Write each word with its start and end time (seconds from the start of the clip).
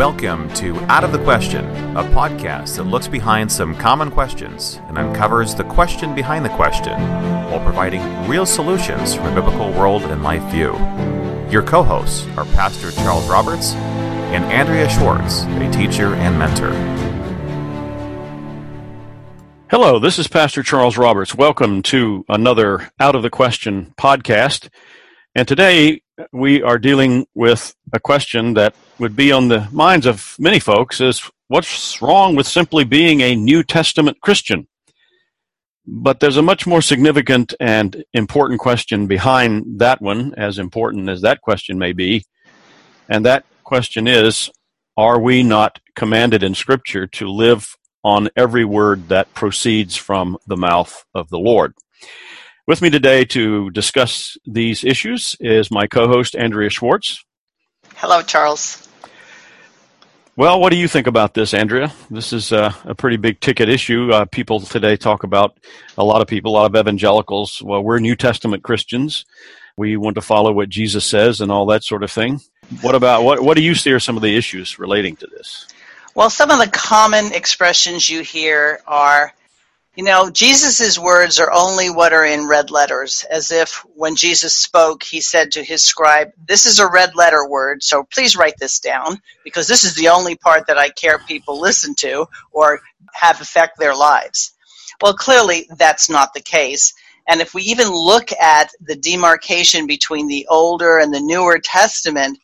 Welcome 0.00 0.50
to 0.54 0.74
Out 0.90 1.04
of 1.04 1.12
the 1.12 1.22
Question, 1.24 1.62
a 1.94 2.02
podcast 2.02 2.76
that 2.76 2.84
looks 2.84 3.06
behind 3.06 3.52
some 3.52 3.74
common 3.74 4.10
questions 4.10 4.80
and 4.88 4.96
uncovers 4.96 5.54
the 5.54 5.64
question 5.64 6.14
behind 6.14 6.42
the 6.42 6.56
question 6.56 6.98
while 7.50 7.62
providing 7.62 8.00
real 8.26 8.46
solutions 8.46 9.14
from 9.14 9.26
a 9.26 9.34
biblical 9.34 9.70
world 9.72 10.04
and 10.04 10.22
life 10.22 10.42
view. 10.44 10.72
Your 11.50 11.62
co 11.62 11.82
hosts 11.82 12.26
are 12.38 12.46
Pastor 12.46 12.92
Charles 12.92 13.28
Roberts 13.28 13.74
and 13.74 14.42
Andrea 14.44 14.88
Schwartz, 14.88 15.42
a 15.42 15.70
teacher 15.70 16.14
and 16.14 16.38
mentor. 16.38 16.72
Hello, 19.70 19.98
this 19.98 20.18
is 20.18 20.28
Pastor 20.28 20.62
Charles 20.62 20.96
Roberts. 20.96 21.34
Welcome 21.34 21.82
to 21.82 22.24
another 22.26 22.90
Out 22.98 23.14
of 23.14 23.20
the 23.22 23.28
Question 23.28 23.92
podcast. 23.98 24.70
And 25.34 25.46
today 25.46 26.00
we 26.32 26.62
are 26.62 26.78
dealing 26.78 27.26
with 27.34 27.74
a 27.92 28.00
question 28.00 28.54
that 28.54 28.74
would 29.00 29.16
be 29.16 29.32
on 29.32 29.48
the 29.48 29.66
minds 29.72 30.06
of 30.06 30.36
many 30.38 30.60
folks 30.60 31.00
is 31.00 31.28
what's 31.48 32.00
wrong 32.02 32.36
with 32.36 32.46
simply 32.46 32.84
being 32.84 33.22
a 33.22 33.34
New 33.34 33.62
Testament 33.62 34.20
Christian? 34.20 34.68
But 35.86 36.20
there's 36.20 36.36
a 36.36 36.42
much 36.42 36.66
more 36.66 36.82
significant 36.82 37.54
and 37.58 38.04
important 38.12 38.60
question 38.60 39.06
behind 39.06 39.80
that 39.80 40.02
one, 40.02 40.34
as 40.36 40.58
important 40.58 41.08
as 41.08 41.22
that 41.22 41.40
question 41.40 41.78
may 41.78 41.92
be. 41.92 42.24
And 43.08 43.24
that 43.24 43.44
question 43.64 44.06
is 44.06 44.50
Are 44.96 45.18
we 45.18 45.42
not 45.42 45.80
commanded 45.96 46.42
in 46.42 46.54
Scripture 46.54 47.06
to 47.08 47.26
live 47.26 47.76
on 48.04 48.28
every 48.36 48.64
word 48.64 49.08
that 49.08 49.32
proceeds 49.34 49.96
from 49.96 50.36
the 50.46 50.56
mouth 50.56 51.04
of 51.14 51.30
the 51.30 51.38
Lord? 51.38 51.72
With 52.66 52.82
me 52.82 52.90
today 52.90 53.24
to 53.24 53.70
discuss 53.70 54.36
these 54.46 54.84
issues 54.84 55.34
is 55.40 55.70
my 55.70 55.86
co 55.86 56.06
host, 56.06 56.36
Andrea 56.36 56.70
Schwartz. 56.70 57.24
Hello, 57.96 58.22
Charles. 58.22 58.89
Well, 60.40 60.58
what 60.58 60.70
do 60.70 60.78
you 60.78 60.88
think 60.88 61.06
about 61.06 61.34
this, 61.34 61.52
Andrea? 61.52 61.92
This 62.10 62.32
is 62.32 62.50
uh, 62.50 62.72
a 62.84 62.94
pretty 62.94 63.18
big 63.18 63.40
ticket 63.40 63.68
issue. 63.68 64.10
Uh, 64.10 64.24
people 64.24 64.58
today 64.58 64.96
talk 64.96 65.22
about, 65.22 65.58
a 65.98 66.02
lot 66.02 66.22
of 66.22 66.28
people, 66.28 66.52
a 66.52 66.54
lot 66.54 66.74
of 66.74 66.80
evangelicals, 66.80 67.60
well, 67.60 67.82
we're 67.82 67.98
New 67.98 68.16
Testament 68.16 68.62
Christians. 68.62 69.26
We 69.76 69.98
want 69.98 70.14
to 70.14 70.22
follow 70.22 70.50
what 70.52 70.70
Jesus 70.70 71.04
says 71.04 71.42
and 71.42 71.52
all 71.52 71.66
that 71.66 71.84
sort 71.84 72.02
of 72.02 72.10
thing. 72.10 72.40
What 72.80 72.94
about, 72.94 73.22
what, 73.22 73.42
what 73.42 73.58
do 73.58 73.62
you 73.62 73.74
see 73.74 73.92
are 73.92 74.00
some 74.00 74.16
of 74.16 74.22
the 74.22 74.34
issues 74.34 74.78
relating 74.78 75.14
to 75.16 75.26
this? 75.26 75.68
Well, 76.14 76.30
some 76.30 76.50
of 76.50 76.58
the 76.58 76.68
common 76.68 77.34
expressions 77.34 78.08
you 78.08 78.22
hear 78.22 78.80
are 78.86 79.34
you 79.96 80.04
know, 80.04 80.30
Jesus' 80.30 80.98
words 80.98 81.40
are 81.40 81.52
only 81.52 81.90
what 81.90 82.12
are 82.12 82.24
in 82.24 82.48
red 82.48 82.70
letters, 82.70 83.24
as 83.30 83.50
if 83.50 83.84
when 83.94 84.16
Jesus 84.16 84.54
spoke, 84.54 85.02
he 85.02 85.20
said 85.20 85.52
to 85.52 85.64
his 85.64 85.82
scribe, 85.84 86.30
This 86.48 86.64
is 86.64 86.78
a 86.78 86.88
red 86.90 87.16
letter 87.16 87.46
word, 87.48 87.82
so 87.82 88.04
please 88.04 88.36
write 88.36 88.54
this 88.58 88.78
down, 88.78 89.18
because 89.44 89.68
this 89.68 89.84
is 89.84 89.96
the 89.96 90.08
only 90.08 90.36
part 90.36 90.68
that 90.68 90.78
I 90.78 90.90
care 90.90 91.18
people 91.18 91.60
listen 91.60 91.94
to 91.96 92.26
or 92.52 92.80
have 93.12 93.40
affect 93.40 93.78
their 93.78 93.94
lives. 93.94 94.52
Well, 95.02 95.14
clearly 95.14 95.68
that's 95.76 96.08
not 96.08 96.34
the 96.34 96.40
case. 96.42 96.94
And 97.28 97.40
if 97.40 97.52
we 97.52 97.62
even 97.62 97.88
look 97.88 98.32
at 98.32 98.70
the 98.80 98.96
demarcation 98.96 99.86
between 99.86 100.28
the 100.28 100.46
Older 100.48 100.98
and 100.98 101.12
the 101.12 101.20
Newer 101.20 101.58
Testament, 101.58 102.38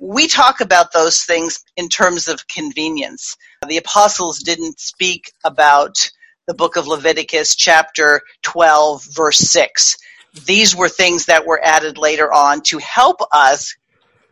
we 0.00 0.28
talk 0.28 0.60
about 0.60 0.92
those 0.92 1.22
things 1.22 1.64
in 1.76 1.88
terms 1.88 2.28
of 2.28 2.46
convenience. 2.48 3.36
The 3.66 3.78
apostles 3.78 4.40
didn't 4.40 4.78
speak 4.80 5.32
about 5.44 6.10
the 6.46 6.54
book 6.54 6.76
of 6.76 6.86
Leviticus, 6.86 7.56
chapter 7.56 8.22
12, 8.42 9.04
verse 9.12 9.38
6. 9.38 9.98
These 10.44 10.76
were 10.76 10.88
things 10.88 11.26
that 11.26 11.46
were 11.46 11.60
added 11.62 11.98
later 11.98 12.32
on 12.32 12.62
to 12.62 12.78
help 12.78 13.20
us 13.32 13.74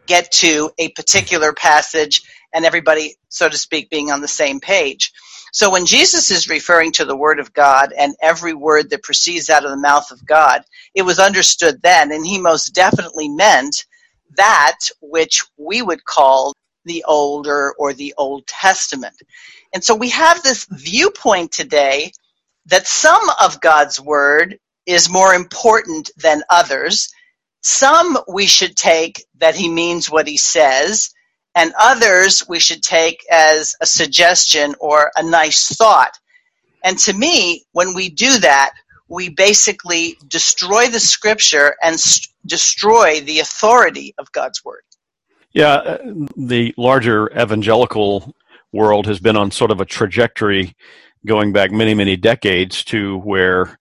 get 0.07 0.31
to 0.31 0.71
a 0.79 0.91
particular 0.91 1.53
passage 1.53 2.23
and 2.53 2.65
everybody, 2.65 3.17
so 3.29 3.49
to 3.49 3.59
speak, 3.59 3.91
being 3.91 4.11
on 4.11 4.21
the 4.21 4.29
same 4.29 4.61
page. 4.61 5.13
So 5.53 5.71
when 5.71 5.87
Jesus 5.87 6.31
is 6.31 6.49
referring 6.49 6.93
to 6.93 7.05
the 7.05 7.17
Word 7.17 7.41
of 7.41 7.53
God 7.53 7.93
and 7.97 8.15
every 8.21 8.55
word 8.55 8.91
that 8.91 9.03
proceeds 9.03 9.51
out 9.51 9.65
of 9.65 9.71
the 9.71 9.77
mouth 9.77 10.11
of 10.11 10.25
God, 10.27 10.63
it 10.95 11.03
was 11.03 11.19
understood 11.19 11.81
then, 11.83 12.13
and 12.13 12.27
he 12.27 12.39
most 12.39 12.75
definitely 12.75 13.29
meant 13.29 13.87
that 14.37 14.79
which 15.01 15.45
we 15.57 15.81
would 15.81 16.05
call 16.05 16.53
the 16.85 17.05
Older 17.09 17.75
or 17.79 17.93
the 17.95 18.15
Old 18.19 18.47
Testament. 18.47 19.15
And 19.75 19.85
so 19.85 19.95
we 19.95 20.11
have 20.11 20.43
this 20.43 20.67
viewpoint 20.71 21.53
today 21.53 22.13
that 22.67 22.87
some 22.87 23.23
of 23.43 23.61
God's 23.61 24.01
word 24.01 24.59
is 24.87 25.11
more 25.11 25.35
important 25.35 26.11
than 26.17 26.43
others. 26.51 27.13
Some 27.63 28.19
we 28.29 28.47
should 28.47 28.77
take 28.77 29.25
that 29.39 29.55
he 29.57 29.69
means 29.69 30.11
what 30.11 30.29
he 30.29 30.37
says, 30.39 31.11
and 31.55 31.73
others 31.81 32.45
we 32.49 32.61
should 32.61 32.83
take 32.83 33.25
as 33.31 33.75
a 33.81 33.87
suggestion 33.87 34.75
or 34.81 35.11
a 35.17 35.23
nice 35.23 35.69
thought. 35.77 36.19
And 36.85 36.99
to 37.01 37.15
me, 37.15 37.65
when 37.73 37.95
we 37.95 38.11
do 38.11 38.41
that, 38.41 38.73
we 39.09 39.31
basically 39.31 40.19
destroy 40.29 40.89
the 40.89 41.01
scripture 41.01 41.77
and 41.83 42.01
st- 42.01 42.29
destroy 42.47 43.21
the 43.23 43.41
authority 43.41 44.15
of 44.19 44.33
God's 44.33 44.65
word. 44.65 44.85
Yeah, 45.55 45.75
uh, 45.75 45.99
the 46.37 46.75
larger 46.77 47.31
evangelical 47.31 48.35
world 48.73 49.07
has 49.07 49.21
been 49.21 49.37
on 49.37 49.53
sort 49.53 49.71
of 49.71 49.81
a 49.81 49.85
trajectory 49.85 50.75
going 51.25 51.53
back 51.53 51.71
many, 51.71 51.95
many 51.95 52.17
decades 52.17 52.85
to 52.87 53.19
where, 53.19 53.79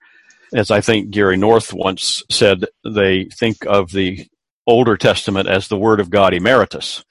as 0.53 0.69
I 0.69 0.81
think 0.81 1.09
Gary 1.09 1.35
North 1.35 1.73
once 1.73 2.22
said, 2.29 2.66
they 2.85 3.25
think 3.25 3.66
of 3.66 3.91
the 3.91 4.28
Older 4.67 4.95
Testament 4.95 5.50
as 5.50 5.67
the 5.67 5.78
Word 5.78 6.00
of 6.00 6.12
God 6.12 6.35
emeritus. 6.35 7.03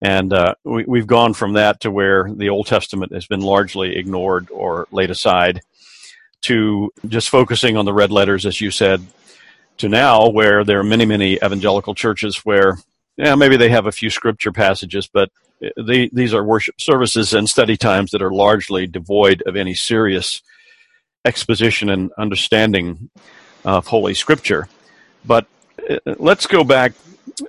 And 0.00 0.32
uh, 0.32 0.54
we, 0.64 0.98
have 0.98 1.06
gone 1.06 1.34
from 1.34 1.52
that 1.52 1.80
to 1.80 1.90
where 1.90 2.32
the 2.34 2.48
Old 2.48 2.66
Testament 2.66 3.12
has 3.12 3.26
been 3.26 3.40
largely 3.42 3.96
ignored 3.96 4.50
or 4.50 4.88
laid 4.90 5.10
aside 5.10 5.60
to 6.42 6.90
just 7.06 7.28
focusing 7.28 7.76
on 7.76 7.84
the 7.84 7.92
red 7.92 8.10
letters, 8.10 8.46
as 8.46 8.62
you 8.62 8.70
said, 8.70 9.06
to 9.76 9.90
now 9.90 10.30
where 10.30 10.64
there 10.64 10.80
are 10.80 10.84
many, 10.84 11.04
many 11.04 11.34
evangelical 11.34 11.94
churches 11.94 12.38
where 12.38 12.78
yeah, 13.20 13.34
maybe 13.34 13.58
they 13.58 13.68
have 13.68 13.86
a 13.86 13.92
few 13.92 14.08
scripture 14.08 14.50
passages, 14.50 15.06
but 15.06 15.30
they, 15.76 16.08
these 16.08 16.32
are 16.32 16.42
worship 16.42 16.80
services 16.80 17.34
and 17.34 17.46
study 17.48 17.76
times 17.76 18.12
that 18.12 18.22
are 18.22 18.32
largely 18.32 18.86
devoid 18.86 19.42
of 19.44 19.56
any 19.56 19.74
serious 19.74 20.40
exposition 21.26 21.90
and 21.90 22.10
understanding 22.16 23.10
of 23.64 23.86
Holy 23.86 24.14
Scripture. 24.14 24.68
But 25.26 25.46
uh, 25.88 25.98
let's 26.18 26.46
go 26.46 26.64
back. 26.64 26.92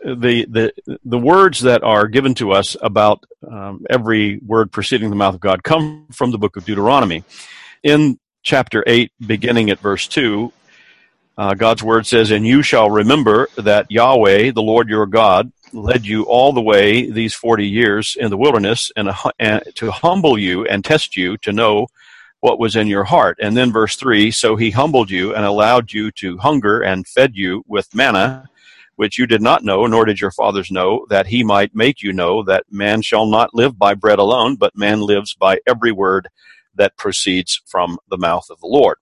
The, 0.03 0.45
the, 0.45 0.73
the 1.05 1.17
words 1.17 1.61
that 1.61 1.83
are 1.83 2.07
given 2.07 2.33
to 2.35 2.51
us 2.51 2.75
about 2.81 3.25
um, 3.49 3.85
every 3.89 4.37
word 4.39 4.73
proceeding 4.73 5.09
the 5.09 5.15
mouth 5.15 5.35
of 5.35 5.41
God 5.41 5.63
come 5.63 6.07
from 6.11 6.31
the 6.31 6.37
book 6.37 6.57
of 6.57 6.65
Deuteronomy. 6.65 7.23
In 7.83 8.19
chapter 8.43 8.83
8, 8.85 9.11
beginning 9.25 9.69
at 9.69 9.79
verse 9.79 10.07
2, 10.07 10.51
uh, 11.37 11.53
God's 11.55 11.81
word 11.81 12.05
says, 12.05 12.31
And 12.31 12.45
you 12.45 12.61
shall 12.61 12.89
remember 12.89 13.47
that 13.57 13.89
Yahweh, 13.89 14.51
the 14.51 14.61
Lord 14.61 14.89
your 14.89 15.05
God, 15.05 15.51
led 15.73 16.05
you 16.05 16.23
all 16.23 16.53
the 16.53 16.61
way 16.61 17.09
these 17.09 17.33
40 17.33 17.67
years 17.67 18.15
in 18.19 18.29
the 18.29 18.37
wilderness 18.37 18.91
and, 18.95 19.09
uh, 19.09 19.31
and 19.39 19.63
to 19.75 19.91
humble 19.91 20.37
you 20.37 20.65
and 20.65 20.83
test 20.83 21.15
you 21.15 21.37
to 21.37 21.51
know 21.51 21.87
what 22.41 22.59
was 22.59 22.75
in 22.75 22.87
your 22.87 23.03
heart. 23.03 23.37
And 23.41 23.55
then 23.55 23.71
verse 23.71 23.95
3 23.95 24.31
So 24.31 24.55
he 24.55 24.71
humbled 24.71 25.09
you 25.09 25.33
and 25.33 25.45
allowed 25.45 25.93
you 25.93 26.11
to 26.13 26.37
hunger 26.37 26.81
and 26.81 27.07
fed 27.07 27.35
you 27.35 27.63
with 27.67 27.93
manna, 27.95 28.49
which 28.95 29.17
you 29.17 29.25
did 29.25 29.41
not 29.41 29.63
know, 29.63 29.85
nor 29.85 30.05
did 30.05 30.19
your 30.19 30.31
fathers 30.31 30.71
know, 30.71 31.05
that 31.09 31.27
he 31.27 31.43
might 31.43 31.75
make 31.75 32.01
you 32.01 32.11
know 32.11 32.43
that 32.43 32.65
man 32.69 33.01
shall 33.01 33.25
not 33.25 33.53
live 33.53 33.77
by 33.77 33.93
bread 33.93 34.19
alone, 34.19 34.55
but 34.55 34.75
man 34.75 35.01
lives 35.01 35.33
by 35.33 35.59
every 35.67 35.91
word 35.91 36.27
that 36.75 36.97
proceeds 36.97 37.61
from 37.65 37.97
the 38.09 38.17
mouth 38.17 38.47
of 38.49 38.59
the 38.59 38.67
Lord. 38.67 38.97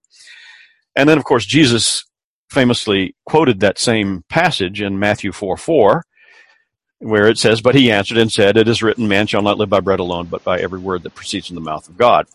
And 0.96 1.08
then, 1.08 1.18
of 1.18 1.24
course, 1.24 1.46
Jesus 1.46 2.06
famously 2.50 3.16
quoted 3.26 3.60
that 3.60 3.78
same 3.78 4.24
passage 4.28 4.82
in 4.82 5.00
Matthew 5.00 5.32
4 5.32 5.56
4 5.56 6.04
where 7.00 7.28
it 7.28 7.38
says, 7.38 7.62
But 7.62 7.76
he 7.76 7.92
answered 7.92 8.18
and 8.18 8.32
said, 8.32 8.58
It 8.58 8.68
is 8.68 8.84
written, 8.84 9.08
Man 9.08 9.28
shall 9.28 9.42
not 9.42 9.58
live 9.58 9.70
by 9.70 9.80
bread 9.80 10.00
alone, 10.00 10.28
but 10.28 10.44
by 10.44 10.60
every 10.60 10.80
word 10.80 11.04
that 11.04 11.16
proceeds 11.16 11.48
from 11.48 11.56
the 11.56 11.62
mouth 11.62 11.88
of 11.90 11.98
God. 11.98 12.28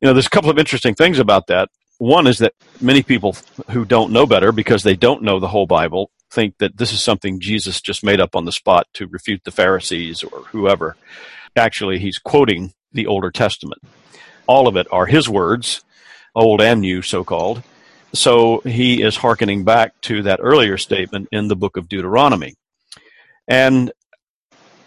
You 0.00 0.08
know, 0.08 0.14
there's 0.14 0.26
a 0.26 0.30
couple 0.30 0.50
of 0.50 0.58
interesting 0.58 0.94
things 0.94 1.18
about 1.18 1.46
that. 1.46 1.68
One 1.98 2.26
is 2.26 2.38
that 2.38 2.54
many 2.80 3.02
people 3.02 3.36
who 3.70 3.84
don't 3.84 4.12
know 4.12 4.26
better, 4.26 4.52
because 4.52 4.82
they 4.82 4.96
don't 4.96 5.22
know 5.22 5.38
the 5.38 5.48
whole 5.48 5.66
Bible, 5.66 6.10
think 6.30 6.58
that 6.58 6.76
this 6.76 6.92
is 6.92 7.02
something 7.02 7.38
Jesus 7.38 7.80
just 7.80 8.02
made 8.02 8.20
up 8.20 8.34
on 8.34 8.44
the 8.44 8.52
spot 8.52 8.88
to 8.94 9.06
refute 9.06 9.42
the 9.44 9.52
Pharisees 9.52 10.24
or 10.24 10.40
whoever. 10.46 10.96
Actually, 11.56 11.98
he's 11.98 12.18
quoting 12.18 12.74
the 12.92 13.06
Older 13.06 13.30
Testament. 13.30 13.80
All 14.46 14.66
of 14.66 14.76
it 14.76 14.86
are 14.90 15.06
his 15.06 15.28
words, 15.28 15.82
old 16.34 16.60
and 16.60 16.80
new, 16.80 17.00
so 17.00 17.22
called. 17.22 17.62
So 18.12 18.60
he 18.60 19.02
is 19.02 19.16
hearkening 19.16 19.64
back 19.64 20.00
to 20.02 20.22
that 20.22 20.40
earlier 20.42 20.76
statement 20.76 21.28
in 21.32 21.48
the 21.48 21.56
book 21.56 21.76
of 21.76 21.88
Deuteronomy. 21.88 22.54
And 23.46 23.92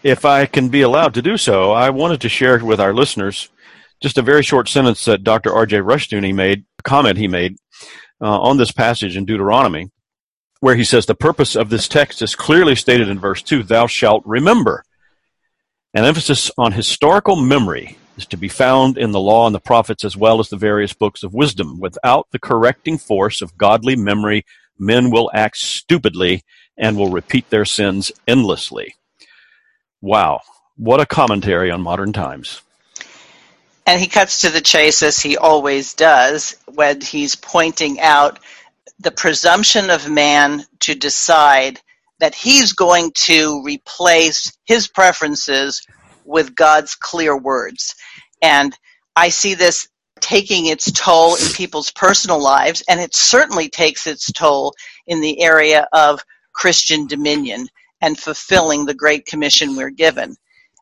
if 0.03 0.25
I 0.25 0.45
can 0.45 0.69
be 0.69 0.81
allowed 0.81 1.13
to 1.15 1.21
do 1.21 1.37
so, 1.37 1.71
I 1.71 1.89
wanted 1.89 2.21
to 2.21 2.29
share 2.29 2.63
with 2.63 2.79
our 2.79 2.93
listeners 2.93 3.49
just 4.01 4.17
a 4.17 4.21
very 4.21 4.43
short 4.43 4.69
sentence 4.69 5.05
that 5.05 5.23
Dr. 5.23 5.53
R.J. 5.53 5.77
Rushdoony 5.77 6.33
made, 6.33 6.65
comment 6.83 7.17
he 7.17 7.27
made 7.27 7.57
uh, 8.21 8.39
on 8.39 8.57
this 8.57 8.71
passage 8.71 9.17
in 9.17 9.25
Deuteronomy, 9.25 9.89
where 10.59 10.75
he 10.75 10.83
says, 10.83 11.05
The 11.05 11.15
purpose 11.15 11.55
of 11.55 11.69
this 11.69 11.87
text 11.87 12.21
is 12.21 12.35
clearly 12.35 12.75
stated 12.75 13.09
in 13.09 13.19
verse 13.19 13.41
2 13.41 13.63
Thou 13.63 13.87
shalt 13.87 14.23
remember. 14.25 14.83
An 15.93 16.05
emphasis 16.05 16.51
on 16.57 16.73
historical 16.73 17.35
memory 17.35 17.97
is 18.17 18.25
to 18.27 18.37
be 18.37 18.47
found 18.47 18.97
in 18.97 19.11
the 19.11 19.19
law 19.19 19.45
and 19.45 19.55
the 19.55 19.59
prophets 19.59 20.03
as 20.03 20.17
well 20.17 20.39
as 20.39 20.49
the 20.49 20.57
various 20.57 20.93
books 20.93 21.23
of 21.23 21.33
wisdom. 21.33 21.79
Without 21.79 22.27
the 22.31 22.39
correcting 22.39 22.97
force 22.97 23.41
of 23.41 23.57
godly 23.57 23.95
memory, 23.95 24.45
men 24.77 25.09
will 25.11 25.31
act 25.33 25.57
stupidly 25.57 26.43
and 26.77 26.97
will 26.97 27.09
repeat 27.09 27.49
their 27.49 27.65
sins 27.65 28.11
endlessly. 28.27 28.95
Wow, 30.01 30.41
what 30.75 31.01
a 31.01 31.05
commentary 31.05 31.71
on 31.71 31.81
modern 31.81 32.13
times. 32.13 32.61
And 33.85 34.01
he 34.01 34.07
cuts 34.07 34.41
to 34.41 34.49
the 34.49 34.61
chase 34.61 35.01
as 35.01 35.19
he 35.19 35.37
always 35.37 35.93
does 35.93 36.55
when 36.65 37.01
he's 37.01 37.35
pointing 37.35 37.99
out 38.01 38.39
the 38.99 39.11
presumption 39.11 39.89
of 39.89 40.09
man 40.09 40.65
to 40.81 40.93
decide 40.93 41.79
that 42.19 42.35
he's 42.35 42.73
going 42.73 43.11
to 43.13 43.61
replace 43.63 44.51
his 44.65 44.87
preferences 44.87 45.85
with 46.25 46.55
God's 46.55 46.95
clear 46.95 47.37
words. 47.37 47.95
And 48.41 48.77
I 49.15 49.29
see 49.29 49.53
this 49.53 49.87
taking 50.19 50.65
its 50.65 50.91
toll 50.91 51.35
in 51.35 51.53
people's 51.53 51.91
personal 51.91 52.41
lives, 52.41 52.83
and 52.89 52.99
it 52.99 53.15
certainly 53.15 53.69
takes 53.69 54.07
its 54.07 54.31
toll 54.31 54.73
in 55.05 55.21
the 55.21 55.41
area 55.41 55.87
of 55.93 56.23
Christian 56.57 57.07
dominion 57.07 57.69
and 58.01 58.19
fulfilling 58.19 58.85
the 58.85 58.95
Great 58.95 59.27
Commission 59.27 59.77
we're 59.77 59.91
given. 59.91 60.35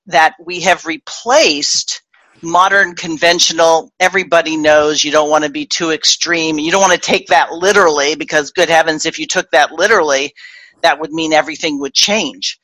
That 0.08 0.36
we 0.44 0.62
have 0.62 0.88
replaced 0.88 2.04
modern 2.44 2.96
conventional, 2.96 3.94
everybody 4.00 4.58
knows 4.58 5.04
you 5.04 5.12
don't 5.12 5.32
want 5.32 5.46
to 5.46 5.52
be 5.52 5.68
too 5.68 5.92
extreme. 5.92 6.60
You 6.60 6.72
don't 6.72 6.82
want 6.82 6.94
to 6.94 7.00
take 7.00 7.28
that 7.30 7.54
literally 7.54 8.16
because, 8.16 8.52
good 8.52 8.70
heavens, 8.70 9.06
if 9.06 9.20
you 9.20 9.28
took 9.28 9.52
that 9.52 9.74
literally, 9.74 10.34
that 10.84 11.02
would 11.02 11.12
mean 11.14 11.34
everything 11.34 11.80
would 11.82 11.96
change. 11.96 12.60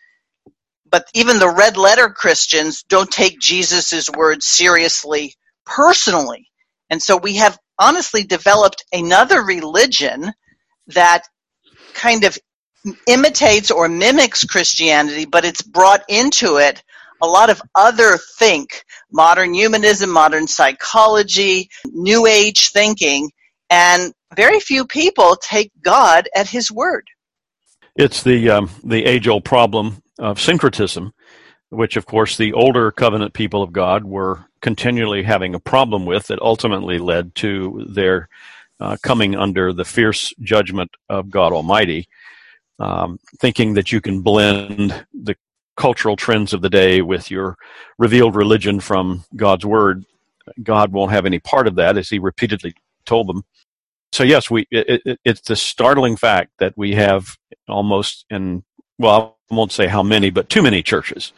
But 0.91 1.07
even 1.15 1.39
the 1.39 1.49
red 1.49 1.77
letter 1.77 2.09
Christians 2.09 2.83
don't 2.89 3.11
take 3.11 3.39
Jesus' 3.39 4.09
words 4.11 4.47
seriously 4.47 5.35
personally. 5.65 6.49
And 6.89 7.01
so 7.01 7.17
we 7.17 7.37
have 7.37 7.59
honestly 7.79 8.23
developed 8.23 8.85
another 8.93 9.43
religion 9.43 10.33
that 10.87 11.23
kind 11.93 12.25
of 12.25 12.37
imitates 13.07 13.71
or 13.71 13.87
mimics 13.87 14.43
Christianity, 14.43 15.25
but 15.25 15.45
it's 15.45 15.61
brought 15.61 16.03
into 16.07 16.57
it 16.57 16.83
a 17.21 17.27
lot 17.27 17.49
of 17.49 17.61
other 17.75 18.17
think, 18.39 18.83
modern 19.11 19.53
humanism, 19.53 20.09
modern 20.09 20.47
psychology, 20.47 21.69
new 21.85 22.25
age 22.25 22.69
thinking, 22.69 23.31
and 23.69 24.13
very 24.35 24.59
few 24.59 24.85
people 24.85 25.35
take 25.35 25.71
God 25.81 26.27
at 26.35 26.49
his 26.49 26.71
word. 26.71 27.07
It's 27.95 28.23
the 28.23 28.49
um, 28.49 28.69
the 28.83 29.05
age 29.05 29.27
old 29.27 29.45
problem 29.45 30.01
of 30.17 30.39
syncretism, 30.39 31.13
which 31.69 31.97
of 31.97 32.05
course 32.05 32.37
the 32.37 32.53
older 32.53 32.91
covenant 32.91 33.33
people 33.33 33.61
of 33.61 33.73
God 33.73 34.03
were 34.05 34.45
continually 34.61 35.23
having 35.23 35.53
a 35.53 35.59
problem 35.59 36.05
with 36.05 36.27
that 36.27 36.41
ultimately 36.41 36.97
led 36.97 37.35
to 37.35 37.85
their 37.89 38.29
uh, 38.79 38.97
coming 39.03 39.35
under 39.35 39.73
the 39.73 39.85
fierce 39.85 40.33
judgment 40.41 40.91
of 41.09 41.29
God 41.29 41.53
Almighty, 41.53 42.07
um, 42.81 43.19
thinking 43.39 43.75
that 43.75 43.91
you 43.91 44.01
can 44.01 44.21
blend 44.21 45.05
the 45.13 45.35
cultural 45.77 46.15
trends 46.15 46.51
of 46.51 46.61
the 46.61 46.69
day 46.69 47.01
with 47.01 47.29
your 47.29 47.55
revealed 47.99 48.35
religion 48.35 48.79
from 48.79 49.23
God's 49.35 49.65
Word. 49.65 50.03
God 50.61 50.91
won't 50.91 51.11
have 51.11 51.27
any 51.27 51.39
part 51.39 51.67
of 51.67 51.75
that, 51.75 51.97
as 51.97 52.09
He 52.09 52.17
repeatedly 52.17 52.73
told 53.05 53.27
them. 53.27 53.43
So 54.11 54.23
yes, 54.23 54.49
we 54.49 54.67
it, 54.71 55.01
it, 55.05 55.19
it's 55.23 55.41
the 55.41 55.55
startling 55.55 56.17
fact 56.17 56.51
that 56.57 56.73
we 56.75 56.95
have 56.95 57.37
almost 57.69 58.25
in 58.29 58.63
well, 58.97 59.37
I 59.49 59.55
won't 59.55 59.71
say 59.71 59.87
how 59.87 60.03
many, 60.03 60.29
but 60.31 60.49
too 60.49 60.61
many 60.61 60.83
churches 60.83 61.33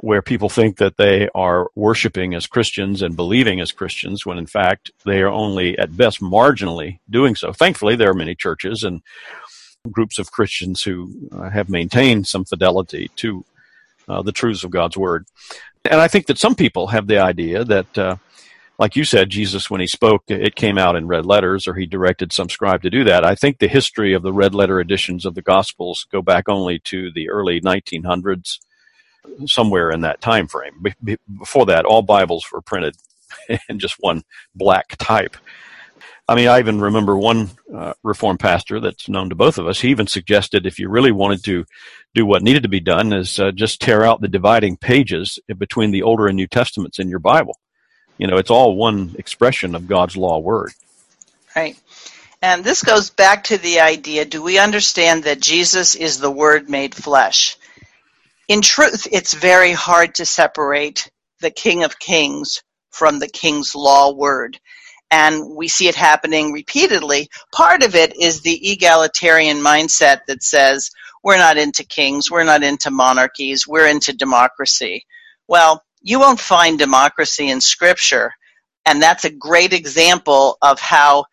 where 0.00 0.20
people 0.20 0.50
think 0.50 0.76
that 0.76 0.98
they 0.98 1.28
are 1.34 1.70
worshiping 1.74 2.34
as 2.34 2.46
Christians 2.46 3.00
and 3.00 3.16
believing 3.16 3.60
as 3.60 3.72
Christians 3.72 4.26
when 4.26 4.36
in 4.36 4.46
fact 4.46 4.90
they 5.06 5.22
are 5.22 5.30
only 5.30 5.76
at 5.78 5.96
best 5.96 6.20
marginally 6.20 6.98
doing 7.08 7.34
so. 7.34 7.52
Thankfully, 7.52 7.96
there 7.96 8.10
are 8.10 8.14
many 8.14 8.34
churches 8.34 8.82
and 8.82 9.00
groups 9.92 10.18
of 10.18 10.32
Christians 10.32 10.82
who 10.82 11.12
uh, 11.32 11.50
have 11.50 11.68
maintained 11.68 12.26
some 12.26 12.44
fidelity 12.44 13.10
to 13.16 13.44
uh, 14.08 14.22
the 14.22 14.32
truths 14.32 14.64
of 14.64 14.70
God's 14.70 14.96
Word. 14.96 15.26
And 15.84 16.00
I 16.00 16.08
think 16.08 16.26
that 16.26 16.38
some 16.38 16.54
people 16.54 16.88
have 16.88 17.06
the 17.06 17.18
idea 17.18 17.64
that, 17.64 17.98
uh, 17.98 18.16
like 18.78 18.96
you 18.96 19.04
said, 19.04 19.30
Jesus, 19.30 19.70
when 19.70 19.80
he 19.80 19.86
spoke, 19.86 20.24
it 20.28 20.54
came 20.54 20.78
out 20.78 20.96
in 20.96 21.06
red 21.06 21.26
letters, 21.26 21.66
or 21.66 21.74
he 21.74 21.86
directed 21.86 22.32
some 22.32 22.48
scribe 22.48 22.82
to 22.82 22.90
do 22.90 23.04
that. 23.04 23.24
I 23.24 23.34
think 23.34 23.58
the 23.58 23.68
history 23.68 24.12
of 24.12 24.22
the 24.22 24.32
red 24.32 24.54
letter 24.54 24.80
editions 24.80 25.24
of 25.24 25.34
the 25.34 25.42
Gospels 25.42 26.06
go 26.10 26.22
back 26.22 26.48
only 26.48 26.78
to 26.80 27.10
the 27.12 27.30
early 27.30 27.60
1900s 27.60 28.58
somewhere 29.46 29.90
in 29.90 30.02
that 30.02 30.20
time 30.20 30.46
frame. 30.46 30.84
Be- 31.02 31.18
before 31.38 31.66
that, 31.66 31.84
all 31.84 32.02
Bibles 32.02 32.46
were 32.52 32.60
printed 32.60 32.96
in 33.68 33.78
just 33.78 33.96
one 34.00 34.24
black 34.54 34.96
type. 34.98 35.36
I 36.28 36.34
mean, 36.34 36.48
I 36.48 36.58
even 36.58 36.80
remember 36.80 37.16
one 37.16 37.50
uh, 37.72 37.94
Reformed 38.02 38.40
pastor 38.40 38.80
that's 38.80 39.08
known 39.08 39.28
to 39.28 39.36
both 39.36 39.58
of 39.58 39.68
us. 39.68 39.80
He 39.80 39.90
even 39.90 40.06
suggested 40.06 40.66
if 40.66 40.78
you 40.78 40.88
really 40.88 41.12
wanted 41.12 41.44
to 41.44 41.64
do 42.14 42.26
what 42.26 42.42
needed 42.42 42.64
to 42.64 42.68
be 42.68 42.80
done, 42.80 43.12
is 43.12 43.38
uh, 43.38 43.52
just 43.52 43.80
tear 43.80 44.04
out 44.04 44.20
the 44.20 44.28
dividing 44.28 44.76
pages 44.76 45.38
between 45.58 45.92
the 45.92 46.02
Older 46.02 46.26
and 46.26 46.36
New 46.36 46.48
Testaments 46.48 46.98
in 46.98 47.08
your 47.08 47.20
Bible. 47.20 47.58
You 48.18 48.26
know, 48.26 48.38
it's 48.38 48.50
all 48.50 48.76
one 48.76 49.14
expression 49.18 49.74
of 49.74 49.86
God's 49.86 50.16
law 50.16 50.38
word. 50.38 50.72
Right. 51.54 51.78
And 52.42 52.64
this 52.64 52.82
goes 52.82 53.10
back 53.10 53.44
to 53.44 53.58
the 53.58 53.80
idea 53.80 54.24
do 54.24 54.42
we 54.42 54.58
understand 54.58 55.24
that 55.24 55.40
Jesus 55.40 55.94
is 55.94 56.18
the 56.18 56.30
Word 56.30 56.68
made 56.68 56.94
flesh? 56.94 57.56
in 58.48 58.62
truth, 58.62 59.08
it's 59.10 59.34
very 59.34 59.72
hard 59.72 60.14
to 60.16 60.26
separate 60.26 61.10
the 61.40 61.50
King 61.50 61.84
of 61.84 61.98
Kings 61.98 62.62
from 62.90 63.18
the 63.18 63.28
King's 63.28 63.74
Law 63.74 64.12
word. 64.12 64.58
And 65.10 65.54
we 65.54 65.68
see 65.68 65.88
it 65.88 65.94
happening 65.94 66.52
repeatedly. 66.52 67.28
Part 67.52 67.82
of 67.82 67.94
it 67.94 68.16
is 68.20 68.40
the 68.40 68.72
egalitarian 68.72 69.58
mindset 69.58 70.20
that 70.26 70.42
says, 70.42 70.90
we're 71.22 71.38
not 71.38 71.58
into 71.58 71.84
kings, 71.84 72.30
we're 72.30 72.44
not 72.44 72.62
into 72.62 72.90
monarchies, 72.90 73.66
we're 73.66 73.88
into 73.88 74.12
democracy. 74.12 75.06
Well, 75.48 75.82
you 76.02 76.20
won't 76.20 76.40
find 76.40 76.78
democracy 76.78 77.50
in 77.50 77.60
Scripture. 77.60 78.32
And 78.84 79.02
that's 79.02 79.24
a 79.24 79.30
great 79.30 79.72
example 79.72 80.58
of 80.62 80.78
how 80.78 81.24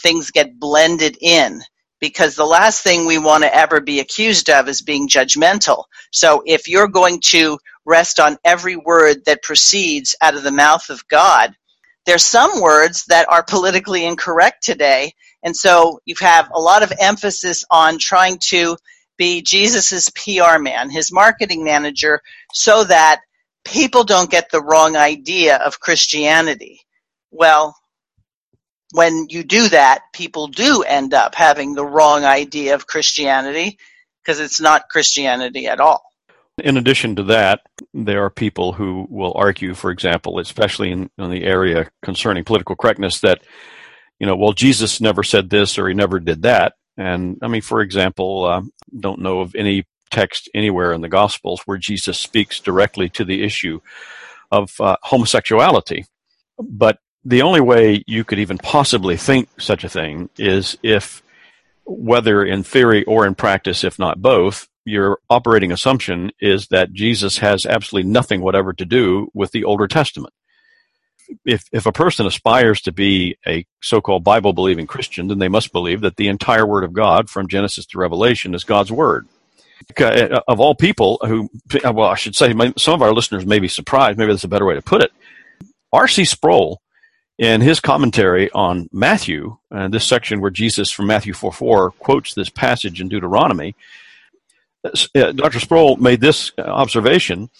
things 0.00 0.30
get 0.30 0.58
blended 0.58 1.18
in 1.20 1.62
because 2.00 2.34
the 2.34 2.46
last 2.46 2.82
thing 2.82 3.06
we 3.06 3.18
want 3.18 3.44
to 3.44 3.54
ever 3.54 3.80
be 3.80 4.00
accused 4.00 4.48
of 4.48 4.68
is 4.68 4.80
being 4.82 5.08
judgmental. 5.08 5.84
So 6.12 6.42
if 6.46 6.68
you're 6.68 6.88
going 6.88 7.20
to 7.26 7.58
rest 7.84 8.18
on 8.18 8.38
every 8.44 8.76
word 8.76 9.24
that 9.26 9.42
proceeds 9.42 10.16
out 10.22 10.34
of 10.34 10.42
the 10.42 10.50
mouth 10.50 10.88
of 10.90 11.06
God, 11.08 11.54
there's 12.06 12.24
some 12.24 12.60
words 12.60 13.04
that 13.06 13.28
are 13.28 13.42
politically 13.42 14.04
incorrect 14.04 14.62
today. 14.62 15.12
And 15.42 15.56
so 15.56 16.00
you 16.04 16.14
have 16.20 16.50
a 16.52 16.60
lot 16.60 16.82
of 16.82 16.92
emphasis 17.00 17.64
on 17.70 17.98
trying 17.98 18.38
to 18.48 18.76
be 19.16 19.42
Jesus's 19.42 20.10
PR 20.10 20.58
man, 20.58 20.90
his 20.90 21.12
marketing 21.12 21.62
manager, 21.64 22.22
so 22.52 22.84
that 22.84 23.20
people 23.64 24.04
don't 24.04 24.30
get 24.30 24.50
the 24.50 24.62
wrong 24.62 24.96
idea 24.96 25.56
of 25.56 25.80
Christianity. 25.80 26.80
Well, 27.30 27.76
when 28.92 29.26
you 29.28 29.44
do 29.44 29.68
that, 29.68 30.00
people 30.12 30.48
do 30.48 30.82
end 30.82 31.14
up 31.14 31.34
having 31.34 31.74
the 31.74 31.84
wrong 31.84 32.24
idea 32.24 32.74
of 32.74 32.86
Christianity 32.86 33.78
because 34.22 34.40
it's 34.40 34.60
not 34.60 34.88
Christianity 34.88 35.66
at 35.66 35.80
all. 35.80 36.09
In 36.62 36.76
addition 36.76 37.16
to 37.16 37.22
that, 37.24 37.60
there 37.94 38.24
are 38.24 38.30
people 38.30 38.72
who 38.72 39.06
will 39.10 39.32
argue, 39.34 39.74
for 39.74 39.90
example, 39.90 40.38
especially 40.38 40.90
in, 40.90 41.10
in, 41.18 41.30
the 41.30 41.44
area 41.44 41.90
concerning 42.02 42.44
political 42.44 42.76
correctness, 42.76 43.20
that, 43.20 43.42
you 44.18 44.26
know, 44.26 44.36
well, 44.36 44.52
Jesus 44.52 45.00
never 45.00 45.22
said 45.22 45.50
this 45.50 45.78
or 45.78 45.88
he 45.88 45.94
never 45.94 46.20
did 46.20 46.42
that. 46.42 46.74
And 46.96 47.38
I 47.42 47.48
mean, 47.48 47.62
for 47.62 47.80
example, 47.80 48.44
uh, 48.44 48.62
don't 48.98 49.20
know 49.20 49.40
of 49.40 49.54
any 49.54 49.86
text 50.10 50.50
anywhere 50.54 50.92
in 50.92 51.00
the 51.00 51.08
Gospels 51.08 51.62
where 51.64 51.78
Jesus 51.78 52.18
speaks 52.18 52.60
directly 52.60 53.08
to 53.10 53.24
the 53.24 53.42
issue 53.42 53.80
of 54.50 54.78
uh, 54.80 54.96
homosexuality. 55.02 56.04
But 56.58 56.98
the 57.24 57.42
only 57.42 57.60
way 57.60 58.02
you 58.06 58.24
could 58.24 58.38
even 58.38 58.58
possibly 58.58 59.16
think 59.16 59.48
such 59.58 59.84
a 59.84 59.88
thing 59.88 60.30
is 60.36 60.76
if, 60.82 61.22
whether 61.84 62.44
in 62.44 62.62
theory 62.62 63.04
or 63.04 63.26
in 63.26 63.34
practice, 63.34 63.84
if 63.84 63.98
not 63.98 64.20
both, 64.20 64.68
your 64.84 65.18
operating 65.28 65.72
assumption 65.72 66.30
is 66.40 66.68
that 66.68 66.92
Jesus 66.92 67.38
has 67.38 67.66
absolutely 67.66 68.10
nothing 68.10 68.40
whatever 68.40 68.72
to 68.72 68.84
do 68.84 69.30
with 69.34 69.52
the 69.52 69.64
Older 69.64 69.86
Testament. 69.86 70.32
If, 71.44 71.64
if 71.70 71.86
a 71.86 71.92
person 71.92 72.26
aspires 72.26 72.80
to 72.82 72.92
be 72.92 73.36
a 73.46 73.64
so-called 73.80 74.24
Bible 74.24 74.52
believing 74.52 74.86
Christian, 74.86 75.28
then 75.28 75.38
they 75.38 75.48
must 75.48 75.72
believe 75.72 76.00
that 76.00 76.16
the 76.16 76.28
entire 76.28 76.66
Word 76.66 76.82
of 76.82 76.92
God 76.92 77.30
from 77.30 77.46
Genesis 77.46 77.86
to 77.86 77.98
Revelation 77.98 78.54
is 78.54 78.64
God's 78.64 78.90
Word. 78.90 79.28
Of 79.98 80.60
all 80.60 80.74
people 80.74 81.20
who, 81.24 81.48
well, 81.84 82.00
I 82.08 82.16
should 82.16 82.34
say, 82.34 82.52
some 82.76 82.94
of 82.94 83.02
our 83.02 83.14
listeners 83.14 83.46
may 83.46 83.60
be 83.60 83.68
surprised, 83.68 84.18
maybe 84.18 84.32
that's 84.32 84.44
a 84.44 84.48
better 84.48 84.66
way 84.66 84.74
to 84.74 84.82
put 84.82 85.02
it. 85.02 85.12
R.C. 85.92 86.24
Sproul 86.24 86.80
in 87.38 87.62
his 87.62 87.80
commentary 87.80 88.50
on 88.50 88.88
Matthew, 88.92 89.56
and 89.70 89.94
this 89.94 90.04
section 90.04 90.40
where 90.40 90.50
Jesus 90.50 90.90
from 90.90 91.06
Matthew 91.06 91.32
4 91.32 91.52
4 91.52 91.90
quotes 91.92 92.34
this 92.34 92.50
passage 92.50 93.00
in 93.00 93.08
Deuteronomy, 93.08 93.74
uh, 93.74 93.74
Dr. 95.14 95.60
Sproul 95.60 95.96
made 95.96 96.20
this 96.20 96.52
observation. 96.58 97.50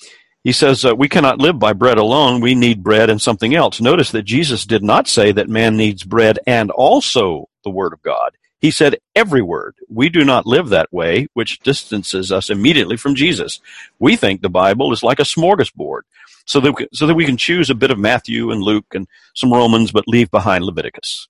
He 0.42 0.52
says, 0.52 0.84
uh, 0.84 0.94
We 0.94 1.08
cannot 1.08 1.38
live 1.38 1.58
by 1.58 1.74
bread 1.74 1.98
alone. 1.98 2.40
We 2.40 2.54
need 2.54 2.82
bread 2.82 3.10
and 3.10 3.20
something 3.20 3.54
else. 3.54 3.80
Notice 3.80 4.10
that 4.12 4.22
Jesus 4.22 4.64
did 4.64 4.82
not 4.82 5.06
say 5.06 5.32
that 5.32 5.48
man 5.48 5.76
needs 5.76 6.02
bread 6.02 6.38
and 6.46 6.70
also 6.70 7.48
the 7.62 7.70
Word 7.70 7.92
of 7.92 8.02
God. 8.02 8.32
He 8.60 8.70
said 8.70 8.98
every 9.16 9.40
word. 9.40 9.74
We 9.88 10.10
do 10.10 10.22
not 10.24 10.46
live 10.46 10.68
that 10.68 10.92
way, 10.92 11.28
which 11.32 11.60
distances 11.60 12.30
us 12.30 12.50
immediately 12.50 12.96
from 12.96 13.14
Jesus. 13.14 13.58
We 13.98 14.16
think 14.16 14.42
the 14.42 14.50
Bible 14.50 14.92
is 14.92 15.02
like 15.02 15.18
a 15.18 15.22
smorgasbord, 15.24 16.02
so 16.44 16.60
that, 16.60 16.88
so 16.92 17.06
that 17.06 17.14
we 17.14 17.24
can 17.24 17.38
choose 17.38 17.70
a 17.70 17.74
bit 17.74 17.90
of 17.90 17.98
Matthew 17.98 18.50
and 18.50 18.62
Luke 18.62 18.94
and 18.94 19.08
some 19.34 19.52
Romans, 19.52 19.92
but 19.92 20.06
leave 20.06 20.30
behind 20.30 20.64
Leviticus. 20.64 21.26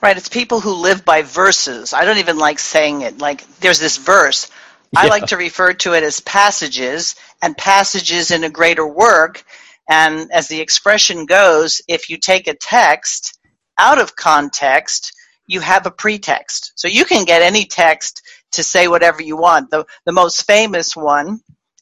Right, 0.00 0.16
it's 0.16 0.30
people 0.30 0.60
who 0.60 0.72
live 0.72 1.04
by 1.04 1.22
verses. 1.22 1.92
I 1.92 2.04
don't 2.06 2.18
even 2.18 2.38
like 2.38 2.58
saying 2.58 3.02
it. 3.02 3.18
Like, 3.18 3.46
there's 3.60 3.78
this 3.78 3.98
verse. 3.98 4.50
I 4.96 5.08
like 5.08 5.26
to 5.26 5.36
refer 5.36 5.72
to 5.72 5.94
it 5.94 6.02
as 6.02 6.20
passages, 6.20 7.14
and 7.42 7.56
passages 7.56 8.30
in 8.30 8.44
a 8.44 8.50
greater 8.50 8.86
work. 8.86 9.42
And 9.88 10.30
as 10.32 10.48
the 10.48 10.60
expression 10.60 11.26
goes, 11.26 11.82
if 11.88 12.08
you 12.08 12.18
take 12.18 12.46
a 12.46 12.54
text 12.54 13.38
out 13.78 14.00
of 14.00 14.16
context, 14.16 15.12
you 15.46 15.60
have 15.60 15.86
a 15.86 15.90
pretext. 15.90 16.72
So 16.76 16.88
you 16.88 17.04
can 17.04 17.24
get 17.24 17.42
any 17.42 17.64
text 17.64 18.22
to 18.52 18.62
say 18.62 18.86
whatever 18.86 19.22
you 19.22 19.36
want. 19.36 19.70
The, 19.70 19.84
the 20.04 20.12
most 20.12 20.46
famous 20.46 20.94
one 20.94 21.40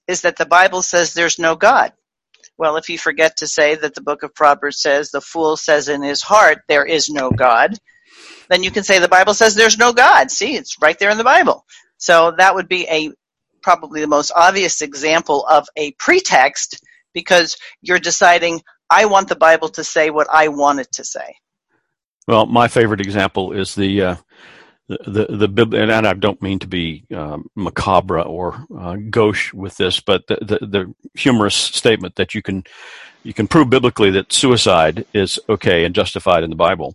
is 0.08 0.22
that 0.22 0.36
the 0.36 0.46
Bible 0.46 0.82
says 0.82 1.12
there's 1.12 1.38
no 1.38 1.56
God. 1.56 1.92
Well, 2.56 2.76
if 2.76 2.88
you 2.88 2.98
forget 2.98 3.38
to 3.38 3.46
say 3.46 3.74
that 3.74 3.94
the 3.94 4.02
book 4.02 4.22
of 4.22 4.34
Proverbs 4.34 4.80
says 4.80 5.10
the 5.10 5.20
fool 5.20 5.56
says 5.56 5.88
in 5.88 6.02
his 6.02 6.22
heart 6.22 6.58
there 6.68 6.84
is 6.84 7.10
no 7.10 7.30
God, 7.30 7.74
then 8.48 8.62
you 8.62 8.70
can 8.70 8.82
say 8.82 8.98
the 8.98 9.08
Bible 9.08 9.34
says 9.34 9.54
there's 9.54 9.78
no 9.78 9.92
God. 9.92 10.30
See, 10.30 10.56
it's 10.56 10.76
right 10.80 10.98
there 10.98 11.10
in 11.10 11.18
the 11.18 11.24
Bible. 11.24 11.64
So 12.00 12.32
that 12.38 12.54
would 12.54 12.68
be 12.68 12.86
a 12.88 13.12
probably 13.62 14.00
the 14.00 14.06
most 14.08 14.32
obvious 14.34 14.80
example 14.80 15.46
of 15.46 15.68
a 15.76 15.92
pretext 15.92 16.80
because 17.12 17.56
you're 17.82 17.98
deciding 17.98 18.62
I 18.90 19.04
want 19.04 19.28
the 19.28 19.36
Bible 19.36 19.68
to 19.70 19.84
say 19.84 20.10
what 20.10 20.26
I 20.32 20.48
want 20.48 20.80
it 20.80 20.90
to 20.92 21.04
say. 21.04 21.36
Well, 22.26 22.46
my 22.46 22.68
favorite 22.68 23.00
example 23.00 23.52
is 23.52 23.74
the 23.74 24.02
uh, 24.02 24.16
the 24.88 25.26
the, 25.28 25.46
the 25.46 25.82
and 25.82 26.06
I 26.06 26.12
don't 26.14 26.42
mean 26.42 26.58
to 26.60 26.66
be 26.66 27.04
um, 27.14 27.46
macabre 27.54 28.20
or 28.20 28.64
uh, 28.76 28.96
gauche 29.10 29.52
with 29.52 29.76
this, 29.76 30.00
but 30.00 30.26
the, 30.26 30.38
the 30.40 30.66
the 30.66 30.94
humorous 31.14 31.54
statement 31.54 32.16
that 32.16 32.34
you 32.34 32.42
can 32.42 32.64
you 33.22 33.34
can 33.34 33.46
prove 33.46 33.70
biblically 33.70 34.10
that 34.12 34.32
suicide 34.32 35.06
is 35.12 35.38
okay 35.48 35.84
and 35.84 35.94
justified 35.94 36.42
in 36.42 36.50
the 36.50 36.56
Bible. 36.56 36.94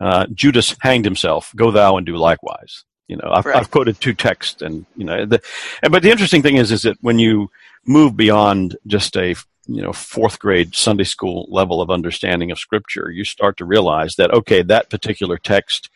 Uh, 0.00 0.26
Judas 0.32 0.74
hanged 0.80 1.04
himself. 1.04 1.52
Go 1.54 1.70
thou 1.70 1.96
and 1.96 2.06
do 2.06 2.16
likewise. 2.16 2.84
You 3.08 3.16
know, 3.16 3.30
I've, 3.30 3.44
Right. 3.46 3.56
I've 3.56 3.70
quoted 3.70 4.00
two 4.00 4.14
texts, 4.14 4.62
and 4.62 4.84
you 4.96 5.04
know, 5.04 5.24
the, 5.26 5.40
and, 5.82 5.92
but 5.92 6.02
the 6.02 6.10
interesting 6.10 6.42
thing 6.42 6.56
is, 6.56 6.72
is 6.72 6.82
that 6.82 6.98
when 7.00 7.18
you 7.18 7.50
move 7.86 8.16
beyond 8.16 8.76
just 8.86 9.16
a 9.16 9.34
you 9.68 9.82
know 9.82 9.92
fourth 9.92 10.38
grade 10.38 10.74
Sunday 10.74 11.04
school 11.04 11.46
level 11.50 11.80
of 11.80 11.90
understanding 11.90 12.50
of 12.50 12.58
Scripture, 12.58 13.10
you 13.10 13.24
start 13.24 13.56
to 13.58 13.64
realize 13.64 14.16
that 14.16 14.32
okay, 14.32 14.62
that 14.62 14.90
particular 14.90 15.38
text 15.38 15.88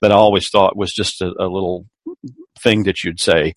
that 0.00 0.12
I 0.12 0.14
always 0.14 0.48
thought 0.50 0.76
was 0.76 0.92
just 0.92 1.22
a, 1.22 1.32
a 1.38 1.48
little 1.48 1.86
thing 2.58 2.84
that 2.84 3.02
you'd 3.02 3.20
say 3.20 3.54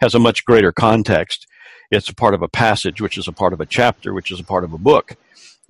has 0.00 0.14
a 0.14 0.18
much 0.18 0.44
greater 0.44 0.72
context. 0.72 1.46
It's 1.90 2.08
a 2.08 2.14
part 2.14 2.34
of 2.34 2.42
a 2.42 2.48
passage, 2.48 3.00
which 3.00 3.18
is 3.18 3.26
a 3.26 3.32
part 3.32 3.52
of 3.52 3.60
a 3.60 3.66
chapter, 3.66 4.14
which 4.14 4.30
is 4.30 4.38
a 4.38 4.44
part 4.44 4.64
of 4.64 4.72
a 4.72 4.78
book. 4.78 5.16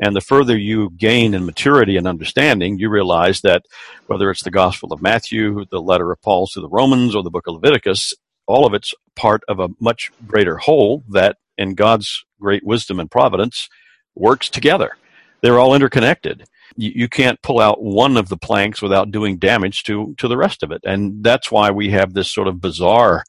And 0.02 0.16
the 0.16 0.20
further 0.22 0.56
you 0.56 0.90
gain 0.96 1.34
in 1.34 1.44
maturity 1.44 1.96
and 1.98 2.08
understanding, 2.08 2.78
you 2.78 2.88
realize 2.88 3.42
that 3.42 3.66
whether 4.06 4.30
it's 4.30 4.42
the 4.42 4.50
Gospel 4.50 4.92
of 4.92 5.02
Matthew, 5.02 5.66
the 5.70 5.82
letter 5.82 6.10
of 6.10 6.22
Paul 6.22 6.46
to 6.48 6.60
the 6.60 6.68
Romans, 6.68 7.14
or 7.14 7.22
the 7.22 7.30
book 7.30 7.46
of 7.46 7.54
Leviticus, 7.54 8.14
all 8.46 8.66
of 8.66 8.72
it's 8.74 8.94
part 9.14 9.42
of 9.46 9.60
a 9.60 9.68
much 9.78 10.10
greater 10.26 10.56
whole 10.56 11.04
that, 11.10 11.36
in 11.58 11.74
God's 11.74 12.24
great 12.40 12.64
wisdom 12.64 12.98
and 12.98 13.10
providence, 13.10 13.68
works 14.14 14.48
together. 14.48 14.96
They're 15.42 15.58
all 15.58 15.74
interconnected. 15.74 16.44
You, 16.76 16.92
you 16.94 17.08
can't 17.08 17.40
pull 17.42 17.60
out 17.60 17.82
one 17.82 18.16
of 18.16 18.28
the 18.28 18.38
planks 18.38 18.80
without 18.80 19.10
doing 19.10 19.36
damage 19.36 19.82
to, 19.84 20.14
to 20.16 20.28
the 20.28 20.36
rest 20.38 20.62
of 20.62 20.72
it. 20.72 20.80
And 20.84 21.22
that's 21.22 21.52
why 21.52 21.70
we 21.70 21.90
have 21.90 22.14
this 22.14 22.30
sort 22.30 22.48
of 22.48 22.60
bizarre 22.60 23.24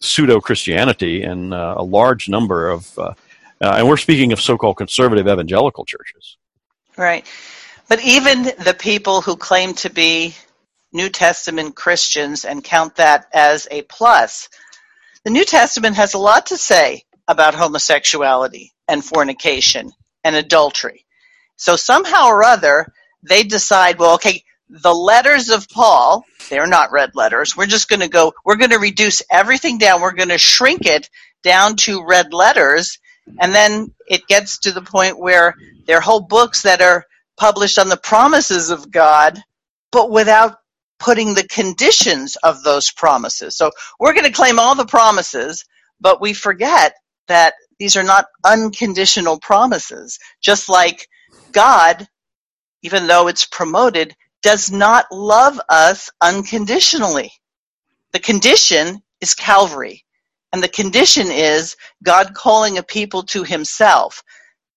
pseudo 0.00 0.40
Christianity 0.40 1.22
and 1.22 1.54
uh, 1.54 1.74
a 1.76 1.84
large 1.84 2.28
number 2.28 2.68
of, 2.68 2.98
uh, 2.98 3.14
uh, 3.62 3.74
and 3.76 3.88
we're 3.88 3.96
speaking 3.96 4.32
of 4.32 4.40
so 4.40 4.58
called 4.58 4.76
conservative 4.76 5.28
evangelical 5.28 5.84
churches. 5.84 6.36
Right. 6.96 7.26
But 7.88 8.02
even 8.02 8.42
the 8.42 8.76
people 8.78 9.20
who 9.20 9.36
claim 9.36 9.74
to 9.74 9.90
be 9.90 10.34
New 10.92 11.08
Testament 11.08 11.74
Christians 11.74 12.44
and 12.44 12.62
count 12.62 12.96
that 12.96 13.26
as 13.32 13.66
a 13.70 13.82
plus, 13.82 14.48
the 15.24 15.30
New 15.30 15.44
Testament 15.44 15.96
has 15.96 16.14
a 16.14 16.18
lot 16.18 16.46
to 16.46 16.56
say 16.56 17.04
about 17.28 17.54
homosexuality 17.54 18.72
and 18.88 19.04
fornication 19.04 19.92
and 20.24 20.36
adultery. 20.36 21.06
So 21.56 21.76
somehow 21.76 22.26
or 22.26 22.42
other, 22.42 22.92
they 23.22 23.42
decide, 23.44 23.98
well, 23.98 24.14
okay, 24.14 24.42
the 24.68 24.94
letters 24.94 25.50
of 25.50 25.68
Paul, 25.68 26.24
they're 26.50 26.66
not 26.66 26.92
red 26.92 27.14
letters. 27.14 27.56
We're 27.56 27.66
just 27.66 27.88
going 27.88 28.00
to 28.00 28.08
go, 28.08 28.32
we're 28.44 28.56
going 28.56 28.70
to 28.70 28.78
reduce 28.78 29.22
everything 29.30 29.78
down. 29.78 30.00
We're 30.00 30.12
going 30.12 30.30
to 30.30 30.38
shrink 30.38 30.86
it 30.86 31.08
down 31.42 31.76
to 31.76 32.04
red 32.04 32.32
letters. 32.32 32.98
And 33.40 33.54
then 33.54 33.92
it 34.08 34.26
gets 34.28 34.58
to 34.60 34.72
the 34.72 34.82
point 34.82 35.18
where 35.18 35.54
there 35.86 35.98
are 35.98 36.02
whole 36.02 36.20
books 36.20 36.62
that 36.62 36.82
are 36.82 37.06
published 37.38 37.78
on 37.78 37.88
the 37.88 37.96
promises 37.96 38.70
of 38.70 38.90
God, 38.90 39.40
but 39.92 40.10
without 40.10 40.58
putting 40.98 41.34
the 41.34 41.48
conditions 41.48 42.36
of 42.36 42.62
those 42.62 42.92
promises. 42.92 43.56
So 43.56 43.72
we're 44.00 44.14
going 44.14 44.26
to 44.26 44.32
claim 44.32 44.58
all 44.58 44.74
the 44.74 44.86
promises, 44.86 45.64
but 46.00 46.20
we 46.20 46.32
forget 46.34 46.94
that 47.28 47.54
these 47.78 47.96
are 47.96 48.04
not 48.04 48.26
unconditional 48.44 49.40
promises. 49.40 50.18
Just 50.42 50.68
like 50.68 51.08
God, 51.52 52.06
even 52.82 53.06
though 53.06 53.28
it's 53.28 53.46
promoted, 53.46 54.14
does 54.42 54.70
not 54.72 55.06
love 55.12 55.60
us 55.68 56.10
unconditionally. 56.20 57.32
The 58.12 58.20
condition 58.20 59.02
is 59.20 59.34
Calvary. 59.34 60.04
And 60.52 60.62
the 60.62 60.68
condition 60.68 61.30
is 61.30 61.76
God 62.02 62.34
calling 62.34 62.78
a 62.78 62.82
people 62.82 63.22
to 63.24 63.42
himself. 63.42 64.22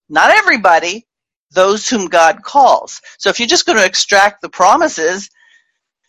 Not 0.08 0.32
everybody, 0.32 1.06
those 1.52 1.90
whom 1.90 2.08
God 2.08 2.44
calls. 2.44 3.02
So 3.18 3.30
if 3.30 3.40
you're 3.40 3.48
just 3.48 3.66
going 3.66 3.78
to 3.78 3.86
extract 3.86 4.42
the 4.42 4.50
promises, 4.50 5.30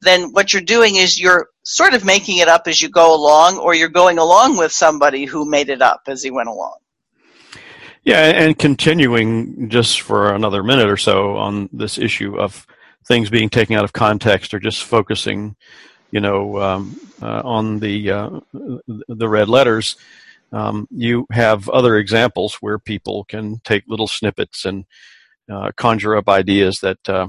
then 0.02 0.32
what 0.32 0.52
you're 0.52 0.62
doing 0.62 0.96
is 0.96 1.18
you're 1.18 1.49
sort 1.64 1.94
of 1.94 2.04
making 2.04 2.38
it 2.38 2.49
up 2.49 2.68
as 2.68 2.80
you 2.80 2.88
go 2.88 3.14
along, 3.14 3.58
or 3.58 3.75
you're 3.75 3.88
going 3.88 4.18
along 4.18 4.56
with 4.56 4.70
somebody 4.70 5.25
who 5.25 5.49
made 5.49 5.68
it 5.68 5.82
up 5.82 6.02
as 6.06 6.23
he 6.23 6.30
went 6.30 6.49
along. 6.49 6.76
Yeah, 8.04 8.20
and 8.20 8.56
continuing 8.56 9.68
just 9.68 10.02
for 10.02 10.32
another 10.32 10.62
minute 10.62 10.88
or 10.88 10.96
so 10.96 11.37
on 11.37 11.68
this 11.73 11.99
issue 11.99 12.38
of 12.38 12.64
things 13.04 13.30
being 13.30 13.49
taken 13.49 13.76
out 13.76 13.85
of 13.85 13.92
context 13.92 14.54
or 14.54 14.61
just 14.61 14.85
focusing, 14.85 15.56
you 16.11 16.21
know, 16.21 16.61
um, 16.61 17.01
uh, 17.21 17.43
on 17.45 17.79
the 17.81 18.11
uh, 18.11 18.41
the 19.09 19.29
red 19.29 19.49
letters. 19.49 19.97
Um, 20.53 20.87
you 20.91 21.27
have 21.33 21.69
other 21.69 21.97
examples 21.97 22.55
where 22.61 22.79
people 22.79 23.25
can 23.25 23.59
take 23.65 23.83
little 23.89 24.07
snippets 24.07 24.65
and 24.65 24.87
uh, 25.51 25.71
conjure 25.77 26.17
up 26.17 26.29
ideas 26.29 26.81
that 26.81 27.09
uh, 27.09 27.29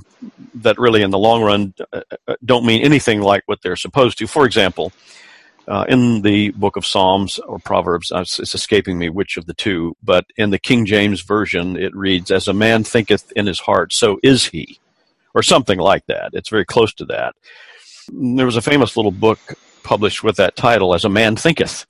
that 0.56 0.80
really, 0.80 1.02
in 1.02 1.12
the 1.12 1.18
long 1.20 1.44
run, 1.44 1.74
uh, 1.94 2.02
uh, 2.28 2.36
don't 2.44 2.66
mean 2.66 2.82
anything 2.82 3.22
like 3.22 3.44
what 3.46 3.62
they're 3.62 3.76
supposed 3.76 4.18
to. 4.18 4.28
For 4.28 4.46
example, 4.46 4.92
in 5.88 6.22
the 6.22 6.50
book 6.52 6.78
of 6.78 6.86
Psalms 6.86 7.40
or 7.40 7.60
Proverbs, 7.60 8.12
it's 8.16 8.56
escaping 8.56 8.98
me 8.98 9.10
which 9.10 9.38
of 9.38 9.46
the 9.46 9.54
two, 9.54 9.96
but 10.04 10.26
in 10.38 10.50
the 10.50 10.60
King 10.60 10.86
James 10.86 11.22
version, 11.22 11.78
it 11.78 11.96
reads, 11.96 12.32
"As 12.32 12.48
a 12.48 12.54
man 12.54 12.84
thinketh 12.84 13.32
in 13.36 13.46
his 13.46 13.60
heart, 13.60 13.94
so 13.94 14.20
is 14.24 14.46
he," 14.46 14.80
or 15.36 15.44
something 15.44 15.78
like 15.78 16.06
that. 16.08 16.32
It's 16.34 16.50
very 16.50 16.66
close 16.66 16.94
to 16.96 17.06
that. 17.06 17.36
There 18.12 18.46
was 18.46 18.56
a 18.56 18.62
famous 18.62 18.96
little 18.96 19.12
book 19.12 19.40
published 19.84 20.24
with 20.24 20.38
that 20.38 20.56
title, 20.56 20.94
"As 20.94 21.06
a 21.06 21.10
Man 21.10 21.36
Thinketh." 21.36 21.86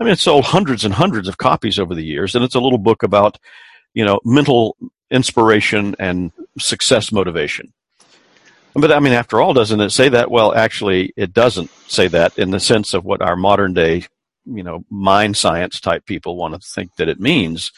I 0.00 0.04
mean, 0.04 0.12
it 0.12 0.18
sold 0.18 0.44
hundreds 0.44 0.84
and 0.84 0.94
hundreds 0.94 1.28
of 1.28 1.38
copies 1.38 1.78
over 1.78 1.94
the 1.94 2.04
years, 2.04 2.34
and 2.34 2.44
it's 2.44 2.54
a 2.54 2.60
little 2.60 2.78
book 2.78 3.02
about, 3.02 3.38
you 3.94 4.04
know, 4.04 4.20
mental 4.24 4.76
inspiration 5.10 5.94
and 5.98 6.32
success 6.58 7.12
motivation. 7.12 7.72
But 8.74 8.90
I 8.90 9.00
mean, 9.00 9.12
after 9.12 9.40
all, 9.40 9.52
doesn't 9.52 9.80
it 9.80 9.90
say 9.90 10.08
that? 10.08 10.30
Well, 10.30 10.54
actually, 10.54 11.12
it 11.16 11.32
doesn't 11.32 11.70
say 11.88 12.08
that 12.08 12.38
in 12.38 12.50
the 12.50 12.60
sense 12.60 12.94
of 12.94 13.04
what 13.04 13.20
our 13.20 13.36
modern 13.36 13.74
day, 13.74 14.06
you 14.46 14.62
know, 14.62 14.84
mind 14.90 15.36
science 15.36 15.78
type 15.78 16.06
people 16.06 16.36
want 16.36 16.54
to 16.54 16.60
think 16.66 16.96
that 16.96 17.08
it 17.08 17.20
means. 17.20 17.70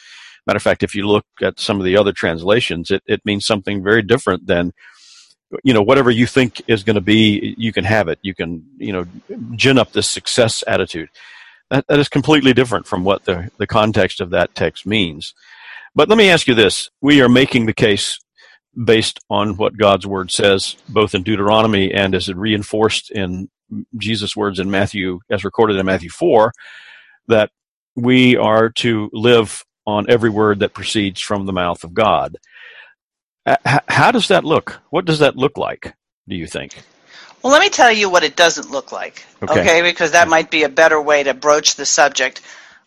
Matter 0.47 0.57
of 0.57 0.63
fact, 0.63 0.83
if 0.83 0.95
you 0.95 1.07
look 1.07 1.25
at 1.41 1.59
some 1.59 1.79
of 1.79 1.85
the 1.85 1.97
other 1.97 2.13
translations, 2.13 2.91
it, 2.91 3.03
it 3.05 3.25
means 3.25 3.45
something 3.45 3.83
very 3.83 4.01
different 4.01 4.47
than, 4.47 4.73
you 5.63 5.73
know, 5.73 5.81
whatever 5.81 6.11
you 6.11 6.27
think 6.27 6.61
is 6.67 6.83
going 6.83 6.95
to 6.95 7.01
be, 7.01 7.55
you 7.57 7.71
can 7.71 7.83
have 7.83 8.07
it. 8.07 8.19
You 8.21 8.33
can, 8.33 8.65
you 8.77 8.93
know, 8.93 9.05
gin 9.55 9.77
up 9.77 9.91
this 9.91 10.09
success 10.09 10.63
attitude. 10.67 11.09
That, 11.69 11.85
that 11.87 11.99
is 11.99 12.09
completely 12.09 12.53
different 12.53 12.87
from 12.87 13.03
what 13.03 13.25
the, 13.25 13.49
the 13.57 13.67
context 13.67 14.21
of 14.21 14.31
that 14.31 14.55
text 14.55 14.85
means. 14.85 15.33
But 15.95 16.09
let 16.09 16.17
me 16.17 16.29
ask 16.29 16.47
you 16.47 16.55
this. 16.55 16.89
We 17.01 17.21
are 17.21 17.29
making 17.29 17.65
the 17.65 17.73
case 17.73 18.19
based 18.83 19.19
on 19.29 19.55
what 19.55 19.77
God's 19.77 20.05
word 20.05 20.31
says, 20.31 20.75
both 20.89 21.15
in 21.15 21.23
Deuteronomy 21.23 21.93
and 21.93 22.13
as 22.13 22.27
it 22.27 22.35
reinforced 22.35 23.11
in 23.11 23.49
Jesus' 23.97 24.35
words 24.35 24.59
in 24.59 24.69
Matthew, 24.69 25.19
as 25.29 25.43
recorded 25.45 25.77
in 25.77 25.85
Matthew 25.85 26.09
4, 26.09 26.51
that 27.27 27.49
we 27.95 28.35
are 28.35 28.69
to 28.69 29.09
live 29.13 29.63
on 29.87 30.09
every 30.09 30.29
word 30.29 30.59
that 30.59 30.73
proceeds 30.73 31.21
from 31.21 31.45
the 31.45 31.53
mouth 31.53 31.83
of 31.83 31.93
God. 31.93 32.37
Uh, 33.45 33.79
how 33.87 34.11
does 34.11 34.27
that 34.29 34.43
look? 34.43 34.81
What 34.89 35.05
does 35.05 35.19
that 35.19 35.35
look 35.35 35.57
like, 35.57 35.93
do 36.27 36.35
you 36.35 36.47
think? 36.47 36.81
Well, 37.43 37.53
let 37.53 37.61
me 37.61 37.69
tell 37.69 37.91
you 37.91 38.09
what 38.09 38.23
it 38.23 38.35
doesn't 38.35 38.71
look 38.71 38.91
like. 38.91 39.23
Okay. 39.43 39.61
okay, 39.61 39.81
because 39.83 40.11
that 40.11 40.27
might 40.27 40.49
be 40.49 40.63
a 40.63 40.69
better 40.69 40.99
way 40.99 41.23
to 41.23 41.33
broach 41.35 41.75
the 41.75 41.85
subject. 41.85 42.41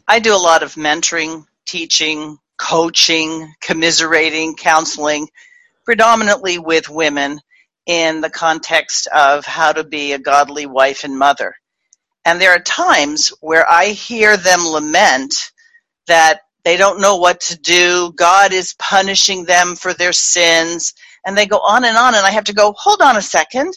I 0.09 0.19
do 0.19 0.35
a 0.35 0.37
lot 0.37 0.65
of 0.65 0.75
mentoring, 0.75 1.47
teaching, 1.65 2.39
coaching, 2.59 3.55
commiserating, 3.61 4.57
counseling, 4.57 5.29
predominantly 5.85 6.59
with 6.59 6.89
women 6.89 7.41
in 7.87 8.21
the 8.21 8.31
context 8.31 9.07
of 9.07 9.47
how 9.47 9.73
to 9.73 9.85
be 9.85 10.13
a 10.13 10.19
godly 10.19 10.67
wife 10.67 11.05
and 11.05 11.17
mother. 11.17 11.55
And 12.25 12.41
there 12.41 12.51
are 12.51 12.59
times 12.59 13.29
where 13.41 13.67
I 13.71 13.87
hear 13.87 14.37
them 14.37 14.61
lament 14.67 15.53
that 16.09 16.41
they 16.69 16.79
don't 16.79 17.01
know 17.01 17.19
what 17.19 17.41
to 17.43 17.59
do. 17.59 18.13
God 18.17 18.53
is 18.53 18.75
punishing 18.79 19.47
them 19.47 19.77
for 19.77 19.95
their 19.95 20.13
sins. 20.13 20.95
And 21.27 21.39
they 21.39 21.47
go 21.47 21.59
on 21.61 21.85
and 21.85 21.97
on. 21.97 22.15
And 22.15 22.27
I 22.27 22.33
have 22.33 22.47
to 22.47 22.55
go, 22.55 22.75
hold 22.79 23.03
on 23.03 23.17
a 23.17 23.23
second. 23.23 23.75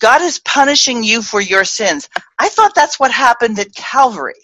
God 0.00 0.22
is 0.22 0.40
punishing 0.40 1.04
you 1.04 1.22
for 1.22 1.40
your 1.40 1.64
sins. 1.64 2.10
I 2.38 2.50
thought 2.50 2.74
that's 2.76 3.00
what 3.00 3.12
happened 3.12 3.58
at 3.60 3.74
Calvary. 3.74 4.34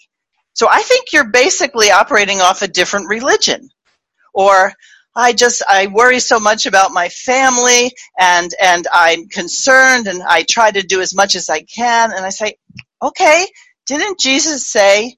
So 0.55 0.67
I 0.71 0.81
think 0.83 1.13
you're 1.13 1.29
basically 1.31 1.91
operating 1.91 2.41
off 2.41 2.63
a 2.63 2.69
different 2.69 3.09
religion. 3.09 3.69
Or 4.33 4.73
I 5.15 5.33
just 5.33 5.63
I 5.69 5.87
worry 5.87 6.19
so 6.21 6.39
much 6.39 6.65
about 6.67 6.91
my 6.93 7.09
family 7.09 7.93
and 8.19 8.51
and 8.61 8.87
I'm 8.93 9.27
concerned 9.29 10.07
and 10.07 10.23
I 10.23 10.43
try 10.49 10.71
to 10.71 10.83
do 10.83 11.01
as 11.01 11.15
much 11.15 11.35
as 11.35 11.49
I 11.49 11.63
can 11.63 12.13
and 12.13 12.25
I 12.25 12.29
say, 12.31 12.55
"Okay, 13.03 13.47
didn't 13.87 14.19
Jesus 14.21 14.67
say 14.67 15.17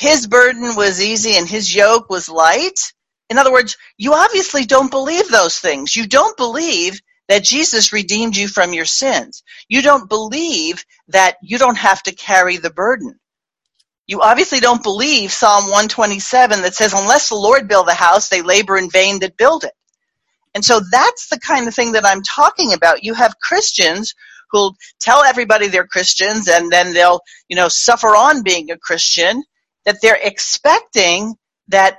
his 0.00 0.26
burden 0.26 0.76
was 0.76 1.02
easy 1.02 1.36
and 1.36 1.48
his 1.48 1.74
yoke 1.74 2.10
was 2.10 2.28
light?" 2.28 2.92
In 3.30 3.38
other 3.38 3.52
words, 3.52 3.76
you 3.98 4.14
obviously 4.14 4.66
don't 4.66 4.90
believe 4.90 5.28
those 5.30 5.58
things. 5.60 5.96
You 5.96 6.06
don't 6.08 6.36
believe 6.36 7.00
that 7.28 7.44
Jesus 7.44 7.92
redeemed 7.92 8.36
you 8.36 8.48
from 8.48 8.74
your 8.74 8.86
sins. 8.86 9.44
You 9.68 9.82
don't 9.82 10.08
believe 10.08 10.84
that 11.08 11.36
you 11.42 11.58
don't 11.58 11.78
have 11.78 12.02
to 12.04 12.14
carry 12.14 12.56
the 12.58 12.70
burden. 12.72 13.20
You 14.08 14.22
obviously 14.22 14.60
don't 14.60 14.82
believe 14.82 15.32
Psalm 15.32 15.64
127 15.66 16.62
that 16.62 16.74
says, 16.74 16.94
unless 16.94 17.30
the 17.30 17.36
Lord 17.36 17.68
build 17.68 17.88
the 17.88 17.94
house, 17.94 18.28
they 18.28 18.42
labor 18.42 18.78
in 18.78 18.90
vain 18.90 19.20
that 19.20 19.36
build 19.38 19.64
it. 19.64 19.74
And 20.54 20.64
so 20.64 20.80
that's 20.90 21.28
the 21.28 21.40
kind 21.40 21.68
of 21.68 21.74
thing 21.74 21.92
that 21.92 22.06
I'm 22.06 22.22
talking 22.22 22.72
about. 22.72 23.04
You 23.04 23.14
have 23.14 23.38
Christians 23.40 24.14
who'll 24.50 24.76
tell 25.00 25.24
everybody 25.24 25.68
they're 25.68 25.86
Christians 25.86 26.48
and 26.48 26.72
then 26.72 26.92
they'll, 26.94 27.20
you 27.48 27.56
know, 27.56 27.68
suffer 27.68 28.08
on 28.08 28.42
being 28.42 28.70
a 28.70 28.78
Christian, 28.78 29.44
that 29.86 29.98
they're 30.02 30.18
expecting 30.22 31.36
that 31.68 31.98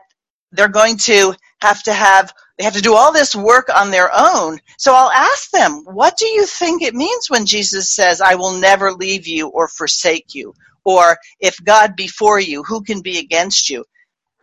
they're 0.52 0.70
going 0.70 0.98
to 0.98 1.36
have 1.62 1.84
to 1.84 1.94
have 1.94 2.34
they 2.58 2.66
have 2.66 2.76
to 2.76 2.82
do 2.82 2.96
all 2.96 3.14
this 3.14 3.36
work 3.36 3.70
on 3.76 3.92
their 3.92 4.12
own. 4.16 4.60
So 4.78 4.94
I'll 4.94 5.12
ask 5.12 5.52
them, 5.52 5.84
what 5.86 6.18
do 6.18 6.28
you 6.28 6.46
think 6.46 6.84
it 6.84 6.96
means 6.96 7.30
when 7.30 7.46
Jesus 7.48 7.90
says, 7.90 8.22
I 8.22 8.36
will 8.36 8.54
never 8.60 8.94
leave 8.94 9.28
you 9.28 9.48
or 9.50 9.68
forsake 9.68 10.36
you? 10.36 10.54
or 10.86 11.18
if 11.40 11.64
God 11.64 11.96
be 11.96 12.08
for 12.08 12.40
you, 12.40 12.64
who 12.64 12.84
can 12.84 13.02
be 13.02 13.20
against 13.20 13.70
you? 13.70 13.86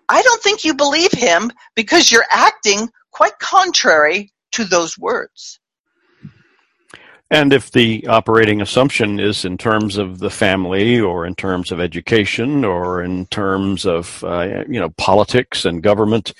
I 0.09 0.23
don't 0.23 0.43
think 0.43 0.65
you 0.65 0.75
believe 0.75 1.13
him 1.13 1.53
because 1.77 2.13
you're 2.13 2.27
acting 2.31 2.91
quite 3.13 3.39
contrary 3.41 4.33
to 4.53 4.65
those 4.65 4.99
words. 4.99 5.61
And 7.31 7.53
if 7.53 7.71
the 7.71 8.07
operating 8.07 8.63
assumption 8.63 9.21
is 9.21 9.45
in 9.45 9.59
terms 9.59 9.99
of 9.99 10.19
the 10.19 10.31
family 10.31 10.99
or 10.99 11.27
in 11.27 11.35
terms 11.35 11.71
of 11.71 11.81
education 11.81 12.65
or 12.65 13.03
in 13.03 13.27
terms 13.27 13.85
of, 13.85 14.25
uh, 14.25 14.65
you 14.67 14.81
know, 14.81 14.89
politics 14.91 15.67
and 15.67 15.83
government, 15.83 16.33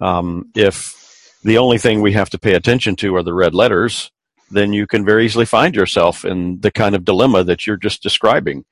um, 0.00 0.50
if 0.56 1.38
the 1.44 1.58
only 1.58 1.78
thing 1.78 2.00
we 2.02 2.12
have 2.12 2.30
to 2.30 2.38
pay 2.38 2.54
attention 2.54 2.96
to 2.96 3.14
are 3.14 3.22
the 3.22 3.34
red 3.34 3.54
letters, 3.54 4.10
then 4.50 4.72
you 4.72 4.86
can 4.86 5.04
very 5.04 5.24
easily 5.24 5.44
find 5.46 5.76
yourself 5.76 6.24
in 6.24 6.60
the 6.60 6.72
kind 6.72 6.96
of 6.96 7.04
dilemma 7.04 7.44
that 7.44 7.66
you're 7.66 7.76
just 7.76 8.02
describing 8.02 8.64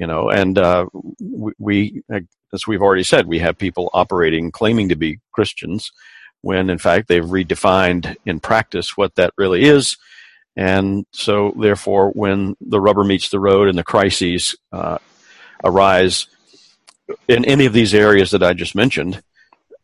you 0.00 0.06
know, 0.06 0.30
and 0.30 0.56
uh, 0.56 0.86
we, 1.58 2.02
as 2.54 2.66
we've 2.66 2.80
already 2.80 3.04
said, 3.04 3.26
we 3.26 3.38
have 3.40 3.58
people 3.58 3.90
operating 3.92 4.50
claiming 4.50 4.88
to 4.88 4.96
be 4.96 5.20
Christians 5.30 5.92
when 6.40 6.70
in 6.70 6.78
fact 6.78 7.06
they've 7.06 7.22
redefined 7.22 8.16
in 8.24 8.40
practice 8.40 8.96
what 8.96 9.14
that 9.16 9.34
really 9.36 9.64
is. 9.64 9.98
And 10.60 11.06
so, 11.10 11.54
therefore, 11.58 12.10
when 12.10 12.54
the 12.60 12.82
rubber 12.82 13.02
meets 13.02 13.30
the 13.30 13.40
road 13.40 13.68
and 13.68 13.78
the 13.78 13.82
crises 13.82 14.54
uh, 14.70 14.98
arise 15.64 16.26
in 17.28 17.46
any 17.46 17.64
of 17.64 17.72
these 17.72 17.94
areas 17.94 18.32
that 18.32 18.42
I 18.42 18.52
just 18.52 18.74
mentioned, 18.74 19.22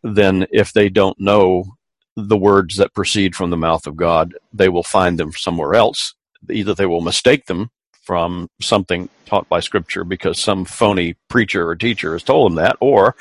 then 0.03 0.47
if 0.53 0.75
they 0.75 0.91
don't 0.91 1.19
know 1.19 1.65
the 2.15 2.37
words 2.37 2.77
that 2.77 2.93
proceed 2.93 3.35
from 3.35 3.49
the 3.49 3.57
mouth 3.57 3.87
of 3.87 3.97
God, 3.97 4.35
they 4.53 4.69
will 4.69 4.83
find 4.83 5.19
them 5.19 5.33
somewhere 5.33 5.75
else. 5.75 6.15
Either 6.51 6.75
they 6.75 6.85
will 6.85 7.01
mistake 7.01 7.47
them 7.47 7.71
from 8.03 8.51
something 8.61 9.09
taught 9.25 9.49
by 9.49 9.61
Scripture 9.61 10.05
because 10.05 10.39
some 10.39 10.67
phony 10.67 11.15
preacher 11.29 11.67
or 11.67 11.75
teacher 11.75 12.13
has 12.13 12.23
told 12.23 12.53
them 12.53 12.57
that, 12.57 12.77
or 12.81 13.17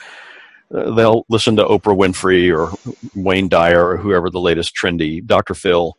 uh, 0.75 0.91
they'll 0.91 1.25
listen 1.29 1.55
to 1.55 1.63
Oprah 1.63 1.95
Winfrey 1.95 2.53
or 2.53 2.75
Wayne 3.15 3.47
Dyer 3.47 3.91
or 3.91 3.95
whoever 3.95 4.29
the 4.29 4.41
latest 4.41 4.75
trendy 4.75 5.25
Dr. 5.25 5.53
Phil, 5.53 5.97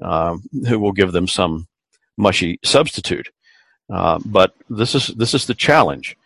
uh, 0.00 0.36
who 0.68 0.78
will 0.78 0.92
give 0.92 1.12
them 1.12 1.28
some 1.28 1.66
mushy 2.16 2.58
substitute. 2.64 3.30
Uh, 3.88 4.18
but 4.24 4.54
this 4.68 4.94
is 4.94 5.08
this 5.08 5.34
is 5.34 5.46
the 5.46 5.54
challenge. 5.54 6.16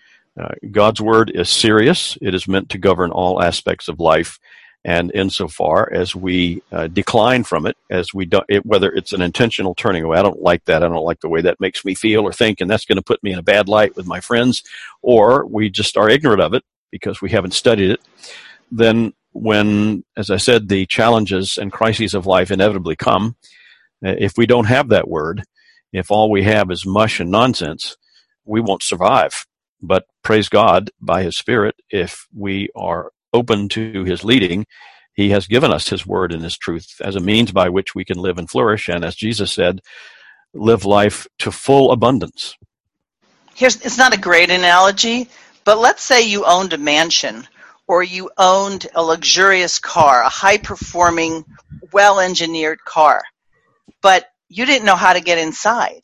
Uh, 0.40 0.54
God's 0.70 1.00
word 1.00 1.30
is 1.35 1.50
serious. 1.50 2.16
It 2.22 2.35
is 2.35 2.48
meant 2.48 2.70
to 2.70 2.78
govern 2.78 3.11
all 3.11 3.42
aspects 3.42 3.88
of 3.88 4.00
life, 4.00 4.38
and 4.85 5.11
insofar 5.12 5.92
as 5.92 6.14
we 6.14 6.62
uh, 6.72 6.87
decline 6.87 7.44
from 7.44 7.66
it, 7.66 7.76
as 7.90 8.14
we 8.14 8.24
don't, 8.24 8.46
it, 8.48 8.64
whether 8.64 8.90
it's 8.90 9.12
an 9.12 9.20
intentional 9.20 9.74
turning 9.74 10.04
away, 10.04 10.18
I 10.18 10.22
don't 10.22 10.40
like 10.40 10.64
that. 10.64 10.83
I 10.83 10.88
don't 10.88 11.04
like 11.04 11.20
the 11.20 11.28
way 11.28 11.42
that 11.42 11.61
makes 11.61 11.85
me 11.85 11.94
feel 11.94 12.22
or 12.22 12.33
think, 12.33 12.61
and 12.61 12.70
that's 12.70 12.87
going 12.87 12.96
to 12.96 13.02
put 13.02 13.22
me 13.22 13.33
in 13.33 13.38
a 13.38 13.42
bad 13.42 13.68
light 13.68 13.96
with 13.96 14.06
my 14.06 14.20
friends, 14.20 14.62
or 15.02 15.44
we 15.46 15.68
just 15.68 15.96
are 15.96 16.09
ignorant 16.09 16.40
of 16.40 16.54
it 16.54 16.64
because 16.90 17.20
we 17.20 17.30
haven't 17.30 17.52
studied 17.52 17.90
it. 17.90 18.00
Then, 18.72 19.12
when, 19.33 20.04
as 20.16 20.30
I 20.30 20.38
said, 20.38 20.68
the 20.68 20.87
challenges 20.87 21.59
and 21.59 21.72
crises 21.72 22.14
of 22.14 22.26
life 22.26 22.50
inevitably 22.50 22.96
come, 22.96 23.37
Uh, 24.05 24.15
if 24.19 24.35
we 24.37 24.47
don't 24.47 24.67
have 24.67 24.89
that 24.89 25.09
word, 25.09 25.45
if 25.93 26.11
all 26.11 26.31
we 26.31 26.43
have 26.45 26.71
is 26.71 26.87
mush 26.87 27.21
and 27.21 27.31
nonsense, 27.31 27.97
we 28.45 28.61
won't 28.61 28.83
survive. 28.83 29.47
But 29.83 30.05
praise 30.23 30.49
God 30.49 30.91
by 31.01 31.23
His 31.23 31.37
Spirit, 31.37 31.75
if 31.91 32.27
we 32.35 32.69
are 32.75 33.11
open 33.33 33.69
to 33.71 34.05
his 34.05 34.25
leading, 34.25 34.67
he 35.15 35.31
has 35.31 35.47
given 35.47 35.73
us 35.73 35.89
his 35.89 36.07
word 36.07 36.33
and 36.33 36.43
his 36.43 36.57
truth 36.57 37.01
as 37.01 37.17
a 37.17 37.21
means 37.21 37.53
by 37.53 37.69
which 37.69 37.95
we 37.95 38.05
can 38.05 38.19
live 38.19 38.39
and 38.39 38.49
flourish. 38.49 38.89
And 38.89 39.05
as 39.05 39.15
Jesus 39.15 39.53
said, 39.53 39.81
live 40.55 40.85
life 40.85 41.27
to 41.41 41.53
full 41.53 41.93
abundance. 41.93 42.57
Here's, 43.55 43.77
it's 43.83 43.99
not 43.99 44.15
a 44.15 44.21
great 44.21 44.51
analogy, 44.51 45.29
but 45.65 45.79
let's 45.79 46.03
say 46.03 46.23
you 46.23 46.45
owned 46.45 46.73
a 46.73 46.79
mansion 46.79 47.47
or 47.87 48.03
you 48.03 48.31
owned 48.39 48.87
a 48.95 49.03
luxurious 49.03 49.79
car, 49.79 50.23
a 50.23 50.29
high 50.29 50.59
performing, 50.59 51.45
well 51.93 52.21
engineered 52.21 52.83
car, 52.85 53.23
but 54.03 54.27
you 54.49 54.67
didn't 54.67 54.87
know 54.87 54.97
how 54.97 55.13
to 55.15 55.21
get 55.21 55.39
inside 55.39 56.01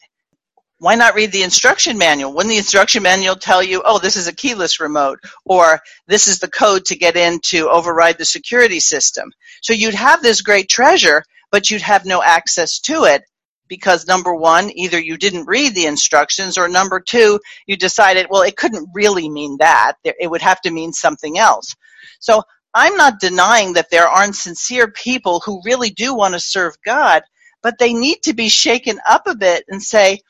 why 0.81 0.97
not 0.97 1.17
read 1.17 1.33
the 1.33 1.45
instruction 1.45 1.99
manual? 1.99 2.35
Wouldn't 2.35 2.51
the 2.53 2.59
instruction 2.59 3.03
manual 3.05 3.37
tell 3.37 3.65
you, 3.65 3.83
oh, 3.87 4.01
this 4.01 4.17
is 4.19 4.29
a 4.29 4.35
keyless 4.35 4.81
remote, 4.81 5.21
or 5.47 5.81
this 6.09 6.29
is 6.29 6.41
the 6.41 6.51
code 6.51 6.87
to 6.87 6.99
get 6.99 7.17
in 7.17 7.41
to 7.47 7.71
override 7.71 8.19
the 8.19 8.27
security 8.27 8.81
system? 8.81 9.33
So 9.63 9.73
you'd 9.75 9.95
have 9.95 10.23
this 10.23 10.43
great 10.43 10.69
treasure, 10.71 11.25
but 11.53 11.71
you'd 11.71 11.83
have 11.83 12.07
no 12.07 12.23
access 12.23 12.81
to 12.83 13.05
it 13.07 13.25
because 13.69 14.07
number 14.07 14.37
one, 14.37 14.71
either 14.77 15.01
you 15.01 15.19
didn't 15.19 15.47
read 15.47 15.75
the 15.75 15.87
instructions, 15.87 16.59
or 16.59 16.69
number 16.69 17.01
two, 17.01 17.41
you 17.67 17.77
decided, 17.77 18.29
well, 18.31 18.43
it 18.43 18.57
couldn't 18.57 18.91
really 18.95 19.31
mean 19.31 19.59
that. 19.59 19.95
It 20.05 20.31
would 20.31 20.43
have 20.43 20.63
to 20.63 20.73
mean 20.73 20.93
something 20.95 21.39
else. 21.39 21.75
So 22.21 22.45
I'm 22.75 22.97
not 22.97 23.21
denying 23.21 23.75
that 23.75 23.91
there 23.91 24.09
aren't 24.09 24.37
sincere 24.37 24.89
people 24.93 25.41
who 25.41 25.63
really 25.65 25.91
do 25.91 26.15
want 26.15 26.35
to 26.35 26.41
serve 26.41 26.77
God, 26.87 27.25
but 27.67 27.81
they 27.81 27.93
need 27.95 28.23
to 28.23 28.35
be 28.35 28.49
shaken 28.49 29.01
up 29.11 29.27
a 29.27 29.35
bit 29.37 29.65
and 29.69 29.83
say, 29.83 30.21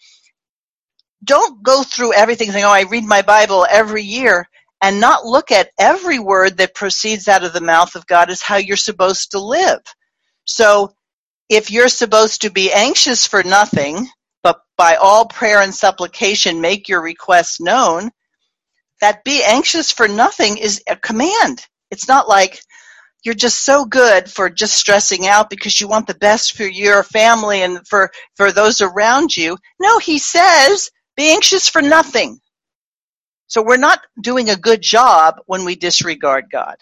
don't 1.25 1.62
go 1.62 1.83
through 1.83 2.14
everything 2.14 2.51
saying, 2.51 2.64
oh, 2.64 2.70
I 2.70 2.83
read 2.85 3.05
my 3.05 3.22
Bible 3.22 3.66
every 3.70 4.03
year 4.03 4.49
and 4.83 5.01
not 5.01 5.27
look 5.27 5.53
at 5.53 5.70
every 5.79 6.18
word 6.18 6.59
that 6.59 6.75
proceeds 6.75 7.29
out 7.29 7.44
of 7.44 7.53
the 7.53 7.61
mouth 7.61 7.96
of 7.96 8.07
God 8.07 8.31
as 8.31 8.42
how 8.42 8.57
you're 8.57 8.77
supposed 8.79 9.33
to 9.33 9.40
live. 9.40 9.81
So 10.46 10.94
if 11.51 11.70
you're 11.70 11.88
supposed 11.88 12.42
to 12.42 12.51
be 12.51 12.72
anxious 12.72 13.27
for 13.27 13.44
nothing, 13.44 14.09
but 14.42 14.61
by 14.79 14.96
all 14.96 15.27
prayer 15.27 15.61
and 15.62 15.75
supplication 15.75 16.61
make 16.62 16.88
your 16.88 17.03
requests 17.03 17.61
known, 17.61 18.11
that 19.01 19.25
be 19.25 19.44
anxious 19.44 19.92
for 19.92 20.09
nothing 20.09 20.59
is 20.59 20.83
a 20.88 20.96
command. 20.96 21.64
It's 21.90 22.09
not 22.09 22.29
like 22.29 22.61
you're 23.27 23.35
just 23.35 23.65
so 23.65 23.85
good 23.85 24.31
for 24.31 24.49
just 24.49 24.77
stressing 24.77 25.27
out 25.27 25.51
because 25.51 25.81
you 25.81 25.89
want 25.89 26.07
the 26.07 26.15
best 26.15 26.57
for 26.57 26.62
your 26.62 27.03
family 27.03 27.62
and 27.62 27.87
for, 27.87 28.12
for 28.37 28.53
those 28.53 28.81
around 28.81 29.37
you. 29.37 29.59
No, 29.81 29.99
he 29.99 30.19
says 30.19 30.91
be 31.17 31.33
anxious 31.33 31.69
for 31.69 31.83
nothing. 31.83 32.41
So 33.49 33.62
we're 33.62 33.79
not 33.79 34.01
doing 34.21 34.49
a 34.49 34.57
good 34.57 34.81
job 34.81 35.41
when 35.47 35.65
we 35.65 35.75
disregard 35.75 36.47
God. 36.53 36.77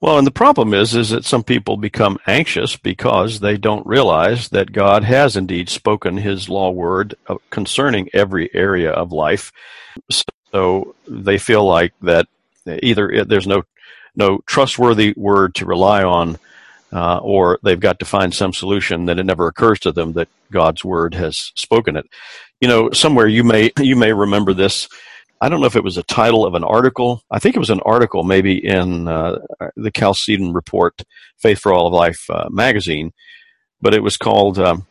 Well, 0.00 0.16
and 0.16 0.26
the 0.26 0.32
problem 0.32 0.72
is, 0.72 0.94
is 0.94 1.10
that 1.10 1.24
some 1.24 1.42
people 1.42 1.76
become 1.76 2.18
anxious 2.26 2.76
because 2.76 3.40
they 3.40 3.58
don't 3.58 3.86
realize 3.86 4.48
that 4.48 4.72
God 4.72 5.04
has 5.04 5.36
indeed 5.36 5.68
spoken 5.68 6.16
His 6.16 6.48
law 6.48 6.70
word 6.70 7.16
uh, 7.26 7.36
concerning 7.50 8.08
every 8.14 8.48
area 8.54 8.90
of 8.90 9.12
life. 9.12 9.52
So 10.52 10.94
they 11.06 11.36
feel 11.36 11.66
like 11.66 11.92
that 12.00 12.28
either 12.66 13.24
there's 13.24 13.46
no 13.46 13.64
no 14.16 14.40
trustworthy 14.46 15.14
word 15.16 15.54
to 15.56 15.66
rely 15.66 16.02
on, 16.02 16.38
uh, 16.92 17.18
or 17.18 17.58
they've 17.62 17.80
got 17.80 17.98
to 18.00 18.04
find 18.04 18.34
some 18.34 18.52
solution 18.52 19.06
that 19.06 19.18
it 19.18 19.24
never 19.24 19.46
occurs 19.46 19.80
to 19.80 19.92
them 19.92 20.12
that 20.14 20.28
God's 20.50 20.84
word 20.84 21.14
has 21.14 21.52
spoken 21.54 21.96
it. 21.96 22.06
You 22.60 22.68
know, 22.68 22.90
somewhere 22.90 23.26
you 23.26 23.44
may 23.44 23.70
you 23.78 23.96
may 23.96 24.12
remember 24.12 24.52
this 24.54 24.88
I 25.40 25.48
don't 25.48 25.60
know 25.60 25.66
if 25.66 25.76
it 25.76 25.84
was 25.84 25.96
a 25.96 26.02
title 26.02 26.44
of 26.44 26.54
an 26.54 26.64
article. 26.64 27.22
I 27.30 27.38
think 27.38 27.56
it 27.56 27.60
was 27.60 27.70
an 27.70 27.80
article 27.86 28.24
maybe 28.24 28.64
in 28.64 29.08
uh, 29.08 29.38
the 29.74 29.90
Chalcedon 29.90 30.52
Report, 30.52 31.02
Faith 31.38 31.60
for 31.60 31.72
All 31.72 31.86
of 31.86 31.94
Life 31.94 32.28
uh, 32.28 32.48
magazine, 32.50 33.12
but 33.80 33.94
it 33.94 34.02
was 34.02 34.18
called 34.18 34.58
um, 34.58 34.86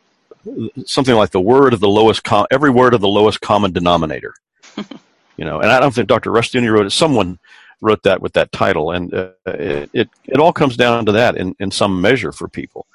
something 0.86 1.14
like 1.14 1.30
the 1.30 1.40
word 1.40 1.72
of 1.72 1.78
the 1.78 1.88
lowest, 1.88 2.24
com- 2.24 2.48
every 2.50 2.70
word 2.70 2.94
of 2.94 3.00
the 3.00 3.08
lowest 3.08 3.40
common 3.40 3.72
denominator. 3.72 4.34
you 5.36 5.44
know, 5.44 5.60
and 5.60 5.70
I 5.70 5.78
don't 5.78 5.94
think 5.94 6.08
Dr. 6.08 6.32
Rushdoony 6.32 6.72
wrote 6.72 6.86
it. 6.86 6.90
Someone 6.90 7.38
wrote 7.80 8.02
that 8.02 8.20
with 8.20 8.32
that 8.34 8.52
title, 8.52 8.90
and 8.90 9.12
uh, 9.14 9.30
it, 9.46 9.90
it, 9.92 10.10
it 10.24 10.38
all 10.38 10.52
comes 10.52 10.76
down 10.76 11.06
to 11.06 11.12
that 11.12 11.36
in 11.36 11.54
in 11.58 11.70
some 11.70 12.00
measure 12.00 12.32
for 12.32 12.48
people. 12.48 12.86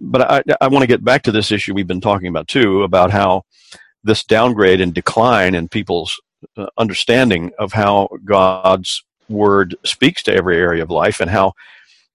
But 0.00 0.30
I 0.30 0.42
I 0.60 0.68
want 0.68 0.82
to 0.82 0.88
get 0.88 1.04
back 1.04 1.22
to 1.24 1.32
this 1.32 1.52
issue 1.52 1.74
we've 1.74 1.86
been 1.86 2.00
talking 2.00 2.28
about 2.28 2.48
too 2.48 2.82
about 2.82 3.10
how 3.10 3.44
this 4.04 4.24
downgrade 4.24 4.80
and 4.80 4.94
decline 4.94 5.54
in 5.54 5.68
people's 5.68 6.20
uh, 6.56 6.66
understanding 6.78 7.52
of 7.58 7.72
how 7.72 8.08
God's 8.24 9.02
word 9.28 9.76
speaks 9.84 10.22
to 10.22 10.34
every 10.34 10.56
area 10.56 10.82
of 10.82 10.90
life 10.90 11.20
and 11.20 11.30
how 11.30 11.52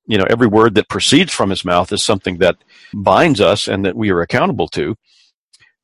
you 0.08 0.18
know 0.18 0.26
every 0.30 0.48
word 0.48 0.76
that 0.76 0.90
proceeds 0.90 1.32
from 1.32 1.50
his 1.50 1.64
mouth 1.64 1.92
is 1.92 2.04
something 2.04 2.38
that 2.38 2.58
binds 2.94 3.40
us 3.40 3.68
and 3.68 3.86
that 3.86 3.96
we 3.96 4.10
are 4.10 4.22
accountable 4.22 4.68
to 4.68 4.96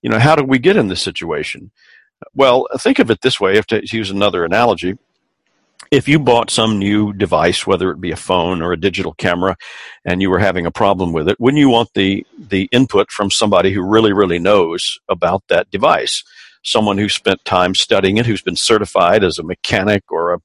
you 0.01 0.09
know 0.09 0.19
how 0.19 0.35
do 0.35 0.43
we 0.43 0.59
get 0.59 0.77
in 0.77 0.87
this 0.87 1.01
situation 1.01 1.71
well 2.33 2.67
think 2.79 2.99
of 2.99 3.09
it 3.11 3.21
this 3.21 3.39
way 3.39 3.57
if 3.57 3.65
to 3.67 3.81
use 3.95 4.09
another 4.09 4.43
analogy 4.43 4.97
if 5.91 6.07
you 6.07 6.19
bought 6.19 6.49
some 6.49 6.79
new 6.79 7.13
device 7.13 7.65
whether 7.65 7.91
it 7.91 8.01
be 8.01 8.11
a 8.11 8.15
phone 8.15 8.61
or 8.61 8.71
a 8.71 8.79
digital 8.79 9.13
camera 9.13 9.55
and 10.05 10.21
you 10.21 10.29
were 10.29 10.39
having 10.39 10.65
a 10.65 10.71
problem 10.71 11.13
with 11.13 11.27
it 11.27 11.39
wouldn't 11.39 11.59
you 11.59 11.69
want 11.69 11.89
the 11.95 12.25
the 12.37 12.69
input 12.71 13.11
from 13.11 13.31
somebody 13.31 13.71
who 13.71 13.81
really 13.81 14.13
really 14.13 14.39
knows 14.39 14.99
about 15.09 15.43
that 15.49 15.69
device 15.71 16.23
someone 16.63 16.97
who 16.97 17.09
spent 17.09 17.43
time 17.45 17.75
studying 17.75 18.17
it, 18.17 18.25
who's 18.25 18.41
been 18.41 18.55
certified 18.55 19.23
as 19.23 19.37
a 19.37 19.43
mechanic 19.43 20.03
or 20.11 20.33
a, 20.33 20.39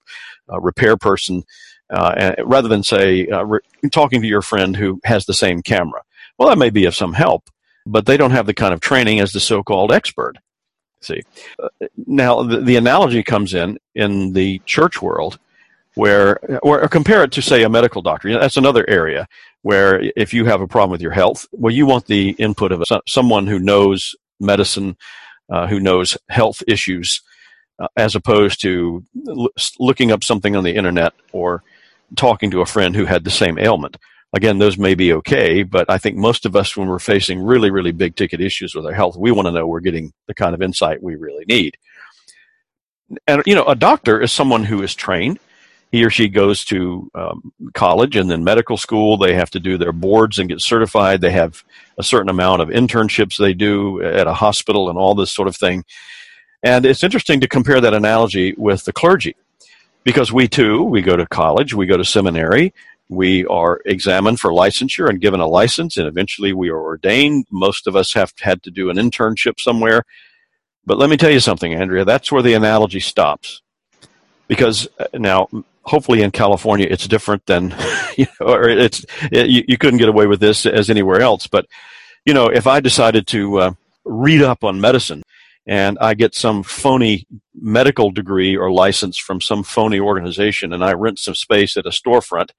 a 0.48 0.60
repair 0.60 0.96
person, 0.96 1.44
uh, 1.90 2.34
rather 2.44 2.68
than 2.68 2.82
say 2.82 3.26
uh, 3.28 3.44
re- 3.44 3.60
talking 3.90 4.22
to 4.22 4.28
your 4.28 4.42
friend 4.42 4.76
who 4.76 5.00
has 5.04 5.26
the 5.26 5.34
same 5.34 5.62
camera. 5.62 6.02
Well, 6.38 6.48
that 6.48 6.58
may 6.58 6.70
be 6.70 6.86
of 6.86 6.94
some 6.94 7.12
help, 7.12 7.48
but 7.86 8.06
they 8.06 8.16
don't 8.16 8.30
have 8.30 8.46
the 8.46 8.54
kind 8.54 8.74
of 8.74 8.80
training 8.80 9.20
as 9.20 9.32
the 9.32 9.40
so-called 9.40 9.92
expert. 9.92 10.36
See, 11.04 11.22
uh, 11.62 11.68
now 12.06 12.42
the, 12.42 12.60
the, 12.60 12.76
analogy 12.76 13.22
comes 13.22 13.52
in 13.52 13.78
in 13.94 14.32
the 14.32 14.60
church 14.64 15.02
world, 15.02 15.38
where 15.94 16.38
or 16.62 16.88
compare 16.88 17.22
it 17.22 17.32
to 17.32 17.42
say 17.42 17.62
a 17.62 17.68
medical 17.68 18.00
doctor. 18.00 18.32
That's 18.32 18.56
another 18.56 18.88
area 18.88 19.28
where 19.62 20.10
if 20.16 20.32
you 20.32 20.46
have 20.46 20.60
a 20.60 20.66
problem 20.66 20.90
with 20.90 21.02
your 21.02 21.12
health, 21.12 21.46
well, 21.52 21.74
you 21.74 21.86
want 21.86 22.06
the 22.06 22.30
input 22.38 22.72
of 22.72 22.82
a, 22.90 23.00
someone 23.06 23.46
who 23.46 23.58
knows 23.58 24.14
medicine, 24.40 24.96
uh, 25.50 25.66
who 25.66 25.78
knows 25.78 26.16
health 26.28 26.62
issues 26.66 27.20
uh, 27.78 27.88
as 27.96 28.14
opposed 28.14 28.60
to 28.62 29.04
l- 29.28 29.48
looking 29.78 30.10
up 30.10 30.24
something 30.24 30.56
on 30.56 30.64
the 30.64 30.74
internet 30.74 31.12
or 31.32 31.62
talking 32.16 32.50
to 32.50 32.60
a 32.60 32.66
friend 32.66 32.94
who 32.94 33.04
had 33.04 33.24
the 33.24 33.30
same 33.30 33.58
ailment. 33.58 33.96
Again, 34.34 34.58
those 34.58 34.76
may 34.76 34.94
be 34.94 35.12
okay, 35.12 35.62
but 35.62 35.88
I 35.88 35.98
think 35.98 36.16
most 36.16 36.44
of 36.44 36.56
us, 36.56 36.76
when 36.76 36.88
we're 36.88 36.98
facing 36.98 37.40
really, 37.40 37.70
really 37.70 37.92
big 37.92 38.16
ticket 38.16 38.40
issues 38.40 38.74
with 38.74 38.84
our 38.84 38.92
health, 38.92 39.16
we 39.16 39.30
want 39.30 39.46
to 39.46 39.52
know 39.52 39.66
we're 39.66 39.80
getting 39.80 40.12
the 40.26 40.34
kind 40.34 40.54
of 40.54 40.62
insight 40.62 41.02
we 41.02 41.14
really 41.14 41.44
need. 41.46 41.76
And, 43.26 43.42
you 43.46 43.54
know, 43.54 43.64
a 43.64 43.76
doctor 43.76 44.20
is 44.20 44.32
someone 44.32 44.64
who 44.64 44.82
is 44.82 44.94
trained 44.94 45.38
he 45.94 46.04
or 46.04 46.10
she 46.10 46.26
goes 46.26 46.64
to 46.64 47.08
um, 47.14 47.52
college 47.72 48.16
and 48.16 48.28
then 48.28 48.42
medical 48.42 48.76
school. 48.76 49.16
They 49.16 49.32
have 49.34 49.50
to 49.50 49.60
do 49.60 49.78
their 49.78 49.92
boards 49.92 50.40
and 50.40 50.48
get 50.48 50.60
certified. 50.60 51.20
They 51.20 51.30
have 51.30 51.62
a 51.96 52.02
certain 52.02 52.28
amount 52.28 52.62
of 52.62 52.68
internships 52.68 53.38
they 53.38 53.54
do 53.54 54.02
at 54.02 54.26
a 54.26 54.34
hospital 54.34 54.90
and 54.90 54.98
all 54.98 55.14
this 55.14 55.30
sort 55.30 55.46
of 55.46 55.54
thing. 55.54 55.84
And 56.64 56.84
it's 56.84 57.04
interesting 57.04 57.38
to 57.42 57.46
compare 57.46 57.80
that 57.80 57.94
analogy 57.94 58.54
with 58.56 58.84
the 58.86 58.92
clergy 58.92 59.36
because 60.02 60.32
we 60.32 60.48
too, 60.48 60.82
we 60.82 61.00
go 61.00 61.14
to 61.14 61.26
college, 61.28 61.74
we 61.74 61.86
go 61.86 61.96
to 61.96 62.04
seminary, 62.04 62.74
we 63.08 63.44
are 63.46 63.80
examined 63.84 64.40
for 64.40 64.50
licensure 64.50 65.08
and 65.08 65.20
given 65.20 65.40
a 65.40 65.46
license, 65.46 65.96
and 65.96 66.06
eventually 66.06 66.52
we 66.52 66.70
are 66.70 66.80
ordained. 66.80 67.46
Most 67.50 67.86
of 67.86 67.96
us 67.96 68.14
have 68.14 68.32
had 68.40 68.62
to 68.62 68.70
do 68.70 68.90
an 68.90 68.96
internship 68.96 69.60
somewhere. 69.60 70.04
But 70.86 70.98
let 70.98 71.10
me 71.10 71.16
tell 71.16 71.30
you 71.30 71.40
something, 71.40 71.74
Andrea, 71.74 72.04
that's 72.04 72.32
where 72.32 72.42
the 72.42 72.54
analogy 72.54 73.00
stops. 73.00 73.62
Because 74.48 74.88
uh, 74.98 75.06
now, 75.14 75.48
hopefully 75.82 76.22
in 76.22 76.30
California 76.30 76.86
it's 76.90 77.06
different 77.06 77.44
than 77.46 77.74
you 78.16 78.26
know, 78.40 78.46
or 78.46 78.68
it's 78.68 79.04
it, 79.30 79.48
you, 79.48 79.64
you, 79.68 79.78
couldn't 79.78 79.98
get 79.98 80.08
away 80.08 80.26
with 80.26 80.40
this 80.40 80.66
as 80.66 80.90
anywhere 80.90 81.20
else. 81.20 81.46
But 81.46 81.66
you 82.24 82.34
know, 82.34 82.46
if 82.46 82.66
I 82.66 82.80
decided 82.80 83.26
to 83.28 83.58
uh, 83.58 83.72
read 84.04 84.42
up 84.42 84.64
on 84.64 84.80
medicine 84.80 85.22
and 85.66 85.98
I 85.98 86.14
get 86.14 86.34
some 86.34 86.62
phony 86.62 87.26
medical 87.54 88.10
degree 88.10 88.56
or 88.56 88.70
license 88.70 89.16
from 89.16 89.40
some 89.40 89.62
phony 89.62 89.98
organization, 89.98 90.72
and 90.72 90.84
I 90.84 90.92
rent 90.92 91.18
some 91.18 91.34
space 91.34 91.76
at 91.76 91.86
a 91.86 91.90
storefront 91.90 92.50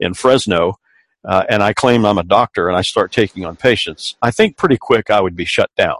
in 0.00 0.14
Fresno. 0.14 0.78
Uh, 1.24 1.44
and 1.48 1.62
I 1.62 1.72
claim 1.72 2.04
I'm 2.04 2.18
a 2.18 2.24
doctor 2.24 2.68
and 2.68 2.76
I 2.76 2.82
start 2.82 3.10
taking 3.10 3.44
on 3.44 3.56
patients, 3.56 4.14
I 4.22 4.30
think 4.30 4.56
pretty 4.56 4.76
quick 4.76 5.10
I 5.10 5.20
would 5.20 5.34
be 5.34 5.44
shut 5.44 5.70
down. 5.76 5.96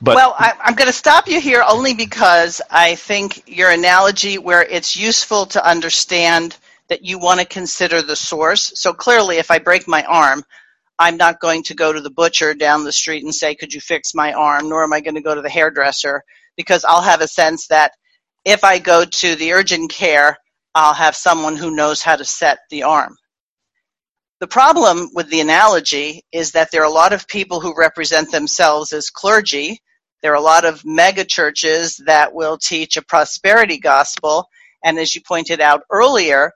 But 0.00 0.16
well, 0.16 0.34
I, 0.38 0.52
am 0.64 0.74
going 0.74 0.86
to 0.86 0.92
stop 0.92 1.28
you 1.28 1.40
here 1.40 1.64
only 1.66 1.94
because 1.94 2.60
I 2.70 2.94
think 2.94 3.42
your 3.46 3.70
analogy, 3.70 4.38
where 4.38 4.62
it's 4.62 4.96
useful 4.96 5.46
to 5.46 5.66
understand 5.66 6.56
that 6.88 7.04
you 7.04 7.18
want 7.18 7.40
to 7.40 7.46
consider 7.46 8.02
the 8.02 8.14
source. 8.14 8.72
So 8.74 8.92
clearly, 8.92 9.38
if 9.38 9.50
I 9.50 9.58
break 9.58 9.88
my 9.88 10.04
arm, 10.04 10.44
I'm 10.98 11.16
not 11.16 11.40
going 11.40 11.62
to 11.64 11.74
go 11.74 11.92
to 11.92 12.00
the 12.00 12.10
butcher 12.10 12.54
down 12.54 12.84
the 12.84 12.92
street 12.92 13.24
and 13.24 13.34
say, 13.34 13.54
"Could 13.54 13.72
you 13.72 13.80
fix 13.80 14.14
my 14.14 14.32
arm?" 14.34 14.68
Nor 14.68 14.84
am 14.84 14.92
I 14.92 15.00
going 15.00 15.14
to 15.14 15.22
go 15.22 15.34
to 15.34 15.42
the 15.42 15.48
hairdresser 15.48 16.22
because 16.56 16.84
I'll 16.84 17.02
have 17.02 17.20
a 17.20 17.28
sense 17.28 17.68
that 17.68 17.92
if 18.44 18.62
I 18.62 18.78
go 18.78 19.04
to 19.04 19.36
the 19.36 19.52
urgent 19.52 19.90
care, 19.90 20.36
I'll 20.74 20.94
have 20.94 21.16
someone 21.16 21.56
who 21.56 21.74
knows 21.74 22.02
how 22.02 22.16
to 22.16 22.24
set 22.24 22.58
the 22.70 22.84
arm. 22.84 23.16
The 24.40 24.48
problem 24.48 25.10
with 25.14 25.30
the 25.30 25.40
analogy 25.40 26.22
is 26.32 26.52
that 26.52 26.70
there 26.70 26.82
are 26.82 26.90
a 26.90 26.92
lot 26.92 27.12
of 27.12 27.28
people 27.28 27.60
who 27.60 27.74
represent 27.76 28.30
themselves 28.32 28.92
as 28.92 29.10
clergy 29.10 29.80
there 30.24 30.32
are 30.32 30.36
a 30.36 30.40
lot 30.40 30.64
of 30.64 30.86
mega 30.86 31.22
churches 31.22 32.00
that 32.06 32.32
will 32.32 32.56
teach 32.56 32.96
a 32.96 33.02
prosperity 33.02 33.76
gospel, 33.78 34.48
and 34.82 34.98
as 34.98 35.14
you 35.14 35.20
pointed 35.20 35.60
out 35.60 35.82
earlier, 35.90 36.50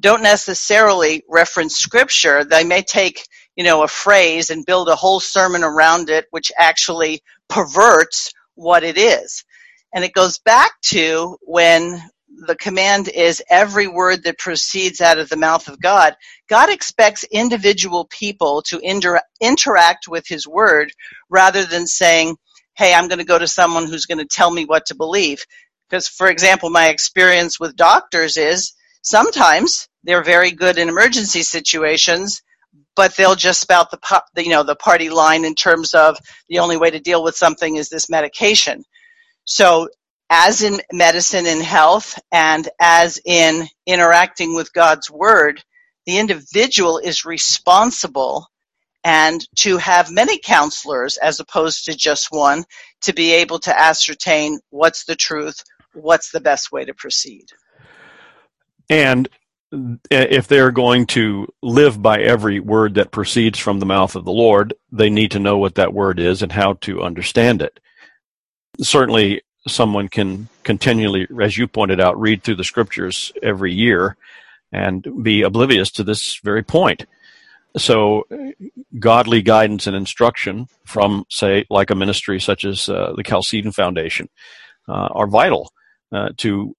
don't 0.00 0.24
necessarily 0.24 1.22
reference 1.28 1.76
scripture. 1.76 2.44
They 2.44 2.64
may 2.64 2.82
take, 2.82 3.24
you 3.54 3.62
know, 3.62 3.84
a 3.84 3.88
phrase 3.88 4.50
and 4.50 4.66
build 4.66 4.88
a 4.88 4.96
whole 4.96 5.20
sermon 5.20 5.62
around 5.62 6.10
it, 6.10 6.26
which 6.32 6.50
actually 6.58 7.20
perverts 7.48 8.32
what 8.56 8.82
it 8.82 8.98
is. 8.98 9.44
And 9.94 10.04
it 10.04 10.14
goes 10.14 10.40
back 10.40 10.72
to 10.86 11.36
when 11.42 12.02
the 12.46 12.56
command 12.56 13.08
is 13.08 13.42
every 13.50 13.88
word 13.88 14.24
that 14.24 14.38
proceeds 14.38 15.00
out 15.00 15.18
of 15.18 15.28
the 15.28 15.36
mouth 15.36 15.68
of 15.68 15.80
God. 15.80 16.16
God 16.48 16.70
expects 16.70 17.24
individual 17.32 18.06
people 18.06 18.62
to 18.62 18.80
inter- 18.80 19.22
interact 19.40 20.08
with 20.08 20.26
his 20.28 20.46
word 20.46 20.92
rather 21.30 21.64
than 21.64 21.86
saying, 21.86 22.36
hey, 22.74 22.94
I'm 22.94 23.08
going 23.08 23.18
to 23.20 23.24
go 23.24 23.38
to 23.38 23.48
someone 23.48 23.86
who's 23.86 24.06
going 24.06 24.18
to 24.18 24.26
tell 24.26 24.50
me 24.50 24.64
what 24.64 24.86
to 24.86 24.94
believe. 24.94 25.44
Because, 25.88 26.08
for 26.08 26.28
example, 26.28 26.70
my 26.70 26.88
experience 26.88 27.60
with 27.60 27.76
doctors 27.76 28.36
is 28.36 28.74
sometimes 29.02 29.88
they're 30.04 30.24
very 30.24 30.52
good 30.52 30.78
in 30.78 30.88
emergency 30.88 31.42
situations, 31.42 32.42
but 32.96 33.16
they'll 33.16 33.34
just 33.36 33.60
spout 33.60 33.90
the 33.90 33.98
you 34.44 34.50
know 34.50 34.62
the 34.62 34.76
party 34.76 35.10
line 35.10 35.44
in 35.44 35.54
terms 35.54 35.94
of 35.94 36.18
the 36.48 36.60
only 36.60 36.76
way 36.76 36.90
to 36.90 37.00
deal 37.00 37.22
with 37.22 37.36
something 37.36 37.76
is 37.76 37.88
this 37.88 38.10
medication. 38.10 38.84
So, 39.44 39.88
as 40.34 40.62
in 40.62 40.80
medicine 40.94 41.46
and 41.46 41.62
health, 41.62 42.18
and 42.32 42.66
as 42.80 43.20
in 43.26 43.68
interacting 43.86 44.54
with 44.54 44.72
God's 44.72 45.10
word, 45.10 45.62
the 46.06 46.18
individual 46.18 46.96
is 46.96 47.26
responsible 47.26 48.46
and 49.04 49.46
to 49.56 49.76
have 49.76 50.10
many 50.10 50.38
counselors 50.38 51.18
as 51.18 51.38
opposed 51.38 51.84
to 51.84 51.94
just 51.94 52.28
one 52.30 52.64
to 53.02 53.12
be 53.12 53.32
able 53.34 53.58
to 53.58 53.78
ascertain 53.78 54.58
what's 54.70 55.04
the 55.04 55.16
truth, 55.16 55.62
what's 55.92 56.30
the 56.30 56.40
best 56.40 56.72
way 56.72 56.86
to 56.86 56.94
proceed. 56.94 57.44
And 58.88 59.28
if 60.10 60.48
they're 60.48 60.70
going 60.70 61.08
to 61.08 61.46
live 61.62 62.00
by 62.00 62.20
every 62.20 62.58
word 62.58 62.94
that 62.94 63.10
proceeds 63.10 63.58
from 63.58 63.80
the 63.80 63.86
mouth 63.86 64.16
of 64.16 64.24
the 64.24 64.32
Lord, 64.32 64.72
they 64.90 65.10
need 65.10 65.32
to 65.32 65.38
know 65.38 65.58
what 65.58 65.74
that 65.74 65.92
word 65.92 66.18
is 66.18 66.40
and 66.40 66.52
how 66.52 66.74
to 66.80 67.02
understand 67.02 67.60
it. 67.60 67.78
Certainly, 68.80 69.42
someone 69.66 70.08
can 70.08 70.48
continually, 70.64 71.26
as 71.40 71.56
you 71.56 71.66
pointed 71.66 72.00
out, 72.00 72.20
read 72.20 72.42
through 72.42 72.56
the 72.56 72.64
scriptures 72.64 73.32
every 73.42 73.72
year 73.72 74.16
and 74.72 75.06
be 75.22 75.42
oblivious 75.42 75.90
to 75.92 76.04
this 76.04 76.40
very 76.42 76.62
point. 76.62 77.06
So, 77.76 78.26
godly 78.98 79.40
guidance 79.40 79.86
and 79.86 79.96
instruction 79.96 80.68
from, 80.84 81.24
say, 81.30 81.64
like 81.70 81.90
a 81.90 81.94
ministry 81.94 82.38
such 82.40 82.64
as 82.64 82.88
uh, 82.88 83.14
the 83.16 83.22
Chalcedon 83.22 83.72
Foundation 83.72 84.28
uh, 84.88 85.08
are 85.12 85.26
vital 85.26 85.72
uh, 86.12 86.30
to 86.38 86.76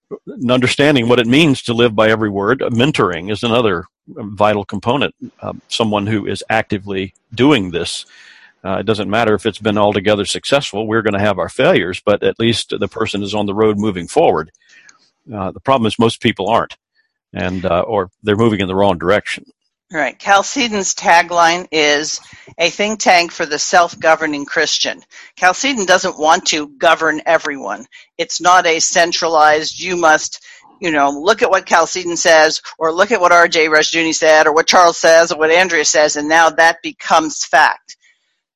understanding 0.47 1.09
what 1.09 1.19
it 1.19 1.25
means 1.25 1.63
to 1.63 1.73
live 1.73 1.95
by 1.95 2.09
every 2.09 2.29
word. 2.29 2.59
Mentoring 2.59 3.31
is 3.31 3.43
another 3.43 3.85
vital 4.07 4.65
component. 4.65 5.15
someone 5.67 6.05
who 6.05 6.27
is 6.27 6.43
actively 6.49 7.13
doing 7.33 7.71
this. 7.71 8.05
Uh, 8.63 8.77
it 8.77 8.85
doesn't 8.85 9.09
matter 9.09 9.33
if 9.33 9.45
it's 9.45 9.59
been 9.59 9.77
altogether 9.77 10.25
successful. 10.25 10.87
We're 10.87 11.01
going 11.01 11.13
to 11.15 11.19
have 11.19 11.39
our 11.39 11.49
failures, 11.49 12.01
but 12.03 12.23
at 12.23 12.39
least 12.39 12.73
the 12.77 12.87
person 12.87 13.21
is 13.21 13.35
on 13.35 13.45
the 13.45 13.53
road 13.53 13.77
moving 13.77 14.07
forward. 14.07 14.51
Uh, 15.33 15.51
the 15.51 15.59
problem 15.59 15.87
is 15.87 15.99
most 15.99 16.21
people 16.21 16.49
aren't, 16.49 16.77
and 17.33 17.65
uh, 17.65 17.81
or 17.81 18.09
they're 18.23 18.35
moving 18.35 18.61
in 18.61 18.67
the 18.67 18.75
wrong 18.75 18.97
direction. 18.97 19.45
Right. 19.91 20.17
Chalcedon's 20.17 20.95
tagline 20.95 21.67
is 21.71 22.19
a 22.57 22.71
think 22.71 22.99
tank 22.99 23.31
for 23.31 23.45
the 23.45 23.59
self-governing 23.59 24.45
Christian. 24.45 25.03
Chalcedon 25.37 25.85
doesn't 25.85 26.17
want 26.17 26.47
to 26.47 26.67
govern 26.67 27.21
everyone. 27.27 27.85
It's 28.17 28.41
not 28.41 28.65
a 28.65 28.79
centralized, 28.79 29.79
you 29.79 29.95
must, 29.95 30.43
you 30.81 30.89
know, 30.89 31.11
look 31.11 31.43
at 31.43 31.51
what 31.51 31.67
Chalcedon 31.67 32.17
says, 32.17 32.59
or 32.79 32.91
look 32.91 33.11
at 33.11 33.21
what 33.21 33.31
R.J. 33.31 33.67
Rushdoony 33.67 34.15
said, 34.15 34.47
or 34.47 34.53
what 34.53 34.65
Charles 34.65 34.97
says, 34.97 35.31
or 35.31 35.37
what 35.37 35.51
Andrea 35.51 35.85
says, 35.85 36.15
and 36.15 36.27
now 36.27 36.49
that 36.49 36.81
becomes 36.81 37.45
fact. 37.45 37.95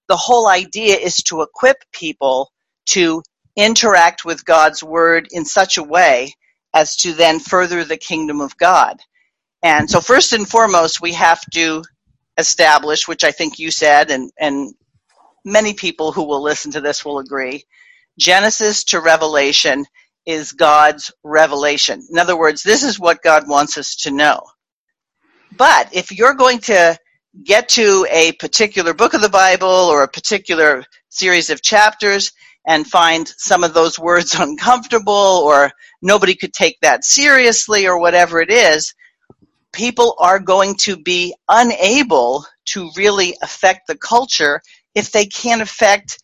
The 0.09 0.17
whole 0.17 0.47
idea 0.49 0.97
is 0.97 1.17
to 1.25 1.41
equip 1.41 1.77
people 1.91 2.51
to 2.87 3.23
interact 3.57 4.25
with 4.25 4.45
God's 4.45 4.83
word 4.83 5.27
in 5.31 5.45
such 5.45 5.77
a 5.77 5.83
way 5.83 6.33
as 6.73 6.95
to 6.97 7.13
then 7.13 7.39
further 7.39 7.83
the 7.83 7.97
kingdom 7.97 8.41
of 8.41 8.57
God. 8.57 8.97
And 9.63 9.89
so 9.89 10.01
first 10.01 10.33
and 10.33 10.47
foremost, 10.47 11.01
we 11.01 11.13
have 11.13 11.41
to 11.53 11.83
establish, 12.37 13.07
which 13.07 13.23
I 13.23 13.31
think 13.31 13.59
you 13.59 13.71
said, 13.71 14.11
and, 14.11 14.31
and 14.39 14.73
many 15.45 15.73
people 15.73 16.11
who 16.11 16.23
will 16.25 16.43
listen 16.43 16.71
to 16.73 16.81
this 16.81 17.05
will 17.05 17.19
agree, 17.19 17.65
Genesis 18.19 18.85
to 18.85 19.01
Revelation 19.01 19.85
is 20.25 20.51
God's 20.53 21.11
revelation. 21.23 22.05
In 22.11 22.17
other 22.19 22.37
words, 22.37 22.63
this 22.63 22.83
is 22.83 22.99
what 22.99 23.23
God 23.23 23.47
wants 23.47 23.77
us 23.77 23.95
to 23.97 24.11
know. 24.11 24.41
But 25.57 25.93
if 25.95 26.11
you're 26.11 26.35
going 26.35 26.59
to 26.61 26.97
get 27.43 27.69
to 27.69 28.05
a 28.09 28.31
particular 28.33 28.93
book 28.93 29.13
of 29.13 29.21
the 29.21 29.29
Bible 29.29 29.67
or 29.67 30.03
a 30.03 30.07
particular 30.07 30.83
series 31.09 31.49
of 31.49 31.61
chapters 31.61 32.31
and 32.67 32.85
find 32.85 33.27
some 33.37 33.63
of 33.63 33.73
those 33.73 33.97
words 33.97 34.35
uncomfortable 34.39 35.13
or 35.13 35.71
nobody 36.01 36.35
could 36.35 36.53
take 36.53 36.79
that 36.81 37.03
seriously 37.03 37.87
or 37.87 37.99
whatever 37.99 38.41
it 38.41 38.51
is, 38.51 38.93
people 39.71 40.15
are 40.19 40.39
going 40.39 40.75
to 40.75 40.97
be 40.97 41.33
unable 41.49 42.45
to 42.65 42.89
really 42.95 43.35
affect 43.41 43.87
the 43.87 43.97
culture 43.97 44.61
if 44.95 45.11
they 45.11 45.25
can't 45.25 45.61
affect 45.61 46.19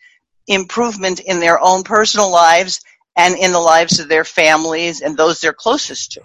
improvement 0.47 1.19
in 1.19 1.39
their 1.39 1.59
own 1.59 1.83
personal 1.83 2.29
lives 2.29 2.81
and 3.15 3.35
in 3.37 3.51
the 3.51 3.59
lives 3.59 3.99
of 3.99 4.09
their 4.09 4.25
families 4.25 5.01
and 5.01 5.15
those 5.15 5.39
they're 5.39 5.53
closest 5.53 6.13
to. 6.13 6.21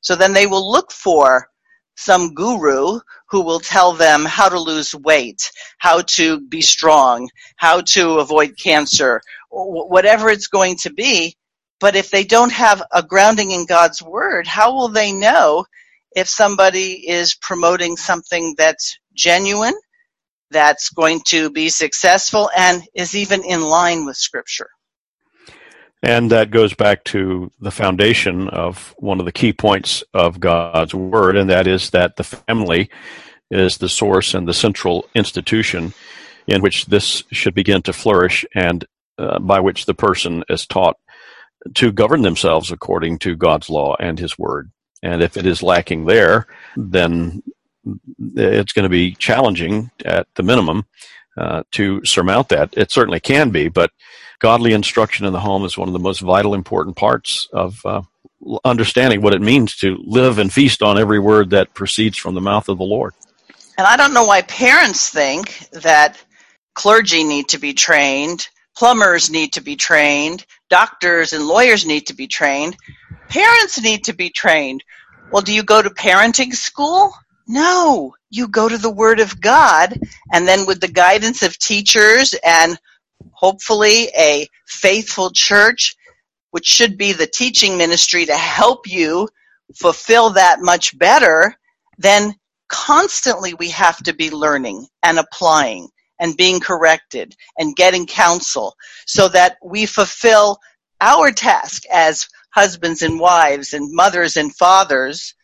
So 0.00 0.16
then 0.16 0.32
they 0.32 0.46
will 0.46 0.70
look 0.70 0.92
for 0.92 1.48
some 1.96 2.34
guru 2.34 3.00
who 3.30 3.42
will 3.42 3.60
tell 3.60 3.92
them 3.92 4.24
how 4.24 4.48
to 4.48 4.60
lose 4.60 4.94
weight, 4.94 5.50
how 5.78 6.02
to 6.02 6.40
be 6.40 6.62
strong, 6.62 7.28
how 7.56 7.80
to 7.82 8.18
avoid 8.18 8.54
cancer, 8.62 9.22
whatever 9.50 10.30
it's 10.30 10.48
going 10.48 10.76
to 10.78 10.92
be. 10.92 11.36
But 11.80 11.96
if 11.96 12.10
they 12.10 12.24
don't 12.24 12.52
have 12.52 12.82
a 12.92 13.02
grounding 13.02 13.52
in 13.52 13.66
God's 13.66 14.02
word, 14.02 14.46
how 14.46 14.74
will 14.74 14.88
they 14.88 15.12
know 15.12 15.64
if 16.16 16.28
somebody 16.28 17.08
is 17.08 17.34
promoting 17.36 17.96
something 17.96 18.54
that's 18.58 18.98
genuine, 19.14 19.74
that's 20.50 20.90
going 20.90 21.20
to 21.28 21.50
be 21.50 21.68
successful, 21.70 22.50
and 22.56 22.82
is 22.94 23.14
even 23.16 23.44
in 23.44 23.62
line 23.62 24.06
with 24.06 24.16
Scripture. 24.16 24.68
And 26.02 26.30
that 26.32 26.50
goes 26.50 26.74
back 26.74 27.04
to 27.04 27.52
the 27.60 27.70
foundation 27.70 28.48
of 28.48 28.92
one 28.98 29.20
of 29.20 29.26
the 29.26 29.32
key 29.32 29.52
points 29.52 30.02
of 30.12 30.40
God's 30.40 30.94
Word, 30.94 31.36
and 31.36 31.48
that 31.48 31.68
is 31.68 31.90
that 31.90 32.16
the 32.16 32.24
family 32.24 32.90
is 33.50 33.78
the 33.78 33.88
source 33.88 34.34
and 34.34 34.48
the 34.48 34.54
central 34.54 35.08
institution 35.14 35.94
in 36.48 36.60
which 36.60 36.86
this 36.86 37.22
should 37.30 37.54
begin 37.54 37.82
to 37.82 37.92
flourish 37.92 38.44
and 38.54 38.84
uh, 39.18 39.38
by 39.38 39.60
which 39.60 39.86
the 39.86 39.94
person 39.94 40.42
is 40.48 40.66
taught 40.66 40.96
to 41.74 41.92
govern 41.92 42.22
themselves 42.22 42.72
according 42.72 43.18
to 43.18 43.36
God's 43.36 43.70
law 43.70 43.94
and 44.00 44.18
His 44.18 44.36
Word. 44.36 44.72
And 45.04 45.22
if 45.22 45.36
it 45.36 45.46
is 45.46 45.62
lacking 45.62 46.06
there, 46.06 46.46
then 46.76 47.42
it's 48.34 48.72
going 48.72 48.84
to 48.84 48.88
be 48.88 49.14
challenging 49.14 49.90
at 50.04 50.26
the 50.34 50.42
minimum 50.42 50.84
uh, 51.36 51.62
to 51.72 52.04
surmount 52.04 52.48
that. 52.48 52.74
It 52.76 52.90
certainly 52.90 53.20
can 53.20 53.50
be, 53.50 53.68
but 53.68 53.90
godly 54.42 54.72
instruction 54.72 55.24
in 55.24 55.32
the 55.32 55.40
home 55.40 55.64
is 55.64 55.78
one 55.78 55.88
of 55.88 55.92
the 55.92 56.00
most 56.00 56.20
vital, 56.20 56.52
important 56.52 56.96
parts 56.96 57.48
of 57.52 57.80
uh, 57.86 58.02
understanding 58.64 59.22
what 59.22 59.32
it 59.32 59.40
means 59.40 59.76
to 59.76 59.96
live 60.04 60.38
and 60.38 60.52
feast 60.52 60.82
on 60.82 60.98
every 60.98 61.20
word 61.20 61.50
that 61.50 61.72
proceeds 61.74 62.18
from 62.18 62.34
the 62.34 62.40
mouth 62.40 62.68
of 62.68 62.76
the 62.76 62.84
Lord. 62.84 63.14
And 63.78 63.86
I 63.86 63.96
don't 63.96 64.12
know 64.12 64.24
why 64.24 64.42
parents 64.42 65.08
think 65.08 65.68
that 65.70 66.20
clergy 66.74 67.22
need 67.22 67.48
to 67.50 67.58
be 67.58 67.72
trained, 67.72 68.48
plumbers 68.76 69.30
need 69.30 69.52
to 69.52 69.62
be 69.62 69.76
trained, 69.76 70.44
doctors 70.68 71.32
and 71.32 71.46
lawyers 71.46 71.86
need 71.86 72.08
to 72.08 72.14
be 72.14 72.26
trained. 72.26 72.76
Parents 73.28 73.80
need 73.80 74.04
to 74.04 74.12
be 74.12 74.28
trained. 74.28 74.82
Well, 75.30 75.42
do 75.42 75.54
you 75.54 75.62
go 75.62 75.80
to 75.80 75.88
parenting 75.88 76.52
school? 76.52 77.12
No, 77.46 78.14
you 78.28 78.48
go 78.48 78.68
to 78.68 78.76
the 78.78 78.90
Word 78.90 79.20
of 79.20 79.40
God, 79.40 79.98
and 80.32 80.48
then 80.48 80.66
with 80.66 80.80
the 80.80 80.88
guidance 80.88 81.42
of 81.42 81.56
teachers 81.58 82.34
and 82.44 82.76
hopefully 83.42 84.08
a 84.16 84.46
faithful 84.66 85.30
church, 85.30 85.96
which 86.52 86.66
should 86.66 86.96
be 86.96 87.12
the 87.12 87.26
teaching 87.26 87.76
ministry 87.76 88.24
to 88.24 88.36
help 88.36 88.86
you 88.86 89.28
fulfill 89.74 90.30
that 90.30 90.60
much 90.60 90.96
better, 90.98 91.54
then 91.98 92.34
constantly 92.68 93.54
we 93.54 93.68
have 93.68 93.98
to 94.02 94.14
be 94.14 94.30
learning 94.30 94.86
and 95.02 95.18
applying 95.18 95.88
and 96.20 96.36
being 96.36 96.60
corrected 96.60 97.34
and 97.58 97.76
getting 97.76 98.06
counsel 98.06 98.74
so 99.06 99.28
that 99.28 99.56
we 99.62 99.84
fulfill 99.86 100.58
our 101.00 101.32
task 101.32 101.82
as 101.92 102.28
husbands 102.54 103.02
and 103.02 103.18
wives 103.18 103.72
and 103.72 103.92
mothers 103.92 104.36
and 104.36 104.54
fathers 104.54 105.34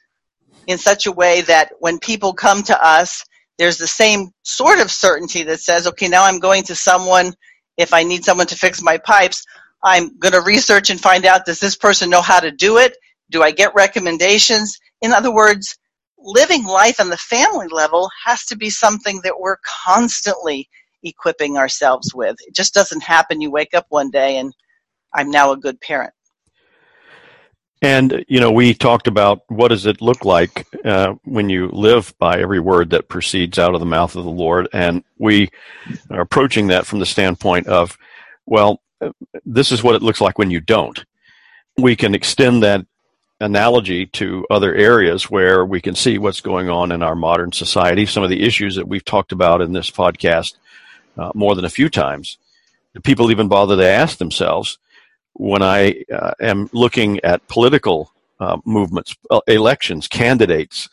in 0.68 0.78
such 0.78 1.06
a 1.06 1.12
way 1.12 1.40
that 1.40 1.72
when 1.80 1.98
people 1.98 2.32
come 2.32 2.62
to 2.62 2.86
us, 2.86 3.24
there's 3.58 3.78
the 3.78 3.86
same 3.88 4.30
sort 4.44 4.78
of 4.78 4.90
certainty 4.90 5.42
that 5.42 5.60
says, 5.60 5.86
okay, 5.88 6.06
now 6.06 6.24
I'm 6.24 6.38
going 6.38 6.62
to 6.64 6.76
someone, 6.76 7.34
if 7.78 7.94
I 7.94 8.04
need 8.04 8.24
someone 8.24 8.48
to 8.48 8.56
fix 8.56 8.82
my 8.82 8.98
pipes, 8.98 9.44
I'm 9.84 10.18
going 10.18 10.34
to 10.34 10.42
research 10.42 10.90
and 10.90 11.00
find 11.00 11.26
out, 11.26 11.46
does 11.46 11.60
this 11.60 11.76
person 11.76 12.10
know 12.10 12.22
how 12.22 12.40
to 12.40 12.52
do 12.52 12.78
it? 12.78 12.96
Do 13.30 13.42
I 13.42 13.52
get 13.52 13.74
recommendations? 13.76 14.78
In 15.02 15.12
other 15.12 15.34
words, 15.34 15.78
living 16.18 16.64
life 16.66 17.00
on 17.00 17.10
the 17.10 17.18
family 17.18 17.68
level 17.70 18.10
has 18.26 18.46
to 18.46 18.56
be 18.58 18.70
something 18.70 19.22
that 19.24 19.40
we're 19.40 19.58
constantly 19.86 20.68
equipping 21.04 21.58
ourselves 21.58 22.14
with. 22.14 22.36
It 22.48 22.54
just 22.56 22.74
doesn't 22.74 23.04
happen. 23.04 23.42
You 23.42 23.52
wake 23.52 23.74
up 23.74 23.86
one 23.90 24.10
day 24.10 24.38
and 24.38 24.54
I'm 25.14 25.30
now 25.30 25.52
a 25.52 25.58
good 25.58 25.80
parent. 25.80 26.12
And 27.80 28.24
you 28.28 28.40
know, 28.40 28.50
we 28.50 28.74
talked 28.74 29.06
about 29.06 29.42
what 29.48 29.68
does 29.68 29.86
it 29.86 30.00
look 30.00 30.24
like 30.24 30.66
uh, 30.84 31.14
when 31.24 31.48
you 31.48 31.68
live 31.68 32.12
by 32.18 32.40
every 32.40 32.60
word 32.60 32.90
that 32.90 33.08
proceeds 33.08 33.58
out 33.58 33.74
of 33.74 33.80
the 33.80 33.86
mouth 33.86 34.16
of 34.16 34.24
the 34.24 34.30
Lord, 34.30 34.68
and 34.72 35.04
we 35.18 35.50
are 36.10 36.20
approaching 36.20 36.68
that 36.68 36.86
from 36.86 36.98
the 36.98 37.06
standpoint 37.06 37.68
of, 37.68 37.96
well, 38.46 38.80
this 39.44 39.70
is 39.70 39.82
what 39.82 39.94
it 39.94 40.02
looks 40.02 40.20
like 40.20 40.38
when 40.38 40.50
you 40.50 40.60
don't. 40.60 41.04
We 41.76 41.94
can 41.94 42.14
extend 42.14 42.64
that 42.64 42.84
analogy 43.40 44.06
to 44.06 44.44
other 44.50 44.74
areas 44.74 45.30
where 45.30 45.64
we 45.64 45.80
can 45.80 45.94
see 45.94 46.18
what's 46.18 46.40
going 46.40 46.68
on 46.68 46.90
in 46.90 47.02
our 47.02 47.14
modern 47.14 47.52
society. 47.52 48.04
Some 48.06 48.24
of 48.24 48.30
the 48.30 48.42
issues 48.42 48.74
that 48.76 48.88
we've 48.88 49.04
talked 49.04 49.30
about 49.30 49.60
in 49.60 49.72
this 49.72 49.90
podcast 49.90 50.56
uh, 51.16 51.30
more 51.34 51.54
than 51.54 51.64
a 51.64 51.70
few 51.70 51.88
times. 51.88 52.38
Do 52.94 53.00
people 53.00 53.30
even 53.30 53.48
bother 53.48 53.76
to 53.76 53.86
ask 53.86 54.18
themselves? 54.18 54.78
When 55.38 55.62
I 55.62 56.04
uh, 56.12 56.32
am 56.40 56.68
looking 56.72 57.20
at 57.24 57.46
political 57.48 58.12
uh, 58.40 58.58
movements, 58.64 59.16
uh, 59.30 59.40
elections, 59.46 60.08
candidates, 60.08 60.88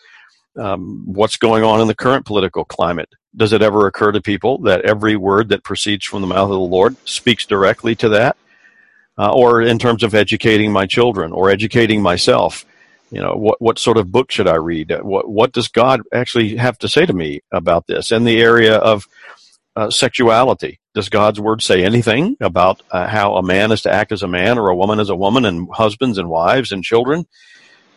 um, 0.58 1.04
what's 1.06 1.38
going 1.38 1.64
on 1.64 1.82
in 1.82 1.88
the 1.88 1.96
current 1.96 2.26
political 2.26 2.64
climate. 2.64 3.10
Does 3.36 3.52
it 3.52 3.62
ever 3.62 3.88
occur 3.88 4.12
to 4.12 4.22
people 4.22 4.60
that 4.60 4.82
every 4.86 5.16
word 5.18 5.50
that 5.50 5.64
proceeds 5.64 6.06
from 6.06 6.22
the 6.22 6.28
mouth 6.28 6.50
of 6.50 6.56
the 6.56 6.60
Lord 6.60 6.96
speaks 7.08 7.46
directly 7.46 7.96
to 7.96 8.10
that? 8.10 8.38
Uh, 9.18 9.32
or 9.34 9.62
in 9.62 9.80
terms 9.80 10.04
of 10.04 10.14
educating 10.14 10.72
my 10.72 10.86
children 10.86 11.32
or 11.32 11.50
educating 11.50 12.02
myself, 12.02 12.66
you 13.12 13.22
know, 13.22 13.34
what, 13.34 13.62
what 13.62 13.80
sort 13.80 13.98
of 13.98 14.12
book 14.12 14.32
should 14.32 14.48
I 14.48 14.56
read? 14.56 14.92
What, 15.02 15.30
what 15.30 15.54
does 15.54 15.70
God 15.70 16.02
actually 16.14 16.58
have 16.58 16.78
to 16.80 16.88
say 16.88 17.06
to 17.06 17.14
me 17.14 17.42
about 17.52 17.88
this? 17.88 18.12
In 18.12 18.26
the 18.26 18.42
area 18.42 18.76
of 18.76 19.08
uh, 19.76 19.90
sexuality. 19.90 20.80
Does 20.94 21.10
God's 21.10 21.40
word 21.40 21.62
say 21.62 21.84
anything 21.84 22.38
about 22.40 22.82
uh, 22.92 23.08
how 23.08 23.36
a 23.36 23.44
man 23.44 23.72
is 23.72 23.82
to 23.84 23.92
act 23.92 24.12
as 24.12 24.24
a 24.24 24.28
man 24.28 24.58
or 24.58 24.70
a 24.70 24.76
woman 24.76 25.00
as 25.00 25.10
a 25.10 25.16
woman 25.16 25.46
and 25.46 25.68
husbands 25.72 26.18
and 26.18 26.30
wives 26.30 26.72
and 26.72 26.84
children? 26.84 27.26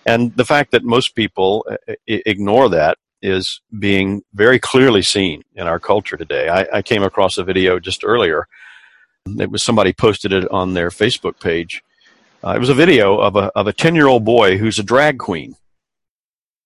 And 0.04 0.34
the 0.36 0.44
fact 0.44 0.72
that 0.72 0.84
most 0.84 1.14
people 1.14 1.66
uh, 1.70 1.94
ignore 2.06 2.68
that 2.70 2.98
is 3.22 3.60
being 3.78 4.22
very 4.32 4.58
clearly 4.58 5.02
seen 5.02 5.42
in 5.54 5.66
our 5.66 5.78
culture 5.78 6.16
today. 6.16 6.48
I, 6.48 6.78
I 6.78 6.82
came 6.82 7.02
across 7.02 7.36
a 7.36 7.44
video 7.44 7.78
just 7.78 8.04
earlier. 8.04 8.46
It 9.38 9.50
was 9.50 9.62
somebody 9.62 9.92
posted 9.92 10.32
it 10.32 10.48
on 10.50 10.74
their 10.74 10.90
Facebook 10.90 11.40
page. 11.40 11.82
Uh, 12.42 12.52
it 12.54 12.60
was 12.60 12.68
a 12.68 12.74
video 12.74 13.18
of 13.18 13.34
a 13.34 13.50
of 13.56 13.66
a 13.66 13.72
ten 13.72 13.94
year 13.94 14.06
old 14.06 14.24
boy 14.24 14.56
who's 14.56 14.78
a 14.78 14.84
drag 14.84 15.18
queen, 15.18 15.56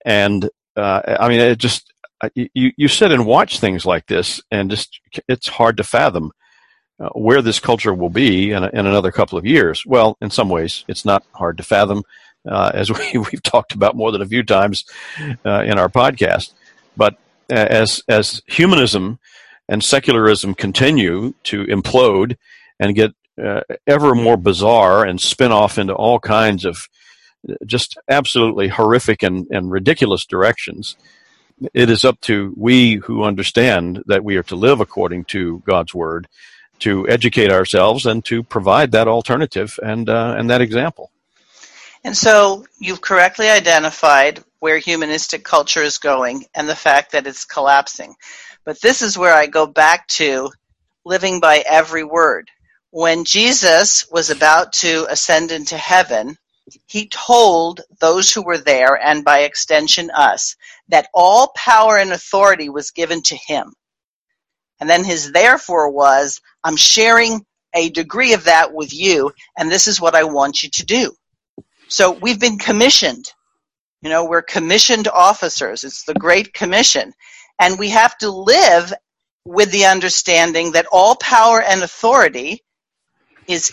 and 0.05 0.51
uh, 0.77 1.01
I 1.07 1.29
mean, 1.29 1.40
it 1.40 1.57
just 1.57 1.91
you 2.35 2.72
you 2.76 2.88
sit 2.88 3.12
and 3.12 3.26
watch 3.26 3.58
things 3.58 3.85
like 3.85 4.06
this, 4.06 4.40
and 4.50 4.70
just 4.70 5.00
it's 5.28 5.48
hard 5.48 5.76
to 5.76 5.85
fathom 5.85 6.32
uh, 7.00 7.08
where 7.11 7.42
this 7.42 7.58
culture 7.58 7.94
will 7.94 8.11
be 8.11 8.52
in, 8.52 8.62
a, 8.62 8.68
in 8.68 8.87
another 8.87 9.11
couple 9.11 9.38
of 9.38 9.46
years. 9.46 9.85
Well, 9.85 10.16
in 10.20 10.30
some 10.30 10.48
ways, 10.48 10.85
it's 10.88 11.04
not 11.04 11.24
hard 11.32 11.56
to 11.56 11.62
fathom 11.62 12.02
uh, 12.48 12.70
as 12.74 12.90
we, 12.98 13.18
we've 13.18 13.42
talked 13.42 13.74
about 13.74 13.96
more 13.96 14.12
than 14.12 14.22
a 14.22 14.26
few 14.26 14.42
times 14.42 14.85
uh, 15.44 15.62
in 15.62 15.78
our 15.78 15.88
podcast. 15.88 16.52
But 16.96 17.16
as 17.50 18.02
as 18.08 18.42
humanism 18.46 19.18
and 19.68 19.82
secularism 19.82 20.54
continue 20.54 21.35
to 21.44 21.64
implode 21.64 22.37
and 22.78 22.94
get 22.94 23.12
uh, 23.42 23.61
ever 23.87 24.14
more 24.14 24.37
bizarre 24.37 25.04
and 25.04 25.20
spin 25.20 25.52
off 25.52 25.78
into 25.78 25.94
all 25.94 26.18
kinds 26.18 26.64
of 26.64 26.88
uh, 27.48 27.54
just 27.64 27.96
absolutely 28.08 28.68
horrific 28.68 29.22
and, 29.22 29.46
and 29.50 29.70
ridiculous 29.70 30.26
directions, 30.26 30.96
it 31.75 31.90
is 31.90 32.05
up 32.05 32.20
to 32.22 32.55
we 32.57 32.96
who 32.96 33.25
understand 33.25 34.03
that 34.07 34.25
we 34.25 34.37
are 34.37 34.42
to 34.44 34.57
live 34.57 34.81
according 34.81 35.25
to 35.27 35.62
God's 35.66 35.94
word 35.94 36.29
to 36.81 37.09
educate 37.09 37.53
ourselves 37.53 38.07
and 38.07 38.25
to 38.25 38.42
provide 38.42 38.92
that 38.92 39.09
alternative 39.09 39.79
and 39.83 40.09
uh, 40.09 40.35
and 40.37 40.51
that 40.51 40.61
example. 40.61 41.11
And 42.05 42.16
so 42.16 42.66
you've 42.81 43.01
correctly 43.01 43.48
identified 43.48 44.42
where 44.59 44.79
humanistic 44.79 45.44
culture 45.44 45.83
is 45.83 45.98
going 45.98 46.44
and 46.55 46.68
the 46.68 46.75
fact 46.75 47.12
that 47.12 47.27
it's 47.27 47.44
collapsing. 47.44 48.14
But 48.64 48.81
this 48.81 49.03
is 49.03 49.18
where 49.18 49.35
I 49.35 49.46
go 49.46 49.66
back 49.66 50.07
to 50.09 50.51
living 51.05 51.40
by 51.40 51.64
every 51.68 52.05
word. 52.05 52.51
When 52.90 53.25
Jesus 53.25 54.07
was 54.11 54.31
about 54.31 54.72
to 54.75 55.07
ascend 55.09 55.53
into 55.53 55.77
heaven, 55.77 56.37
he 56.87 57.08
told 57.08 57.80
those 58.00 58.32
who 58.32 58.42
were 58.42 58.58
there, 58.58 58.94
and 58.96 59.24
by 59.24 59.40
extension 59.40 60.11
us, 60.11 60.56
that 60.88 61.08
all 61.14 61.52
power 61.56 61.96
and 61.96 62.12
authority 62.12 62.68
was 62.68 62.90
given 62.90 63.22
to 63.22 63.37
him. 63.37 63.72
And 64.80 64.90
then 64.90 65.04
his 65.04 65.32
therefore 65.32 65.90
was, 65.90 66.40
I'm 66.64 66.76
sharing 66.76 67.44
a 67.74 67.90
degree 67.90 68.35
of 68.35 68.44
that 68.44 68.74
with 68.74 68.92
you, 68.92 69.32
and 69.56 69.70
this 69.70 69.88
is 69.88 70.00
what 70.00 70.14
I 70.14 70.24
want 70.24 70.62
you 70.62 70.70
to 70.70 70.85
do. 70.85 71.14
So 71.88 72.11
we've 72.12 72.40
been 72.40 72.58
commissioned. 72.58 73.32
You 74.00 74.11
know, 74.11 74.24
we're 74.24 74.42
commissioned 74.42 75.08
officers. 75.08 75.85
It's 75.85 76.04
the 76.04 76.14
Great 76.14 76.52
Commission. 76.52 77.14
And 77.61 77.78
we 77.78 77.90
have 77.90 78.16
to 78.18 78.30
live 78.30 78.92
with 79.44 79.70
the 79.70 79.87
understanding 79.87 80.72
that 80.72 80.87
all 80.90 81.14
power 81.16 81.61
and 81.62 81.82
authority 81.82 82.62
is 83.46 83.72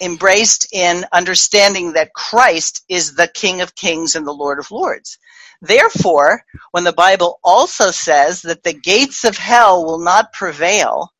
embraced 0.00 0.68
in 0.72 1.04
understanding 1.12 1.92
that 1.92 2.14
Christ 2.14 2.84
is 2.88 3.14
the 3.14 3.28
King 3.28 3.60
of 3.60 3.74
Kings 3.74 4.16
and 4.16 4.26
the 4.26 4.32
Lord 4.32 4.58
of 4.58 4.70
Lords. 4.70 5.18
Therefore, 5.62 6.42
when 6.70 6.84
the 6.84 6.92
Bible 6.92 7.38
also 7.44 7.90
says 7.90 8.42
that 8.42 8.62
the 8.62 8.72
gates 8.72 9.24
of 9.24 9.36
hell 9.36 9.84
will 9.84 9.98
not 9.98 10.32
prevail, 10.32 11.10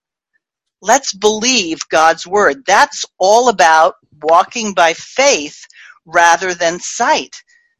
let's 0.80 1.12
believe 1.12 1.78
God's 1.90 2.26
word. 2.26 2.64
That's 2.66 3.04
all 3.18 3.48
about 3.48 3.96
walking 4.22 4.72
by 4.72 4.94
faith 4.94 5.66
rather 6.06 6.54
than 6.54 6.80
sight. 6.80 7.36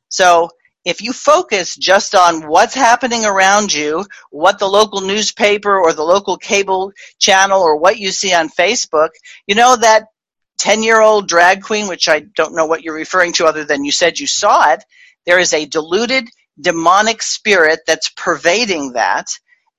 So 0.09 0.51
if 0.85 1.03
you 1.03 1.13
focus 1.13 1.77
just 1.77 2.15
on 2.15 2.49
what's 2.49 2.75
happening 2.75 3.25
around 3.25 3.73
you, 3.73 4.05
what 4.31 4.59
the 4.59 4.69
local 4.69 5.01
newspaper 5.01 5.79
or 5.79 5.93
the 5.93 6.03
local 6.03 6.37
cable 6.37 6.93
channel 7.19 7.63
or 7.63 7.77
what 7.77 7.99
you 7.99 8.11
see 8.11 8.33
on 8.35 8.49
Facebook, 8.49 9.11
you 9.47 9.55
know 9.55 9.77
that 9.77 10.05
10 10.61 10.83
year 10.83 11.01
old 11.01 11.27
drag 11.27 11.63
queen, 11.63 11.89
which 11.89 12.09
I 12.09 12.21
don't 12.21 12.55
know 12.55 12.67
what 12.67 12.83
you're 12.83 12.95
referring 12.95 13.33
to 13.35 13.47
other 13.47 13.65
than 13.65 13.85
you 13.85 13.93
said 13.93 14.19
you 14.19 14.27
saw 14.27 14.73
it, 14.73 14.85
there 15.27 15.39
is 15.39 15.55
a 15.55 15.67
diluted 15.67 16.29
demonic 16.61 17.23
spirit 17.23 17.81
that's 17.87 18.11
pervading 18.11 18.93
that. 18.93 19.27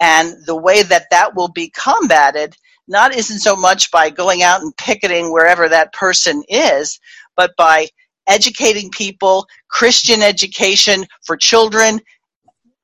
And 0.01 0.33
the 0.47 0.55
way 0.55 0.81
that 0.81 1.11
that 1.11 1.35
will 1.35 1.49
be 1.49 1.69
combated 1.69 2.55
not 2.87 3.15
isn't 3.15 3.39
so 3.39 3.55
much 3.55 3.91
by 3.91 4.09
going 4.09 4.41
out 4.41 4.61
and 4.61 4.75
picketing 4.75 5.31
wherever 5.31 5.69
that 5.69 5.93
person 5.93 6.43
is, 6.49 6.99
but 7.35 7.51
by 7.55 7.87
educating 8.27 8.89
people, 8.89 9.45
Christian 9.69 10.23
education 10.23 11.05
for 11.23 11.37
children, 11.37 12.01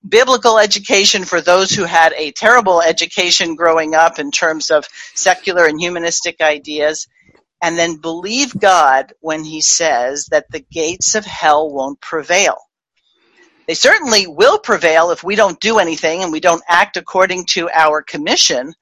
biblical 0.08 0.60
education 0.60 1.26
for 1.26 1.42
those 1.42 1.72
who 1.72 1.84
had 1.84 2.14
a 2.14 2.32
terrible 2.32 2.82
education 2.82 3.56
growing 3.56 3.96
up 3.96 4.20
in 4.20 4.30
terms 4.30 4.70
of 4.70 4.86
secular 5.16 5.66
and 5.66 5.82
humanistic 5.82 6.42
ideas, 6.42 7.08
and 7.62 7.78
then 7.78 7.98
believe 7.98 8.58
God 8.58 9.14
when 9.20 9.44
He 9.44 9.62
says 9.62 10.28
that 10.28 10.50
the 10.52 10.66
gates 10.72 11.16
of 11.16 11.26
hell 11.26 11.72
won't 11.72 12.02
prevail. 12.02 12.58
They 13.68 13.74
certainly 13.74 14.28
will 14.28 14.60
prevail 14.60 15.12
if 15.12 15.24
we 15.24 15.36
don't 15.36 15.60
do 15.60 15.80
anything 15.80 16.24
and 16.24 16.32
we 16.32 16.40
don't 16.40 16.64
act 16.70 16.96
according 16.96 17.46
to 17.48 17.70
our 17.70 18.02
commission, 18.02 18.74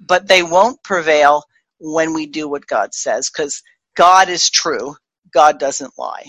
but 0.00 0.28
they 0.28 0.42
won't 0.42 0.82
prevail 0.84 1.42
when 1.80 2.14
we 2.14 2.26
do 2.26 2.48
what 2.48 2.66
God 2.66 2.94
says 2.94 3.30
because 3.30 3.62
God 3.96 4.28
is 4.28 4.48
true 4.48 4.94
God 5.32 5.58
doesn't 5.58 5.98
lie. 5.98 6.26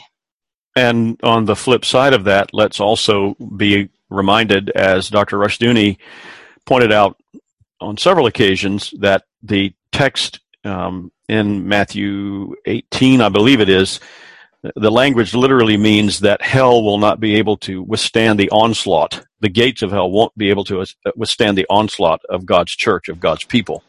And 0.76 1.20
on 1.24 1.46
the 1.46 1.56
flip 1.56 1.84
side 1.84 2.14
of 2.14 2.24
that, 2.26 2.54
let's 2.54 2.80
also 2.80 3.36
be 3.36 3.90
reminded, 4.10 4.70
as 4.72 5.10
Dr. 5.10 5.38
Rushdoony 5.38 5.98
pointed 6.66 6.92
out 6.92 7.18
on 7.82 7.98
several 7.98 8.28
occasions, 8.28 8.94
that 9.00 9.24
the 9.42 9.74
text 9.92 10.40
um, 10.64 11.12
in 11.28 11.68
Matthew 11.68 12.56
18, 12.66 13.22
I 13.22 13.30
believe 13.30 13.62
it 13.62 13.70
is, 13.70 14.00
the 14.76 14.92
language 14.92 15.34
literally 15.34 15.78
means 15.78 16.20
that 16.20 16.42
hell 16.42 16.84
will 16.84 16.98
not 16.98 17.20
be 17.20 17.36
able 17.36 17.58
to 17.58 17.82
withstand 17.84 18.40
the 18.40 18.50
onslaught. 18.50 19.26
The 19.40 19.50
gates 19.50 19.82
of 19.82 19.92
hell 19.92 20.12
won't 20.12 20.38
be 20.38 20.50
able 20.50 20.66
to 20.66 20.86
withstand 21.16 21.58
the 21.58 21.68
onslaught 21.70 22.22
of 22.26 22.46
God's 22.46 22.76
church, 22.76 23.08
of 23.08 23.20
God's 23.20 23.46
people 23.46 23.84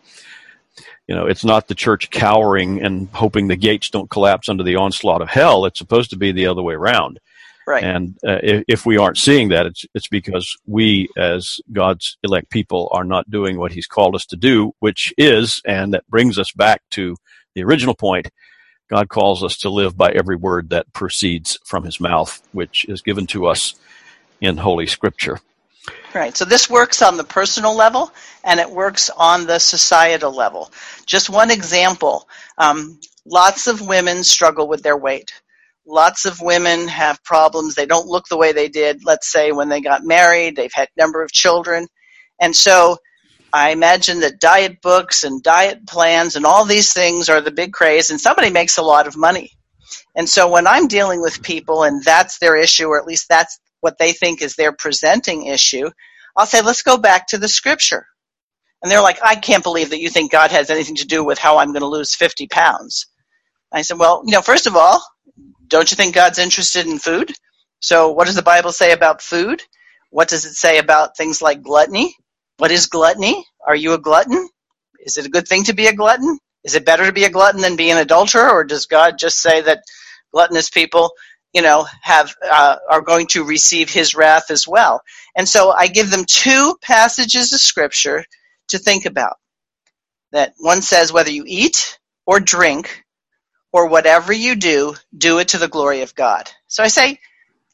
you 1.11 1.17
know, 1.17 1.27
it's 1.27 1.45
not 1.45 1.67
the 1.67 1.75
church 1.75 2.09
cowering 2.11 2.81
and 2.81 3.09
hoping 3.13 3.49
the 3.49 3.57
gates 3.57 3.91
don't 3.91 4.09
collapse 4.09 4.49
under 4.49 4.63
the 4.63 4.77
onslaught 4.77 5.21
of 5.21 5.29
hell. 5.29 5.65
It's 5.65 5.81
supposed 5.81 6.11
to 6.11 6.17
be 6.17 6.31
the 6.31 6.47
other 6.47 6.63
way 6.63 6.75
around. 6.75 7.19
Right. 7.71 7.85
And 7.85 8.19
uh, 8.27 8.39
if, 8.43 8.65
if, 8.67 8.87
we 8.87 8.97
aren't 8.97 9.17
seeing 9.17 9.51
that, 9.51 9.65
it's 9.65 9.85
it's 9.95 10.09
because 10.09 10.57
we, 10.67 11.09
as 11.17 11.61
God's 11.71 12.19
elect 12.25 12.51
people, 12.51 12.89
are 12.91 13.05
not 13.05 13.31
doing 13.31 13.59
what 13.59 13.71
He's 13.71 13.87
called 13.87 14.17
us 14.17 14.27
to 14.27 14.37
do, 14.37 14.73
which 14.81 15.15
is, 15.17 15.63
and 15.65 15.95
that 15.95 16.05
brings 16.09 16.37
us 16.37 16.51
back 16.51 16.83
to 16.91 17.15
the 17.55 17.63
original 17.63 17.95
point. 17.95 18.29
God 18.89 19.09
calls 19.09 19.45
us 19.45 19.57
to 19.59 19.71
live 19.71 19.97
by 19.97 20.11
every 20.11 20.35
word 20.35 20.71
that 20.71 20.93
proceeds 20.93 21.61
from 21.65 21.85
His 21.85 22.01
mouth, 22.01 22.43
which 22.51 22.87
is 22.87 23.03
given 23.03 23.29
to 23.29 23.47
us 23.47 23.77
in 24.41 24.57
Holy 24.57 24.89
Scripture. 24.89 25.39
Right. 26.13 26.37
So 26.37 26.45
this 26.45 26.69
works 26.69 27.03
on 27.03 27.19
the 27.19 27.25
personal 27.25 27.77
level 27.77 28.13
and 28.43 28.59
it 28.59 28.69
works 28.69 29.11
on 29.17 29.47
the 29.47 29.61
societal 29.61 30.35
level. 30.35 30.73
Just 31.07 31.31
one 31.31 31.53
example. 31.53 32.29
Um, 32.59 32.99
lots 33.25 33.69
of 33.69 33.81
women 33.81 34.25
struggle 34.25 34.67
with 34.67 34.83
their 34.83 34.97
weight. 34.97 35.41
Lots 35.91 36.25
of 36.25 36.41
women 36.41 36.87
have 36.87 37.23
problems. 37.25 37.75
They 37.75 37.87
don't 37.87 38.07
look 38.07 38.29
the 38.29 38.37
way 38.37 38.53
they 38.53 38.69
did, 38.69 39.05
let's 39.05 39.31
say, 39.31 39.51
when 39.51 39.69
they 39.69 39.81
got 39.81 40.05
married. 40.05 40.55
They've 40.55 40.73
had 40.73 40.89
number 40.97 41.21
of 41.21 41.33
children. 41.33 41.89
And 42.41 42.55
so 42.55 42.99
I 43.53 43.71
imagine 43.71 44.21
that 44.21 44.41
diet 44.41 44.83
books 44.83 45.25
and 45.25 45.43
diet 45.43 45.89
plans 45.89 46.37
and 46.37 46.47
all 46.47 46.65
these 46.65 46.93
things 46.93 47.29
are 47.29 47.41
the 47.41 47.51
big 47.51 47.73
craze, 47.73 48.11
and 48.11 48.21
somebody 48.21 48.51
makes 48.51 48.79
a 48.79 48.83
lot 48.83 49.09
of 49.09 49.17
money. 49.17 49.51
And 50.15 50.29
so 50.29 50.49
when 50.49 50.69
I'm 50.69 50.87
dealing 50.87 51.21
with 51.23 51.43
people 51.43 51.83
and 51.83 52.05
that's 52.05 52.39
their 52.39 52.55
issue, 52.57 52.87
or 52.87 53.01
at 53.01 53.07
least 53.07 53.29
that's 53.29 53.59
what 53.81 53.99
they 53.99 54.13
think 54.13 54.43
is 54.43 54.55
their 54.55 54.73
presenting 54.73 55.47
issue, 55.47 55.91
I'll 56.37 56.47
say, 56.47 56.63
let's 56.63 56.83
go 56.83 56.99
back 56.99 57.29
to 57.29 57.39
the 57.39 57.49
scripture. 57.49 58.07
And 58.83 58.91
they're 58.93 59.03
like, 59.03 59.19
I 59.25 59.35
can't 59.35 59.65
believe 59.65 59.91
that 59.91 60.01
you 60.01 60.09
think 60.09 60.31
God 60.31 60.53
has 60.53 60.71
anything 60.71 60.97
to 60.97 61.07
do 61.07 61.25
with 61.25 61.39
how 61.39 61.59
I'm 61.59 61.73
going 61.73 61.81
to 61.83 61.89
lose 61.89 62.15
50 62.15 62.47
pounds. 62.47 63.07
I 63.73 63.83
said, 63.83 63.99
well, 63.99 64.23
you 64.25 64.33
know, 64.33 64.43
first 64.43 64.67
of 64.67 64.77
all, 64.77 65.03
don't 65.71 65.91
you 65.93 65.97
think 65.97 66.15
God's 66.17 66.41
interested 66.41 66.87
in 66.87 67.01
food? 67.01 67.33
So 67.81 68.13
what 68.13 68.27
does 68.27 68.37
the 68.37 68.43
Bible 68.43 68.73
say 68.73 68.93
about 68.93 69.23
food? 69.23 69.63
What 70.11 70.29
does 70.29 70.47
it 70.47 70.55
say 70.55 70.79
about 70.79 71.17
things 71.19 71.43
like 71.43 71.63
gluttony? 71.63 72.17
What 72.59 72.73
is 72.73 72.89
gluttony? 72.89 73.47
Are 73.67 73.77
you 73.77 73.95
a 73.95 73.99
glutton? 74.01 74.49
Is 75.01 75.19
it 75.19 75.27
a 75.27 75.31
good 75.31 75.49
thing 75.49 75.65
to 75.65 75.75
be 75.75 75.89
a 75.89 75.95
glutton? 75.95 76.39
Is 76.65 76.77
it 76.77 76.87
better 76.87 77.07
to 77.07 77.13
be 77.13 77.25
a 77.25 77.31
glutton 77.31 77.63
than 77.63 77.77
be 77.77 77.91
an 77.91 77.99
adulterer? 77.99 78.51
Or 78.51 78.65
does 78.65 78.87
God 78.87 79.19
just 79.19 79.41
say 79.41 79.63
that 79.63 79.83
gluttonous 80.33 80.71
people 80.71 81.13
you 81.55 81.63
know, 81.63 81.87
have 82.03 82.35
uh, 82.51 82.77
are 82.91 83.03
going 83.03 83.27
to 83.29 83.45
receive 83.45 83.91
his 83.91 84.15
wrath 84.15 84.53
as 84.53 84.69
well. 84.69 85.03
And 85.37 85.49
so 85.49 85.73
I 85.73 85.89
give 85.89 86.11
them 86.11 86.25
two 86.27 86.77
passages 86.83 87.53
of 87.55 87.61
scripture 87.61 88.25
to 88.69 88.79
think 88.79 89.07
about. 89.07 89.29
that 90.33 90.55
one 90.59 90.83
says 90.83 91.13
whether 91.13 91.33
you 91.33 91.45
eat 91.47 92.01
or 92.27 92.41
drink 92.41 93.05
or 93.73 93.89
whatever 93.89 94.33
you 94.33 94.57
do, 94.57 94.97
do 95.17 95.39
it 95.39 95.49
to 95.49 95.59
the 95.59 95.69
glory 95.69 96.03
of 96.03 96.15
God. 96.15 96.51
So 96.69 96.83
I 96.83 96.89
say, 96.89 97.21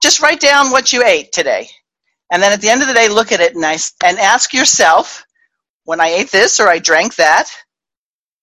just 0.02 0.22
write 0.22 0.40
down 0.40 0.70
what 0.70 0.92
you 0.92 1.04
ate 1.04 1.32
today. 1.32 1.68
And 2.30 2.42
then 2.42 2.52
at 2.52 2.60
the 2.60 2.70
end 2.70 2.82
of 2.82 2.88
the 2.88 2.94
day, 2.94 3.08
look 3.08 3.32
at 3.32 3.40
it 3.40 3.54
and, 3.54 3.64
I, 3.64 3.78
and 4.04 4.18
ask 4.18 4.54
yourself, 4.54 5.24
when 5.84 6.00
I 6.00 6.08
ate 6.08 6.30
this 6.30 6.60
or 6.60 6.68
I 6.68 6.78
drank 6.80 7.16
that, 7.16 7.48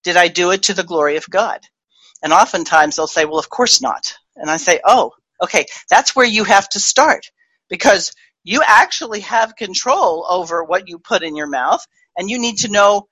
did 0.03 0.17
I 0.17 0.29
do 0.29 0.51
it 0.51 0.63
to 0.63 0.73
the 0.73 0.83
glory 0.83 1.17
of 1.17 1.29
God? 1.29 1.61
And 2.23 2.33
oftentimes 2.33 2.95
they'll 2.95 3.07
say, 3.07 3.25
well, 3.25 3.39
of 3.39 3.49
course 3.49 3.81
not. 3.81 4.15
And 4.35 4.49
I 4.49 4.57
say, 4.57 4.79
oh, 4.85 5.11
okay, 5.43 5.65
that's 5.89 6.15
where 6.15 6.25
you 6.25 6.43
have 6.45 6.69
to 6.69 6.79
start 6.79 7.31
because 7.69 8.13
you 8.43 8.63
actually 8.65 9.21
have 9.21 9.55
control 9.55 10.25
over 10.29 10.63
what 10.63 10.87
you 10.89 10.99
put 10.99 11.23
in 11.23 11.35
your 11.35 11.47
mouth 11.47 11.85
and 12.17 12.29
you 12.29 12.39
need 12.39 12.59
to 12.59 12.71
know 12.71 13.07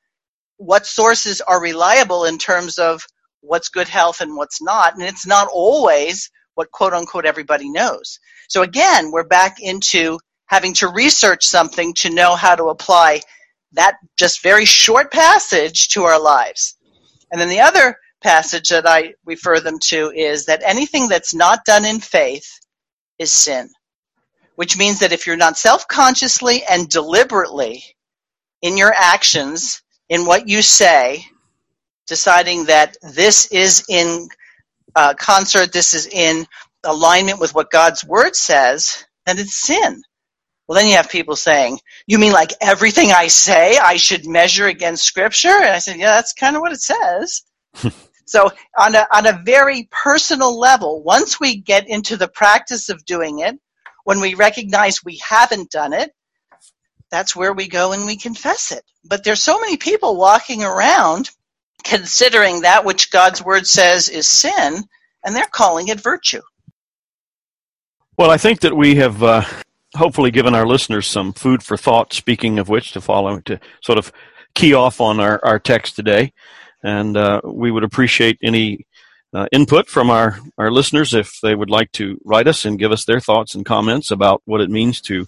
what 0.58 0.86
sources 0.86 1.42
are 1.42 1.62
reliable 1.62 2.26
in 2.26 2.38
terms 2.38 2.78
of 2.78 3.06
what's 3.42 3.70
good 3.70 3.88
health 3.88 4.22
and 4.22 4.36
what's 4.36 4.62
not. 4.62 4.94
And 4.94 5.04
it's 5.04 5.28
not 5.28 5.48
always 5.52 6.30
what 6.56 6.72
quote 6.72 6.94
unquote 6.94 7.26
everybody 7.26 7.70
knows. 7.70 8.20
So 8.50 8.62
again, 8.62 9.12
we're 9.12 9.28
back 9.28 9.58
into 9.60 10.20
having 10.48 10.74
to 10.76 10.90
research 10.90 11.46
something 11.46 11.94
to 11.96 12.10
know 12.10 12.36
how 12.36 12.56
to 12.56 12.66
apply 12.66 13.22
that 13.74 13.96
just 14.18 14.44
very 14.44 14.66
short 14.66 15.12
passage 15.12 15.90
to 15.90 16.04
our 16.04 16.22
lives. 16.22 16.76
And 17.32 17.40
then 17.40 17.50
the 17.50 17.62
other 17.62 17.96
passage 18.22 18.70
that 18.70 18.88
I 18.88 19.14
refer 19.26 19.60
them 19.60 19.80
to 19.80 20.12
is 20.12 20.46
that 20.46 20.62
anything 20.64 21.08
that's 21.08 21.34
not 21.34 21.66
done 21.66 21.86
in 21.86 22.00
faith 22.00 22.60
is 23.18 23.32
sin, 23.34 23.70
which 24.56 24.78
means 24.78 25.00
that 25.00 25.14
if 25.14 25.26
you're 25.26 25.38
not 25.38 25.58
self 25.58 25.88
consciously 25.88 26.64
and 26.70 26.90
deliberately 26.90 27.84
in 28.62 28.78
your 28.78 28.94
actions, 28.94 29.82
in 30.10 30.26
what 30.26 30.50
you 30.50 30.62
say, 30.62 31.26
deciding 32.08 32.66
that 32.66 32.98
this 33.02 33.46
is 33.52 33.86
in 33.90 34.28
uh, 34.96 35.14
concert, 35.16 35.72
this 35.72 35.94
is 35.94 36.08
in 36.08 36.46
alignment 36.84 37.40
with 37.40 37.54
what 37.54 37.72
God's 37.72 38.04
word 38.04 38.36
says, 38.36 39.06
then 39.26 39.40
it's 39.40 39.56
sin. 39.56 40.02
Well, 40.68 40.78
then 40.80 40.88
you 40.88 40.96
have 40.96 41.10
people 41.10 41.36
saying, 41.36 41.80
You 42.08 42.18
mean 42.18 42.32
like 42.32 42.54
everything 42.62 43.12
I 43.12 43.28
say 43.28 43.78
I 43.78 43.98
should 43.98 44.26
measure 44.26 44.68
against 44.68 45.04
Scripture? 45.04 45.50
And 45.50 45.66
I 45.66 45.80
said, 45.80 45.98
Yeah, 45.98 46.16
that's 46.16 46.34
kind 46.34 46.56
of 46.56 46.62
what 46.62 46.72
it 46.72 46.82
says. 46.82 47.42
so, 48.26 48.52
on 48.78 48.96
a, 48.96 49.06
on 49.14 49.28
a 49.28 49.42
very 49.44 49.90
personal 49.92 50.58
level, 50.58 51.04
once 51.04 51.40
we 51.40 51.58
get 51.58 51.90
into 51.90 52.16
the 52.16 52.28
practice 52.30 52.90
of 52.90 53.04
doing 53.06 53.40
it, 53.40 53.60
when 54.06 54.22
we 54.22 54.34
recognize 54.34 55.04
we 55.04 55.22
haven't 55.28 55.72
done 55.72 55.94
it, 55.94 56.12
that's 57.12 57.36
where 57.36 57.54
we 57.54 57.68
go 57.68 57.92
and 57.92 58.06
we 58.06 58.16
confess 58.16 58.72
it. 58.72 58.84
But 59.04 59.24
there's 59.24 59.44
so 59.44 59.60
many 59.60 59.78
people 59.78 60.16
walking 60.16 60.64
around 60.64 61.30
considering 61.84 62.62
that 62.62 62.86
which 62.86 63.12
God's 63.12 63.44
word 63.44 63.68
says 63.68 64.10
is 64.10 64.28
sin, 64.28 64.84
and 65.24 65.36
they're 65.36 65.46
calling 65.46 65.88
it 65.88 66.00
virtue. 66.00 66.42
Well, 68.18 68.32
I 68.32 68.38
think 68.38 68.60
that 68.62 68.76
we 68.76 68.96
have 68.96 69.24
uh, 69.24 69.44
hopefully 69.96 70.32
given 70.32 70.54
our 70.56 70.66
listeners 70.66 71.08
some 71.08 71.34
food 71.34 71.64
for 71.64 71.78
thought, 71.78 72.14
speaking 72.14 72.60
of 72.60 72.70
which, 72.70 72.92
to 72.92 73.02
follow, 73.02 73.40
to 73.42 73.60
sort 73.82 73.98
of 73.98 74.12
key 74.54 74.74
off 74.74 75.02
on 75.02 75.20
our, 75.20 75.40
our 75.44 75.60
text 75.60 75.96
today. 75.96 76.34
And 76.84 77.16
uh, 77.16 77.42
we 77.44 77.72
would 77.72 77.84
appreciate 77.84 78.38
any 78.42 78.86
uh, 79.34 79.48
input 79.52 79.88
from 79.88 80.10
our, 80.10 80.40
our 80.58 80.72
listeners 80.72 81.14
if 81.14 81.40
they 81.42 81.56
would 81.56 81.70
like 81.70 81.92
to 81.94 82.20
write 82.26 82.48
us 82.48 82.66
and 82.66 82.80
give 82.80 82.92
us 82.92 83.06
their 83.06 83.20
thoughts 83.20 83.56
and 83.56 83.66
comments 83.66 84.12
about 84.12 84.42
what 84.46 84.62
it 84.62 84.70
means 84.70 85.00
to 85.02 85.26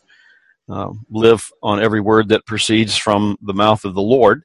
uh, 0.70 0.92
live 1.10 1.52
on 1.62 1.82
every 1.82 2.02
word 2.02 2.30
that 2.30 2.46
proceeds 2.46 2.98
from 2.98 3.38
the 3.42 3.54
mouth 3.54 3.86
of 3.86 3.94
the 3.94 4.02
Lord. 4.02 4.44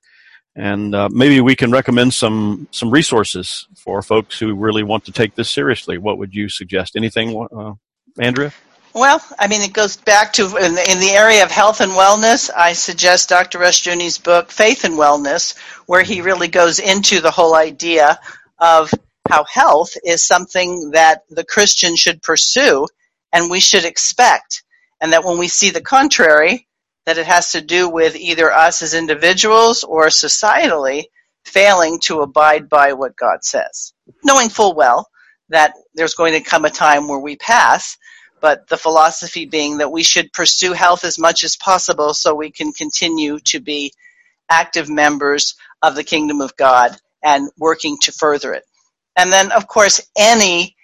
And 0.58 0.92
uh, 0.92 1.08
maybe 1.12 1.40
we 1.40 1.54
can 1.54 1.70
recommend 1.70 2.12
some 2.12 2.66
some 2.72 2.90
resources 2.90 3.68
for 3.76 4.02
folks 4.02 4.40
who 4.40 4.56
really 4.56 4.82
want 4.82 5.04
to 5.04 5.12
take 5.12 5.36
this 5.36 5.48
seriously. 5.48 5.98
What 5.98 6.18
would 6.18 6.34
you 6.34 6.48
suggest? 6.48 6.96
Anything, 6.96 7.46
uh, 7.56 7.74
Andrea? 8.18 8.52
Well, 8.92 9.22
I 9.38 9.46
mean, 9.46 9.62
it 9.62 9.72
goes 9.72 9.96
back 9.96 10.32
to 10.32 10.46
in 10.56 10.74
the, 10.74 10.90
in 10.90 10.98
the, 10.98 11.10
area 11.10 11.44
of 11.44 11.52
health 11.52 11.80
and 11.80 11.92
wellness. 11.92 12.50
I 12.54 12.72
suggest 12.72 13.28
Dr. 13.28 13.60
Rushdoony's 13.60 14.18
book, 14.18 14.50
Faith 14.50 14.82
and 14.82 14.94
Wellness, 14.94 15.56
where 15.86 16.02
he 16.02 16.22
really 16.22 16.48
goes 16.48 16.80
into 16.80 17.20
the 17.20 17.30
whole 17.30 17.54
idea 17.54 18.18
of 18.58 18.92
how 19.28 19.44
health 19.44 19.92
is 20.04 20.26
something 20.26 20.90
that 20.90 21.22
the 21.30 21.44
Christian 21.44 21.94
should 21.94 22.20
pursue 22.20 22.88
and 23.32 23.48
we 23.48 23.60
should 23.60 23.84
expect. 23.84 24.64
And 25.00 25.12
that 25.12 25.24
when 25.24 25.38
we 25.38 25.46
see 25.46 25.70
the 25.70 25.80
contrary, 25.80 26.66
that 27.08 27.16
it 27.16 27.26
has 27.26 27.52
to 27.52 27.62
do 27.62 27.88
with 27.88 28.14
either 28.16 28.52
us 28.52 28.82
as 28.82 28.92
individuals 28.92 29.82
or 29.82 30.08
societally 30.08 31.04
failing 31.42 31.98
to 32.00 32.20
abide 32.20 32.68
by 32.68 32.92
what 32.92 33.16
God 33.16 33.42
says. 33.42 33.94
Knowing 34.22 34.50
full 34.50 34.74
well 34.74 35.08
that 35.48 35.72
there's 35.94 36.12
going 36.12 36.34
to 36.34 36.46
come 36.46 36.66
a 36.66 36.70
time 36.70 37.08
where 37.08 37.18
we 37.18 37.36
pass, 37.36 37.96
but 38.42 38.68
the 38.68 38.76
philosophy 38.76 39.46
being 39.46 39.78
that 39.78 39.90
we 39.90 40.02
should 40.02 40.34
pursue 40.34 40.74
health 40.74 41.02
as 41.02 41.18
much 41.18 41.44
as 41.44 41.56
possible 41.56 42.12
so 42.12 42.34
we 42.34 42.50
can 42.50 42.74
continue 42.74 43.38
to 43.38 43.58
be 43.58 43.90
active 44.50 44.90
members 44.90 45.54
of 45.80 45.94
the 45.94 46.04
kingdom 46.04 46.42
of 46.42 46.58
God 46.58 46.94
and 47.24 47.48
working 47.56 47.96
to 48.02 48.12
further 48.12 48.52
it. 48.52 48.64
And 49.16 49.32
then, 49.32 49.50
of 49.52 49.66
course, 49.66 50.06
any 50.14 50.76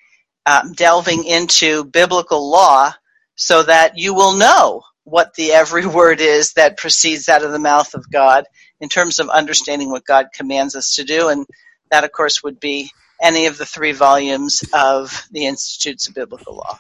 um, 0.47 0.73
delving 0.73 1.25
into 1.25 1.85
biblical 1.85 2.51
law 2.51 2.95
so 3.37 3.63
that 3.65 3.99
you 3.99 4.15
will 4.15 4.39
know 4.39 4.85
what 5.05 5.35
the 5.35 5.53
every 5.53 5.87
word 6.01 6.21
is 6.21 6.55
that 6.55 6.77
proceeds 6.77 7.29
out 7.29 7.45
of 7.45 7.53
the 7.53 7.59
mouth 7.59 7.95
of 7.95 8.11
God 8.11 8.45
in 8.81 8.89
terms 8.89 9.19
of 9.19 9.29
understanding 9.29 9.91
what 9.91 10.05
God 10.05 10.29
commands 10.35 10.75
us 10.75 10.95
to 10.97 11.05
do. 11.05 11.29
And 11.29 11.47
that, 11.91 12.05
of 12.05 12.13
course, 12.13 12.43
would 12.43 12.61
be 12.61 12.91
any 13.23 13.47
of 13.47 13.57
the 13.57 13.67
three 13.67 13.93
volumes 13.93 14.65
of 14.75 15.27
the 15.31 15.47
Institutes 15.47 16.09
of 16.09 16.15
Biblical 16.15 16.57
Law. 16.57 16.79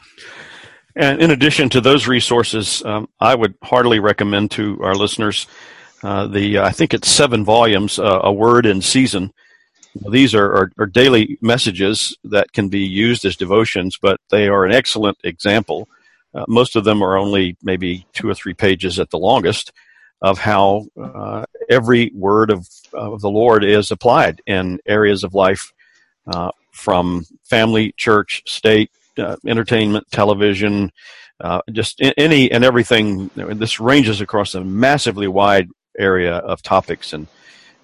And 0.96 1.20
in 1.20 1.30
addition 1.30 1.68
to 1.70 1.80
those 1.80 2.06
resources, 2.06 2.84
um, 2.84 3.08
I 3.18 3.34
would 3.34 3.54
heartily 3.62 3.98
recommend 3.98 4.52
to 4.52 4.80
our 4.82 4.94
listeners 4.94 5.46
uh, 6.04 6.26
the 6.26 6.58
uh, 6.58 6.66
I 6.66 6.70
think 6.70 6.92
it's 6.92 7.08
seven 7.08 7.44
volumes, 7.44 7.98
uh, 7.98 8.20
a 8.22 8.32
word 8.32 8.66
in 8.66 8.82
season. 8.82 9.32
These 10.10 10.34
are, 10.34 10.44
are, 10.44 10.72
are, 10.76 10.86
daily 10.86 11.38
messages 11.40 12.16
that 12.24 12.52
can 12.52 12.68
be 12.68 12.80
used 12.80 13.24
as 13.24 13.36
devotions, 13.36 13.96
but 13.96 14.20
they 14.28 14.48
are 14.48 14.66
an 14.66 14.72
excellent 14.72 15.16
example. 15.24 15.88
Uh, 16.34 16.44
most 16.48 16.76
of 16.76 16.84
them 16.84 17.02
are 17.02 17.16
only 17.16 17.56
maybe 17.62 18.06
two 18.12 18.28
or 18.28 18.34
three 18.34 18.54
pages 18.54 18.98
at 18.98 19.10
the 19.10 19.18
longest 19.18 19.72
of 20.22 20.38
how 20.38 20.86
uh, 21.00 21.44
every 21.68 22.10
word 22.14 22.50
of, 22.50 22.68
of 22.92 23.20
the 23.20 23.30
Lord 23.30 23.64
is 23.64 23.90
applied 23.90 24.40
in 24.46 24.80
areas 24.86 25.22
of 25.22 25.34
life 25.34 25.72
uh, 26.26 26.50
from 26.72 27.24
family, 27.44 27.92
church, 27.96 28.42
state, 28.46 28.90
uh, 29.18 29.36
entertainment, 29.46 30.06
television, 30.10 30.90
uh, 31.40 31.60
just 31.72 32.00
any 32.16 32.50
and 32.50 32.64
everything. 32.64 33.30
This 33.34 33.80
ranges 33.80 34.20
across 34.20 34.54
a 34.54 34.64
massively 34.64 35.28
wide 35.28 35.68
area 35.98 36.36
of 36.36 36.62
topics 36.62 37.12
and 37.12 37.26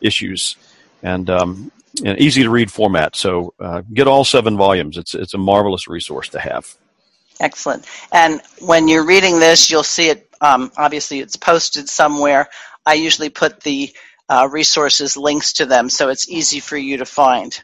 issues, 0.01 0.57
and 1.03 1.29
um, 1.29 1.73
an 2.05 2.17
easy 2.19 2.43
to 2.43 2.51
read 2.51 2.73
format. 2.73 3.17
So 3.17 3.55
uh, 3.61 3.83
get 3.93 4.07
all 4.07 4.25
seven 4.25 4.57
volumes. 4.57 4.97
It's 4.97 5.15
it's 5.15 5.35
a 5.35 5.39
marvelous 5.39 5.89
resource 5.89 6.29
to 6.31 6.41
have. 6.41 6.75
Excellent. 7.41 7.87
And 8.13 8.43
when 8.61 8.87
you're 8.87 9.07
reading 9.07 9.41
this, 9.41 9.71
you'll 9.71 9.83
see 9.83 10.11
it. 10.11 10.29
Um, 10.43 10.71
obviously, 10.77 11.21
it's 11.21 11.37
posted 11.37 11.89
somewhere. 11.89 12.49
I 12.85 12.95
usually 12.95 13.31
put 13.31 13.61
the 13.61 13.93
uh, 14.29 14.49
resources 14.51 15.17
links 15.17 15.55
to 15.55 15.67
them, 15.67 15.89
so 15.89 16.11
it's 16.11 16.29
easy 16.29 16.61
for 16.61 16.77
you 16.77 16.99
to 16.99 17.07
find. 17.07 17.59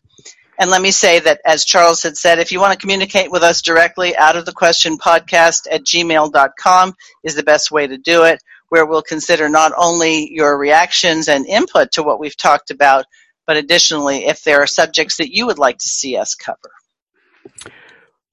And 0.58 0.70
let 0.70 0.80
me 0.80 0.90
say 0.90 1.20
that, 1.20 1.40
as 1.44 1.66
Charles 1.66 2.02
had 2.02 2.16
said, 2.16 2.38
if 2.38 2.50
you 2.50 2.60
want 2.60 2.72
to 2.72 2.78
communicate 2.78 3.30
with 3.30 3.42
us 3.42 3.60
directly, 3.60 4.16
out 4.16 4.36
of 4.36 4.46
the 4.46 4.52
question 4.52 4.96
podcast 4.96 5.66
at 5.70 5.84
gmail.com 5.84 6.94
is 7.22 7.34
the 7.34 7.42
best 7.42 7.70
way 7.70 7.86
to 7.86 7.98
do 7.98 8.24
it, 8.24 8.42
where 8.70 8.86
we'll 8.86 9.02
consider 9.02 9.50
not 9.50 9.72
only 9.76 10.32
your 10.32 10.56
reactions 10.56 11.28
and 11.28 11.46
input 11.46 11.92
to 11.92 12.02
what 12.02 12.18
we've 12.18 12.36
talked 12.36 12.70
about, 12.70 13.04
but 13.46 13.58
additionally, 13.58 14.26
if 14.26 14.42
there 14.42 14.62
are 14.62 14.66
subjects 14.66 15.18
that 15.18 15.30
you 15.30 15.46
would 15.46 15.58
like 15.58 15.78
to 15.78 15.88
see 15.88 16.16
us 16.16 16.34
cover. 16.34 16.72